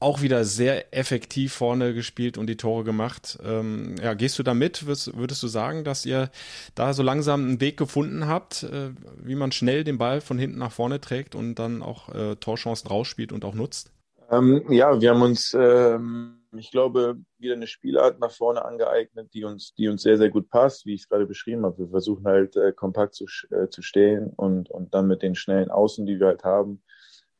auch 0.00 0.22
wieder 0.22 0.44
sehr 0.44 0.96
effektiv 0.96 1.52
vorne 1.52 1.92
gespielt 1.92 2.38
und 2.38 2.46
die 2.46 2.56
Tore 2.56 2.84
gemacht. 2.84 3.38
Ähm, 3.44 3.96
ja, 4.02 4.14
gehst 4.14 4.38
du 4.38 4.42
da 4.42 4.54
mit? 4.54 4.86
Würdest 4.86 5.42
du 5.42 5.46
sagen, 5.46 5.84
dass 5.84 6.06
ihr 6.06 6.30
da 6.74 6.94
so 6.94 7.02
langsam 7.02 7.44
einen 7.44 7.60
Weg 7.60 7.76
gefunden 7.76 8.26
habt, 8.26 8.62
äh, 8.62 8.90
wie 9.22 9.34
man 9.34 9.52
schnell 9.52 9.84
den 9.84 9.98
Ball 9.98 10.22
von 10.22 10.38
hinten 10.38 10.58
nach 10.58 10.72
vorne 10.72 11.00
trägt 11.00 11.34
und 11.34 11.56
dann 11.56 11.82
auch 11.82 12.08
äh, 12.14 12.36
Torchancen 12.36 12.88
rausspielt 12.88 13.30
und 13.30 13.44
auch 13.44 13.54
nutzt? 13.54 13.92
Ähm, 14.30 14.64
ja, 14.70 14.98
wir 15.00 15.10
haben 15.10 15.22
uns, 15.22 15.54
ähm, 15.58 16.46
ich 16.56 16.70
glaube, 16.70 17.16
wieder 17.38 17.54
eine 17.54 17.66
Spielart 17.66 18.20
nach 18.20 18.30
vorne 18.30 18.64
angeeignet, 18.64 19.34
die 19.34 19.44
uns, 19.44 19.74
die 19.74 19.88
uns 19.88 20.02
sehr, 20.02 20.16
sehr 20.16 20.30
gut 20.30 20.48
passt, 20.48 20.86
wie 20.86 20.94
ich 20.94 21.02
es 21.02 21.08
gerade 21.08 21.26
beschrieben 21.26 21.64
habe. 21.64 21.78
Wir 21.78 21.88
versuchen 21.88 22.24
halt 22.24 22.56
äh, 22.56 22.72
kompakt 22.72 23.14
zu, 23.14 23.26
äh, 23.50 23.68
zu 23.68 23.82
stehen 23.82 24.32
und, 24.34 24.70
und 24.70 24.94
dann 24.94 25.08
mit 25.08 25.22
den 25.22 25.34
schnellen 25.34 25.70
Außen, 25.70 26.06
die 26.06 26.18
wir 26.18 26.28
halt 26.28 26.44
haben, 26.44 26.80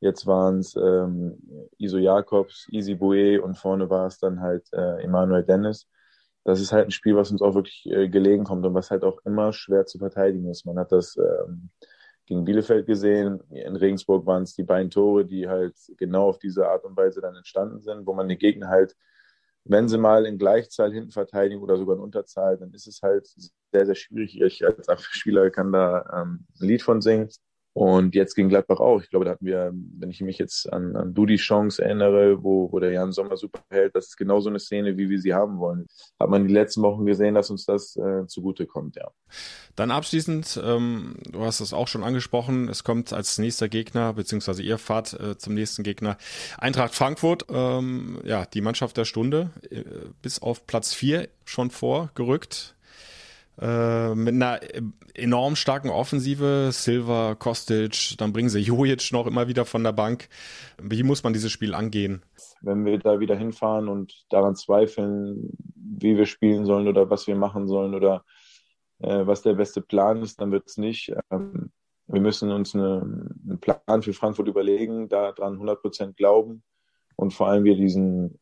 Jetzt 0.01 0.27
waren 0.27 0.59
es 0.61 0.75
ähm, 0.77 1.39
Iso 1.79 1.99
Jakobs, 1.99 2.67
Easy 2.71 2.95
Boué 2.95 3.39
und 3.39 3.57
vorne 3.57 3.91
war 3.91 4.07
es 4.07 4.19
dann 4.19 4.41
halt 4.41 4.67
äh, 4.73 5.03
Emanuel 5.03 5.45
Dennis. 5.45 5.87
Das 6.45 6.61
ist 6.61 6.73
halt 6.73 6.89
ein 6.89 6.91
Spiel, 6.91 7.17
was 7.17 7.31
uns 7.31 7.43
auch 7.43 7.55
wirklich 7.55 7.85
äh, 7.87 8.09
gelegen 8.09 8.45
kommt 8.45 8.65
und 8.65 8.75
was 8.75 8.91
halt 8.91 9.05
auch 9.05 9.19
immer 9.27 9.53
schwer 9.53 9.85
zu 9.87 9.99
verteidigen 9.99 10.49
ist. 10.49 10.65
Man 10.65 10.79
hat 10.79 10.91
das 10.91 11.17
ähm, 11.19 11.71
gegen 12.27 12.45
Bielefeld 12.45 12.87
gesehen. 12.87 13.41
In 13.51 13.77
Regensburg 13.77 14.25
waren 14.25 14.45
es 14.45 14.55
die 14.55 14.63
beiden 14.63 14.91
Tore, 14.91 15.27
die 15.27 15.49
halt 15.49 15.75
genau 15.99 16.29
auf 16.29 16.39
diese 16.39 16.67
Art 16.69 16.85
und 16.85 16.97
Weise 16.97 17.21
dann 17.21 17.37
entstanden 17.37 17.81
sind, 17.81 18.07
wo 18.07 18.15
man 18.15 18.29
den 18.29 18.39
Gegner 18.39 18.69
halt, 18.69 18.97
wenn 19.65 19.89
sie 19.89 19.99
mal 19.99 20.25
in 20.27 20.39
Gleichzahl 20.39 20.93
hinten 20.93 21.11
verteidigen 21.11 21.61
oder 21.61 21.77
sogar 21.77 21.97
in 21.97 22.03
Unterzahl, 22.03 22.57
dann 22.57 22.73
ist 22.73 22.87
es 22.87 23.03
halt 23.03 23.27
sehr, 23.73 23.87
sehr 23.87 23.95
schwierig. 23.95 24.41
Ich 24.41 24.65
als 24.65 25.03
Spieler 25.03 25.51
kann 25.51 25.73
da 25.73 26.23
ähm, 26.23 26.47
ein 26.61 26.69
Lied 26.69 26.83
von 26.83 27.03
singen. 27.03 27.29
Und 27.81 28.14
jetzt 28.14 28.35
gegen 28.35 28.51
Gladbach 28.51 28.79
auch. 28.79 29.01
Ich 29.01 29.09
glaube, 29.09 29.25
da 29.25 29.31
hatten 29.31 29.47
wir, 29.47 29.73
wenn 29.73 30.11
ich 30.11 30.21
mich 30.21 30.37
jetzt 30.37 30.71
an, 30.71 30.97
an 30.97 31.14
Dudis 31.14 31.40
Chance 31.40 31.83
erinnere, 31.83 32.45
wo, 32.45 32.71
wo 32.71 32.79
der 32.79 32.93
Jan 32.93 33.11
Sommer 33.11 33.38
super 33.38 33.61
hält, 33.71 33.97
das 33.97 34.09
ist 34.09 34.16
genau 34.19 34.38
so 34.40 34.51
eine 34.51 34.59
Szene, 34.59 34.99
wie 34.99 35.09
wir 35.09 35.19
sie 35.19 35.33
haben 35.33 35.59
wollen. 35.59 35.87
Hat 36.21 36.29
man 36.29 36.47
die 36.47 36.53
letzten 36.53 36.83
Wochen 36.83 37.07
gesehen, 37.07 37.35
dass 37.35 37.49
uns 37.49 37.64
das 37.64 37.97
äh, 37.97 38.27
zugute 38.27 38.66
kommt, 38.66 38.97
ja. 38.97 39.09
Dann 39.77 39.90
abschließend, 39.93 40.61
ähm, 40.62 41.16
du 41.33 41.40
hast 41.40 41.61
es 41.61 41.73
auch 41.73 41.88
schon 41.88 42.05
angesprochen, 42.05 42.69
es 42.69 42.85
kommt 42.85 43.14
als 43.14 43.38
nächster 43.38 43.71
Gegner, 43.71 44.12
beziehungsweise 44.12 44.62
ihr 44.62 44.77
fahrt 44.77 45.19
äh, 45.19 45.38
zum 45.38 45.55
nächsten 45.55 45.83
Gegner 45.83 46.19
Eintracht 46.59 46.95
Frankfurt, 46.95 47.47
ähm, 47.49 48.21
ja, 48.25 48.45
die 48.45 48.61
Mannschaft 48.61 48.99
der 48.99 49.07
Stunde, 49.07 49.53
äh, 49.71 49.85
bis 50.21 50.43
auf 50.43 50.66
Platz 50.66 50.93
vier 50.93 51.31
schon 51.47 51.71
vorgerückt 51.71 52.75
äh, 53.61 54.14
mit 54.14 54.35
einer 54.35 54.61
enorm 55.14 55.55
starken 55.55 55.90
Offensive. 55.90 56.70
Silva, 56.73 57.35
Kostic, 57.35 58.16
dann 58.16 58.33
bringen 58.33 58.49
sie 58.49 58.61
Jojic 58.61 59.12
noch 59.12 59.27
immer 59.27 59.49
wieder 59.49 59.66
von 59.66 59.85
der 59.85 59.92
Bank. 59.92 60.29
Wie 60.81 61.03
muss 61.03 61.23
man 61.23 61.35
dieses 61.35 61.53
Spiel 61.53 61.75
angehen? 61.75 62.23
Wenn 62.62 62.87
wir 62.87 62.99
da 62.99 63.20
wieder 63.20 63.37
hinfahren 63.37 63.88
und 63.88 64.25
daran 64.31 64.57
zweifeln, 64.57 65.51
wie 65.75 66.16
wir 66.16 66.25
spielen 66.25 66.64
sollen 66.64 66.88
oder 66.88 67.11
was 67.11 67.27
wir 67.27 67.37
machen 67.37 67.68
sollen 67.68 67.94
oder 67.94 68.25
äh, 69.01 69.27
was 69.27 69.42
der 69.42 69.55
beste 69.55 69.83
Plan 69.83 70.23
ist, 70.23 70.40
dann 70.40 70.53
wird 70.53 70.66
es 70.66 70.79
nicht. 70.79 71.12
Ähm, 71.31 71.70
wir 72.07 72.20
müssen 72.23 72.51
uns 72.51 72.75
eine, 72.75 73.03
einen 73.03 73.61
Plan 73.61 74.03
für 74.03 74.14
Frankfurt 74.14 74.49
überlegen, 74.49 75.09
daran 75.11 75.59
100% 75.59 76.14
glauben 76.14 76.62
und 77.16 77.35
vor 77.35 77.49
allem 77.49 77.64
wir 77.64 77.77
diesen, 77.77 78.38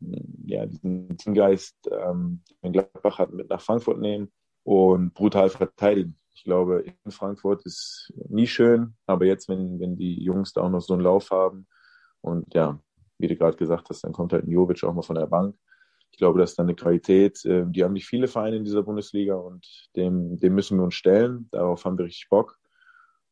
ja, 0.46 0.64
diesen 0.64 1.16
Teamgeist, 1.18 1.74
ähm, 1.90 2.42
den 2.62 2.72
Gladbach 2.72 3.18
hat, 3.18 3.32
mit 3.32 3.50
nach 3.50 3.60
Frankfurt 3.60 3.98
nehmen 3.98 4.30
und 4.64 5.14
brutal 5.14 5.50
verteidigen. 5.50 6.18
Ich 6.34 6.44
glaube, 6.44 6.84
in 7.04 7.10
Frankfurt 7.10 7.64
ist 7.66 8.12
nie 8.28 8.46
schön, 8.46 8.94
aber 9.06 9.24
jetzt, 9.26 9.48
wenn, 9.48 9.80
wenn 9.80 9.96
die 9.96 10.22
Jungs 10.22 10.52
da 10.52 10.62
auch 10.62 10.70
noch 10.70 10.80
so 10.80 10.94
einen 10.94 11.02
Lauf 11.02 11.30
haben 11.30 11.66
und 12.20 12.54
ja, 12.54 12.78
wie 13.18 13.26
du 13.26 13.36
gerade 13.36 13.56
gesagt 13.56 13.88
hast, 13.90 14.04
dann 14.04 14.12
kommt 14.12 14.32
halt 14.32 14.44
ein 14.44 14.50
Jovic 14.50 14.84
auch 14.84 14.94
mal 14.94 15.02
von 15.02 15.16
der 15.16 15.26
Bank. 15.26 15.56
Ich 16.10 16.18
glaube, 16.18 16.38
das 16.38 16.50
ist 16.50 16.58
dann 16.58 16.66
eine 16.66 16.76
Qualität, 16.76 17.44
äh, 17.44 17.64
die 17.66 17.84
haben 17.84 17.92
nicht 17.92 18.06
viele 18.06 18.28
Vereine 18.28 18.56
in 18.56 18.64
dieser 18.64 18.82
Bundesliga 18.82 19.34
und 19.34 19.66
dem, 19.96 20.38
dem 20.38 20.54
müssen 20.54 20.78
wir 20.78 20.84
uns 20.84 20.94
stellen. 20.94 21.48
Darauf 21.50 21.84
haben 21.84 21.98
wir 21.98 22.06
richtig 22.06 22.28
Bock. 22.28 22.58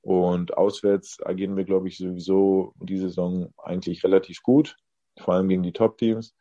Und 0.02 0.56
auswärts 0.56 1.18
agieren 1.24 1.56
wir, 1.56 1.64
glaube 1.64 1.88
ich, 1.88 1.98
sowieso 1.98 2.74
diese 2.80 3.08
Saison 3.08 3.52
eigentlich 3.56 4.04
relativ 4.04 4.42
gut, 4.42 4.76
vor 5.18 5.34
allem 5.34 5.48
gegen 5.48 5.64
die 5.64 5.72
Top-Teams. 5.72 6.36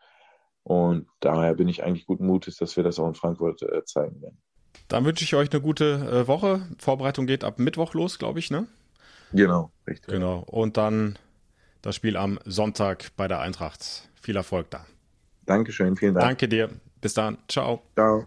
Und 0.61 1.07
daher 1.19 1.55
bin 1.55 1.67
ich 1.67 1.83
eigentlich 1.83 2.05
guten 2.05 2.27
Mutes, 2.27 2.57
dass 2.57 2.75
wir 2.77 2.83
das 2.83 2.99
auch 2.99 3.07
in 3.07 3.15
Frankfurt 3.15 3.63
äh, 3.63 3.83
zeigen 3.85 4.21
werden. 4.21 4.41
Dann 4.87 5.05
wünsche 5.05 5.23
ich 5.23 5.35
euch 5.35 5.51
eine 5.51 5.61
gute 5.61 6.23
äh, 6.23 6.27
Woche. 6.27 6.61
Vorbereitung 6.77 7.25
geht 7.25 7.43
ab 7.43 7.59
Mittwoch 7.59 7.93
los, 7.93 8.19
glaube 8.19 8.39
ich, 8.39 8.51
ne? 8.51 8.67
Genau, 9.31 9.71
richtig. 9.87 10.13
Genau. 10.13 10.39
Und 10.39 10.77
dann 10.77 11.17
das 11.81 11.95
Spiel 11.95 12.17
am 12.17 12.39
Sonntag 12.45 13.11
bei 13.17 13.27
der 13.27 13.39
Eintracht. 13.39 14.09
Viel 14.21 14.35
Erfolg 14.35 14.69
da. 14.71 14.85
Dankeschön, 15.45 15.95
vielen 15.95 16.15
Dank. 16.15 16.25
Danke 16.25 16.47
dir. 16.47 16.69
Bis 17.01 17.13
dann. 17.13 17.37
Ciao. 17.47 17.83
Ciao. 17.95 18.25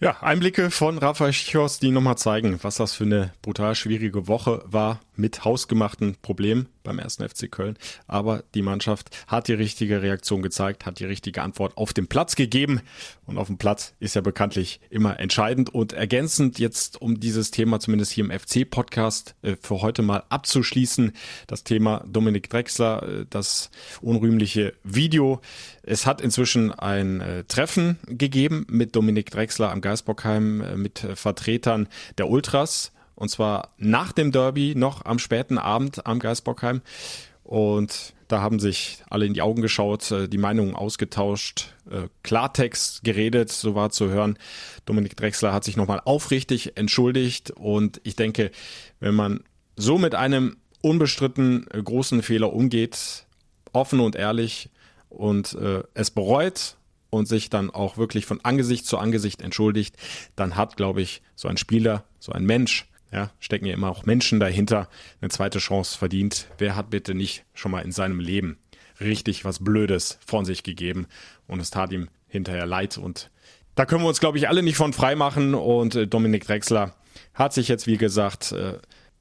Ja, 0.00 0.22
Einblicke 0.22 0.70
von 0.70 0.96
Rafael 0.96 1.32
Schichos, 1.32 1.80
die 1.80 1.90
nochmal 1.90 2.16
zeigen, 2.16 2.60
was 2.62 2.76
das 2.76 2.94
für 2.94 3.02
eine 3.02 3.32
brutal 3.42 3.74
schwierige 3.74 4.28
Woche 4.28 4.62
war 4.64 5.00
mit 5.16 5.44
hausgemachten 5.44 6.16
Problemen 6.22 6.68
beim 6.84 7.00
ersten 7.00 7.28
FC 7.28 7.50
Köln. 7.50 7.76
Aber 8.06 8.44
die 8.54 8.62
Mannschaft 8.62 9.10
hat 9.26 9.48
die 9.48 9.54
richtige 9.54 10.00
Reaktion 10.00 10.40
gezeigt, 10.40 10.86
hat 10.86 11.00
die 11.00 11.04
richtige 11.04 11.42
Antwort 11.42 11.76
auf 11.76 11.92
dem 11.92 12.06
Platz 12.06 12.36
gegeben. 12.36 12.80
Und 13.26 13.36
auf 13.36 13.48
dem 13.48 13.58
Platz 13.58 13.94
ist 13.98 14.14
ja 14.14 14.20
bekanntlich 14.20 14.80
immer 14.88 15.18
entscheidend 15.18 15.74
und 15.74 15.92
ergänzend 15.92 16.60
jetzt, 16.60 17.02
um 17.02 17.18
dieses 17.18 17.50
Thema 17.50 17.80
zumindest 17.80 18.12
hier 18.12 18.24
im 18.24 18.30
FC-Podcast 18.30 19.34
äh, 19.42 19.56
für 19.60 19.82
heute 19.82 20.02
mal 20.02 20.22
abzuschließen. 20.28 21.12
Das 21.48 21.64
Thema 21.64 22.04
Dominik 22.06 22.48
Drexler, 22.48 23.02
äh, 23.02 23.26
das 23.28 23.70
unrühmliche 24.00 24.74
Video. 24.84 25.40
Es 25.82 26.06
hat 26.06 26.20
inzwischen 26.20 26.72
ein 26.72 27.20
äh, 27.20 27.44
Treffen 27.44 27.98
gegeben 28.06 28.66
mit 28.70 28.94
Dominik 28.94 29.30
Drexler 29.30 29.72
am 29.72 29.80
Geisbockheim 29.88 30.80
mit 30.82 30.98
Vertretern 31.14 31.88
der 32.18 32.28
Ultras 32.28 32.92
und 33.18 33.30
zwar 33.30 33.72
nach 33.78 34.12
dem 34.12 34.30
Derby, 34.30 34.76
noch 34.76 35.04
am 35.04 35.18
späten 35.18 35.58
Abend 35.58 36.06
am 36.06 36.20
Geisbockheim. 36.20 36.82
Und 37.42 38.14
da 38.28 38.40
haben 38.40 38.60
sich 38.60 39.02
alle 39.10 39.26
in 39.26 39.34
die 39.34 39.42
Augen 39.42 39.60
geschaut, 39.60 40.08
äh, 40.12 40.28
die 40.28 40.38
Meinungen 40.38 40.76
ausgetauscht, 40.76 41.74
äh, 41.90 42.06
Klartext 42.22 43.02
geredet, 43.02 43.50
so 43.50 43.74
war 43.74 43.90
zu 43.90 44.08
hören. 44.08 44.38
Dominik 44.86 45.16
Drexler 45.16 45.52
hat 45.52 45.64
sich 45.64 45.76
nochmal 45.76 46.00
aufrichtig 46.04 46.76
entschuldigt. 46.76 47.50
Und 47.50 48.00
ich 48.04 48.14
denke, 48.14 48.52
wenn 49.00 49.16
man 49.16 49.42
so 49.74 49.98
mit 49.98 50.14
einem 50.14 50.56
unbestritten 50.80 51.66
äh, 51.72 51.82
großen 51.82 52.22
Fehler 52.22 52.52
umgeht, 52.52 53.26
offen 53.72 53.98
und 53.98 54.14
ehrlich 54.14 54.70
und 55.08 55.54
äh, 55.54 55.82
es 55.94 56.12
bereut 56.12 56.76
und 57.10 57.26
sich 57.26 57.50
dann 57.50 57.70
auch 57.70 57.96
wirklich 57.96 58.26
von 58.26 58.44
Angesicht 58.44 58.86
zu 58.86 58.98
Angesicht 58.98 59.42
entschuldigt, 59.42 59.96
dann 60.36 60.56
hat, 60.56 60.76
glaube 60.76 61.02
ich, 61.02 61.22
so 61.34 61.48
ein 61.48 61.56
Spieler, 61.56 62.04
so 62.18 62.32
ein 62.32 62.44
Mensch 62.44 62.86
ja, 63.12 63.30
stecken 63.38 63.66
ja 63.66 63.74
immer 63.74 63.88
auch 63.88 64.04
Menschen 64.04 64.38
dahinter, 64.40 64.88
eine 65.20 65.30
zweite 65.30 65.58
Chance 65.58 65.96
verdient. 65.96 66.48
Wer 66.58 66.76
hat 66.76 66.90
bitte 66.90 67.14
nicht 67.14 67.44
schon 67.54 67.70
mal 67.72 67.80
in 67.80 67.92
seinem 67.92 68.20
Leben 68.20 68.58
richtig 69.00 69.44
was 69.44 69.64
Blödes 69.64 70.18
von 70.26 70.44
sich 70.44 70.62
gegeben? 70.62 71.06
Und 71.46 71.60
es 71.60 71.70
tat 71.70 71.92
ihm 71.92 72.08
hinterher 72.26 72.66
leid 72.66 72.98
und 72.98 73.30
da 73.74 73.86
können 73.86 74.02
wir 74.02 74.08
uns, 74.08 74.18
glaube 74.18 74.38
ich, 74.38 74.48
alle 74.48 74.64
nicht 74.64 74.76
von 74.76 74.92
frei 74.92 75.14
machen. 75.14 75.54
Und 75.54 75.94
äh, 75.94 76.08
Dominik 76.08 76.44
Drexler 76.44 76.94
hat 77.32 77.54
sich 77.54 77.68
jetzt, 77.68 77.86
wie 77.86 77.96
gesagt, 77.96 78.50
äh, 78.50 78.78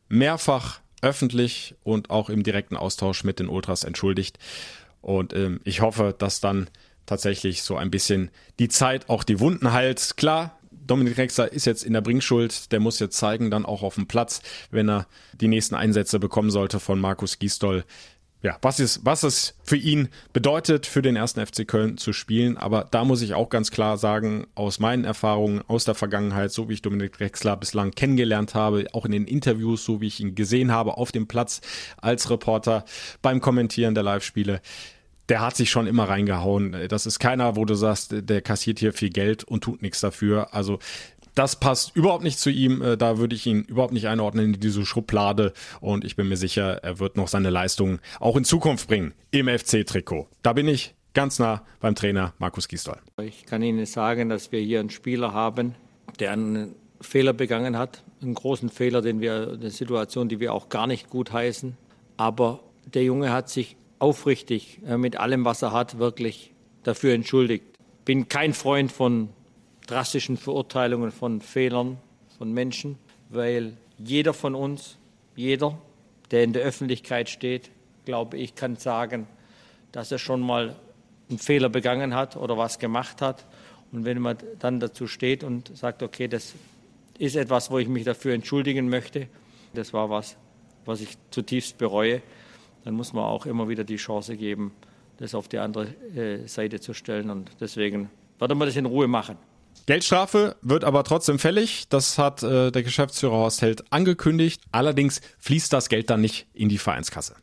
mehrfach 0.10 0.80
öffentlich 1.04 1.76
und 1.84 2.10
auch 2.10 2.32
im 2.32 2.41
direkten 2.41 2.76
Austausch 2.76 3.23
mit 3.23 3.39
den 3.39 3.50
Ultras 3.50 3.84
entschuldigt. 3.84 4.39
Und 5.02 5.34
ähm, 5.34 5.62
ich 5.63 5.82
hoffe, 5.82 6.15
dass 6.17 6.39
dann 6.39 6.71
tatsächlich 7.08 7.63
so 7.63 7.76
ein 7.76 7.89
bisschen 7.89 8.30
die 8.60 8.70
Zeit 8.70 9.10
auch 9.10 9.24
die 9.24 9.39
Wunden 9.39 9.74
heilt. 9.74 10.17
Klar, 10.17 10.60
Dominik 10.86 11.17
Rexer 11.17 11.52
ist 11.52 11.65
jetzt 11.65 11.84
in 11.84 11.93
der 11.93 12.02
Bringschuld, 12.02 12.72
der 12.72 12.80
muss 12.80 13.00
jetzt 13.00 13.17
zeigen, 13.17 13.50
dann 13.50 13.65
auch 13.65 13.82
auf 13.82 13.96
dem 13.96 14.08
Platz, 14.08 14.41
wenn 14.70 14.89
er 14.89 15.08
die 15.34 15.48
nächsten 15.48 15.76
Einsätze 15.76 16.20
bekommen 16.20 16.52
sollte 16.52 16.80
von 16.80 17.00
Markus 17.00 17.39
Gisdol. 17.39 17.84
Ja, 18.43 18.58
was 18.62 18.80
ist, 18.80 19.04
was 19.04 19.24
es 19.24 19.56
für 19.63 19.78
ihn 19.78 20.10
bedeutet, 20.32 20.86
für 20.86 21.02
den 21.02 21.15
ersten 21.15 21.43
FC 21.43 21.67
Köln 21.67 21.98
zu 21.98 22.13
spielen. 22.13 22.56
Aber 22.56 22.88
da 22.91 23.04
muss 23.04 23.24
ich 23.24 23.34
auch 23.34 23.50
ganz 23.50 23.72
klar 23.72 23.98
sagen, 23.98 24.46
aus 24.54 24.80
meinen 24.80 25.05
Erfahrungen 25.05 25.64
aus 25.68 25.86
der 25.86 25.95
Vergangenheit, 25.95 26.51
so 26.51 26.70
wie 26.70 26.74
ich 26.74 26.84
Dominik 26.84 27.18
Drexler 27.18 27.58
bislang 27.58 27.91
kennengelernt 27.91 28.53
habe, 28.53 28.86
auch 28.93 29.05
in 29.05 29.12
den 29.12 29.26
Interviews, 29.26 29.84
so 29.84 30.01
wie 30.01 30.08
ich 30.08 30.20
ihn 30.20 30.36
gesehen 30.36 30.72
habe 30.72 30.97
auf 30.97 31.12
dem 31.12 31.28
Platz 31.28 31.62
als 31.99 32.30
Reporter 32.30 32.86
beim 33.24 33.41
Kommentieren 33.41 33.95
der 33.95 34.03
Live-Spiele, 34.03 34.62
der 35.30 35.41
hat 35.41 35.55
sich 35.55 35.69
schon 35.69 35.88
immer 35.88 36.07
reingehauen. 36.07 36.75
Das 36.89 37.05
ist 37.05 37.19
keiner, 37.19 37.55
wo 37.55 37.65
du 37.65 37.75
sagst, 37.75 38.13
der 38.13 38.41
kassiert 38.41 38.80
hier 38.80 38.93
viel 38.93 39.09
Geld 39.09 39.43
und 39.43 39.63
tut 39.63 39.82
nichts 39.82 39.99
dafür. 39.99 40.53
Also 40.53 40.80
das 41.38 41.59
passt 41.59 41.95
überhaupt 41.95 42.23
nicht 42.23 42.39
zu 42.39 42.49
ihm. 42.49 42.82
Äh, 42.82 42.97
da 42.97 43.17
würde 43.17 43.36
ich 43.36 43.45
ihn 43.45 43.63
überhaupt 43.63 43.93
nicht 43.93 44.07
einordnen 44.07 44.53
in 44.53 44.59
diese 44.59 44.86
Schublade. 44.86 45.53
Und 45.82 46.03
ich 46.03 46.15
bin 46.15 46.28
mir 46.28 46.38
sicher, 46.38 46.84
er 46.84 46.99
wird 46.99 47.15
noch 47.15 47.28
seine 47.28 47.49
Leistungen 47.49 47.99
auch 48.19 48.36
in 48.36 48.43
Zukunft 48.43 48.88
bringen 48.88 49.13
im 49.32 49.47
FC-Trikot. 49.47 50.28
Da 50.41 50.53
bin 50.53 50.67
ich 50.67 50.95
ganz 51.13 51.39
nah 51.39 51.63
beim 51.80 51.95
Trainer 51.95 52.34
Markus 52.39 52.67
Gisdol. 52.67 52.97
Ich 53.21 53.45
kann 53.45 53.61
Ihnen 53.61 53.86
sagen, 53.86 54.30
dass 54.30 54.51
wir 54.51 54.59
hier 54.61 54.80
einen 54.80 54.89
Spieler 54.89 55.34
haben, 55.34 55.75
der 56.19 56.32
einen 56.32 56.75
Fehler 57.01 57.34
begangen 57.34 57.78
hat. 57.78 58.03
Einen 58.21 58.34
großen 58.34 58.69
Fehler, 58.69 59.01
den 59.03 59.21
wir, 59.21 59.57
eine 59.59 59.69
Situation, 59.69 60.30
die 60.30 60.39
wir 60.39 60.53
auch 60.53 60.69
gar 60.69 60.88
nicht 60.88 61.09
gut 61.09 61.32
heißen. 61.32 61.78
Aber 62.17 62.61
der 62.86 63.03
Junge 63.03 63.32
hat 63.32 63.49
sich 63.49 63.75
aufrichtig 64.00 64.80
äh, 64.86 64.98
mit 64.98 65.20
allem, 65.20 65.45
was 65.45 65.62
er 65.62 65.72
hat, 65.72 65.98
wirklich 65.98 66.54
dafür 66.84 67.14
entschuldigt. 67.14 67.66
Bin 68.06 68.30
kein 68.30 68.54
Freund 68.54 68.91
von 68.91 69.30
drastischen 69.88 70.38
Verurteilungen 70.38 71.12
von 71.12 71.41
Fehlern 71.41 71.98
von 72.38 72.52
Menschen, 72.52 72.98
weil 73.30 73.78
jeder 73.98 74.34
von 74.34 74.56
uns, 74.56 74.98
jeder, 75.36 75.78
der 76.32 76.43
in 76.43 76.54
der 76.54 76.64
Öffentlichkeit 76.64 77.30
steht, 77.30 77.72
glaube 78.06 78.38
ich, 78.38 78.56
kann 78.56 78.76
sagen, 78.76 79.28
dass 79.91 80.12
er 80.12 80.20
schon 80.20 80.41
mal 80.41 80.76
einen 81.30 81.39
Fehler 81.39 81.70
begangen 81.70 82.16
hat 82.16 82.38
oder 82.38 82.58
was 82.58 82.80
gemacht 82.80 83.22
hat. 83.22 83.45
Und 83.91 84.06
wenn 84.06 84.22
man 84.22 84.38
dann 84.60 84.80
dazu 84.80 85.08
steht 85.08 85.43
und 85.43 85.76
sagt, 85.76 86.04
okay, 86.04 86.28
das 86.28 86.54
ist 87.18 87.36
etwas, 87.36 87.72
wo 87.72 87.80
ich 87.80 87.88
mich 87.88 88.04
dafür 88.04 88.34
entschuldigen 88.34 88.89
möchte, 88.89 89.28
das 89.74 89.93
war 89.93 90.10
was, 90.10 90.38
was 90.86 91.02
ich 91.02 91.18
zutiefst 91.32 91.78
bereue, 91.78 92.22
dann 92.88 92.96
muss 92.96 93.12
man 93.12 93.26
auch 93.26 93.46
immer 93.46 93.68
wieder 93.68 93.84
die 93.84 93.98
Chance 93.98 94.38
geben, 94.38 94.72
das 95.18 95.36
auf 95.36 95.50
die 95.50 95.58
andere 95.58 95.88
äh, 96.16 96.48
Seite 96.48 96.80
zu 96.80 96.94
stellen. 96.94 97.30
Und 97.30 97.52
deswegen 97.60 98.10
werden 98.40 98.58
wir 98.58 98.66
das 98.66 98.78
in 98.78 98.86
Ruhe 98.86 99.10
machen. 99.10 99.36
Geldstrafe 99.88 100.56
wird 100.62 100.86
aber 100.86 101.04
trotzdem 101.04 101.38
fällig. 101.38 101.90
Das 101.90 102.18
hat 102.18 102.44
äh, 102.44 102.72
der 102.72 102.84
Geschäftsführer 102.84 103.34
Horst 103.34 103.62
Held 103.62 103.92
angekündigt. 103.92 104.62
Allerdings 104.72 105.20
fließt 105.40 105.74
das 105.74 105.90
Geld 105.90 106.10
dann 106.10 106.22
nicht 106.22 106.48
in 106.54 106.70
die 106.70 106.78
Vereinskasse. 106.78 107.36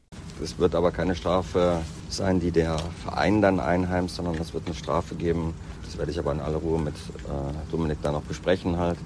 Es 0.43 0.59
wird 0.59 0.75
aber 0.75 0.93
keine 0.93 1.15
Strafe 1.15 1.83
sein, 2.09 2.41
die 2.41 2.51
der 2.51 2.79
Verein 3.03 3.43
dann 3.43 3.61
einheimst, 3.61 4.17
sondern 4.17 4.37
es 4.37 4.55
wird 4.55 4.65
eine 4.65 4.75
Strafe 4.75 5.15
geben. 5.15 5.53
Das 5.85 5.99
werde 5.99 6.11
ich 6.11 6.19
aber 6.19 6.33
in 6.33 6.41
aller 6.41 6.57
Ruhe 6.57 6.81
mit 6.81 6.95
äh, 6.95 7.71
Dominik 7.71 7.99
dann 8.01 8.15
noch 8.15 8.23
besprechen 8.23 8.79
halt. 8.79 8.97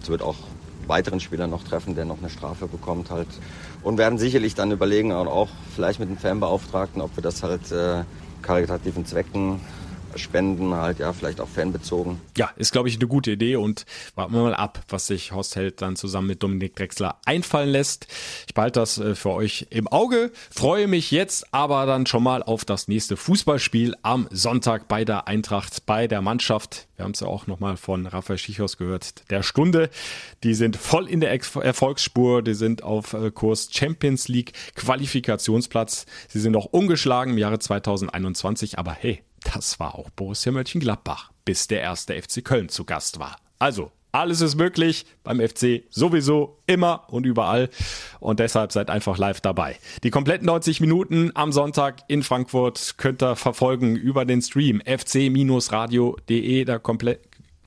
Es 0.00 0.08
wird 0.08 0.22
auch 0.22 0.36
weiteren 0.88 1.20
Spieler 1.20 1.46
noch 1.46 1.62
treffen, 1.64 1.94
der 1.94 2.04
noch 2.04 2.18
eine 2.18 2.30
Strafe 2.30 2.66
bekommt 2.66 3.10
halt. 3.10 3.28
Und 3.82 3.98
werden 3.98 4.18
sicherlich 4.18 4.54
dann 4.54 4.72
überlegen, 4.72 5.12
auch 5.12 5.48
vielleicht 5.74 6.00
mit 6.00 6.08
dem 6.08 6.18
Fanbeauftragten, 6.18 7.00
ob 7.02 7.16
wir 7.16 7.22
das 7.22 7.42
halt 7.42 7.70
äh, 7.70 8.04
karitativen 8.42 9.06
Zwecken 9.06 9.60
spenden, 10.16 10.74
halt 10.74 10.98
ja, 10.98 11.12
vielleicht 11.12 11.40
auch 11.40 11.48
fanbezogen. 11.48 12.20
Ja, 12.36 12.50
ist 12.56 12.72
glaube 12.72 12.88
ich 12.88 12.96
eine 12.96 13.06
gute 13.06 13.32
Idee 13.32 13.56
und 13.56 13.84
warten 14.14 14.34
wir 14.34 14.42
mal 14.42 14.54
ab, 14.54 14.80
was 14.88 15.06
sich 15.06 15.32
Horst 15.32 15.56
Held 15.56 15.82
dann 15.82 15.96
zusammen 15.96 16.28
mit 16.28 16.42
Dominik 16.42 16.76
Drexler 16.76 17.18
einfallen 17.24 17.68
lässt. 17.68 18.06
Ich 18.46 18.54
behalte 18.54 18.80
das 18.80 18.98
äh, 18.98 19.14
für 19.14 19.30
euch 19.30 19.66
im 19.70 19.88
Auge, 19.88 20.32
freue 20.50 20.86
mich 20.86 21.10
jetzt 21.10 21.52
aber 21.52 21.86
dann 21.86 22.06
schon 22.06 22.22
mal 22.22 22.42
auf 22.42 22.64
das 22.64 22.88
nächste 22.88 23.16
Fußballspiel 23.16 23.96
am 24.02 24.28
Sonntag 24.30 24.88
bei 24.88 25.04
der 25.04 25.28
Eintracht, 25.28 25.86
bei 25.86 26.06
der 26.06 26.22
Mannschaft. 26.22 26.88
Wir 26.96 27.04
haben 27.04 27.12
es 27.12 27.20
ja 27.20 27.28
auch 27.28 27.46
nochmal 27.46 27.76
von 27.76 28.06
Raphael 28.06 28.38
Schichos 28.38 28.76
gehört, 28.76 29.30
der 29.30 29.42
Stunde. 29.42 29.88
Die 30.42 30.54
sind 30.54 30.76
voll 30.76 31.08
in 31.08 31.20
der 31.20 31.30
Erfolgsspur, 31.30 32.42
die 32.42 32.54
sind 32.54 32.82
auf 32.82 33.12
äh, 33.12 33.30
Kurs 33.30 33.68
Champions 33.72 34.28
League 34.28 34.52
Qualifikationsplatz. 34.74 36.06
Sie 36.26 36.40
sind 36.40 36.52
noch 36.52 36.66
ungeschlagen 36.66 37.34
im 37.34 37.38
Jahre 37.38 37.58
2021, 37.58 38.78
aber 38.78 38.92
hey, 38.92 39.22
das 39.42 39.80
war 39.80 39.94
auch 39.94 40.10
Borussia 40.10 40.52
Mönchengladbach, 40.52 41.30
bis 41.44 41.66
der 41.66 41.80
erste 41.80 42.20
FC 42.20 42.44
Köln 42.44 42.68
zu 42.68 42.84
Gast 42.84 43.18
war. 43.18 43.36
Also, 43.58 43.90
alles 44.10 44.40
ist 44.40 44.56
möglich 44.56 45.04
beim 45.22 45.38
FC 45.40 45.82
sowieso 45.90 46.58
immer 46.66 47.04
und 47.08 47.26
überall 47.26 47.68
und 48.20 48.40
deshalb 48.40 48.72
seid 48.72 48.88
einfach 48.88 49.18
live 49.18 49.42
dabei. 49.42 49.76
Die 50.02 50.10
kompletten 50.10 50.46
90 50.46 50.80
Minuten 50.80 51.30
am 51.34 51.52
Sonntag 51.52 52.00
in 52.08 52.22
Frankfurt 52.22 52.94
könnt 52.96 53.22
ihr 53.22 53.36
verfolgen 53.36 53.96
über 53.96 54.24
den 54.24 54.40
Stream 54.40 54.80
fc-radio.de, 54.80 56.64
da 56.64 56.80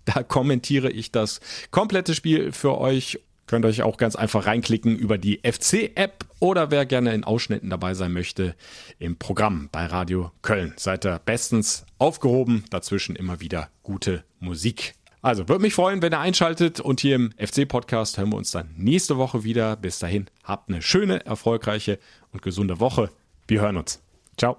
da 0.06 0.24
kommentiere 0.24 0.90
ich 0.90 1.12
das 1.12 1.42
komplette 1.70 2.16
Spiel 2.16 2.52
für 2.52 2.80
euch 2.80 3.20
Könnt 3.52 3.66
euch 3.66 3.82
auch 3.82 3.98
ganz 3.98 4.16
einfach 4.16 4.46
reinklicken 4.46 4.96
über 4.96 5.18
die 5.18 5.42
FC-App 5.44 6.24
oder 6.40 6.72
wer 6.72 6.86
gerne 6.86 7.14
in 7.14 7.26
Ausschnitten 7.26 7.70
dabei 7.70 7.96
sein 7.96 8.14
möchte, 8.14 8.56
im 8.98 9.18
Programm 9.18 9.68
bei 9.74 9.88
Radio 9.88 10.32
Köln. 10.42 10.74
Seid 10.78 11.06
ihr 11.06 11.20
bestens 11.20 11.86
aufgehoben, 11.98 12.64
dazwischen 12.70 13.18
immer 13.18 13.42
wieder 13.42 13.68
gute 13.84 14.24
Musik. 14.40 14.94
Also, 15.22 15.50
würde 15.50 15.64
mich 15.64 15.74
freuen, 15.74 16.02
wenn 16.02 16.14
ihr 16.14 16.22
einschaltet 16.22 16.80
und 16.80 17.02
hier 17.02 17.18
im 17.18 17.34
FC-Podcast 17.34 18.18
hören 18.18 18.30
wir 18.30 18.38
uns 18.38 18.52
dann 18.52 18.70
nächste 18.78 19.18
Woche 19.18 19.44
wieder. 19.44 19.76
Bis 19.76 20.00
dahin, 20.00 20.28
habt 20.46 20.70
eine 20.70 20.82
schöne, 20.82 21.26
erfolgreiche 21.26 22.00
und 22.32 22.42
gesunde 22.42 22.80
Woche. 22.80 23.10
Wir 23.50 23.60
hören 23.60 23.76
uns. 23.76 24.02
Ciao. 24.38 24.56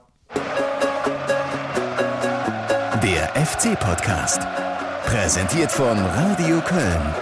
Der 3.03 3.33
FC-Podcast. 3.43 4.43
Präsentiert 5.07 5.73
von 5.73 5.97
Radio 5.97 6.61
Köln. 6.61 7.15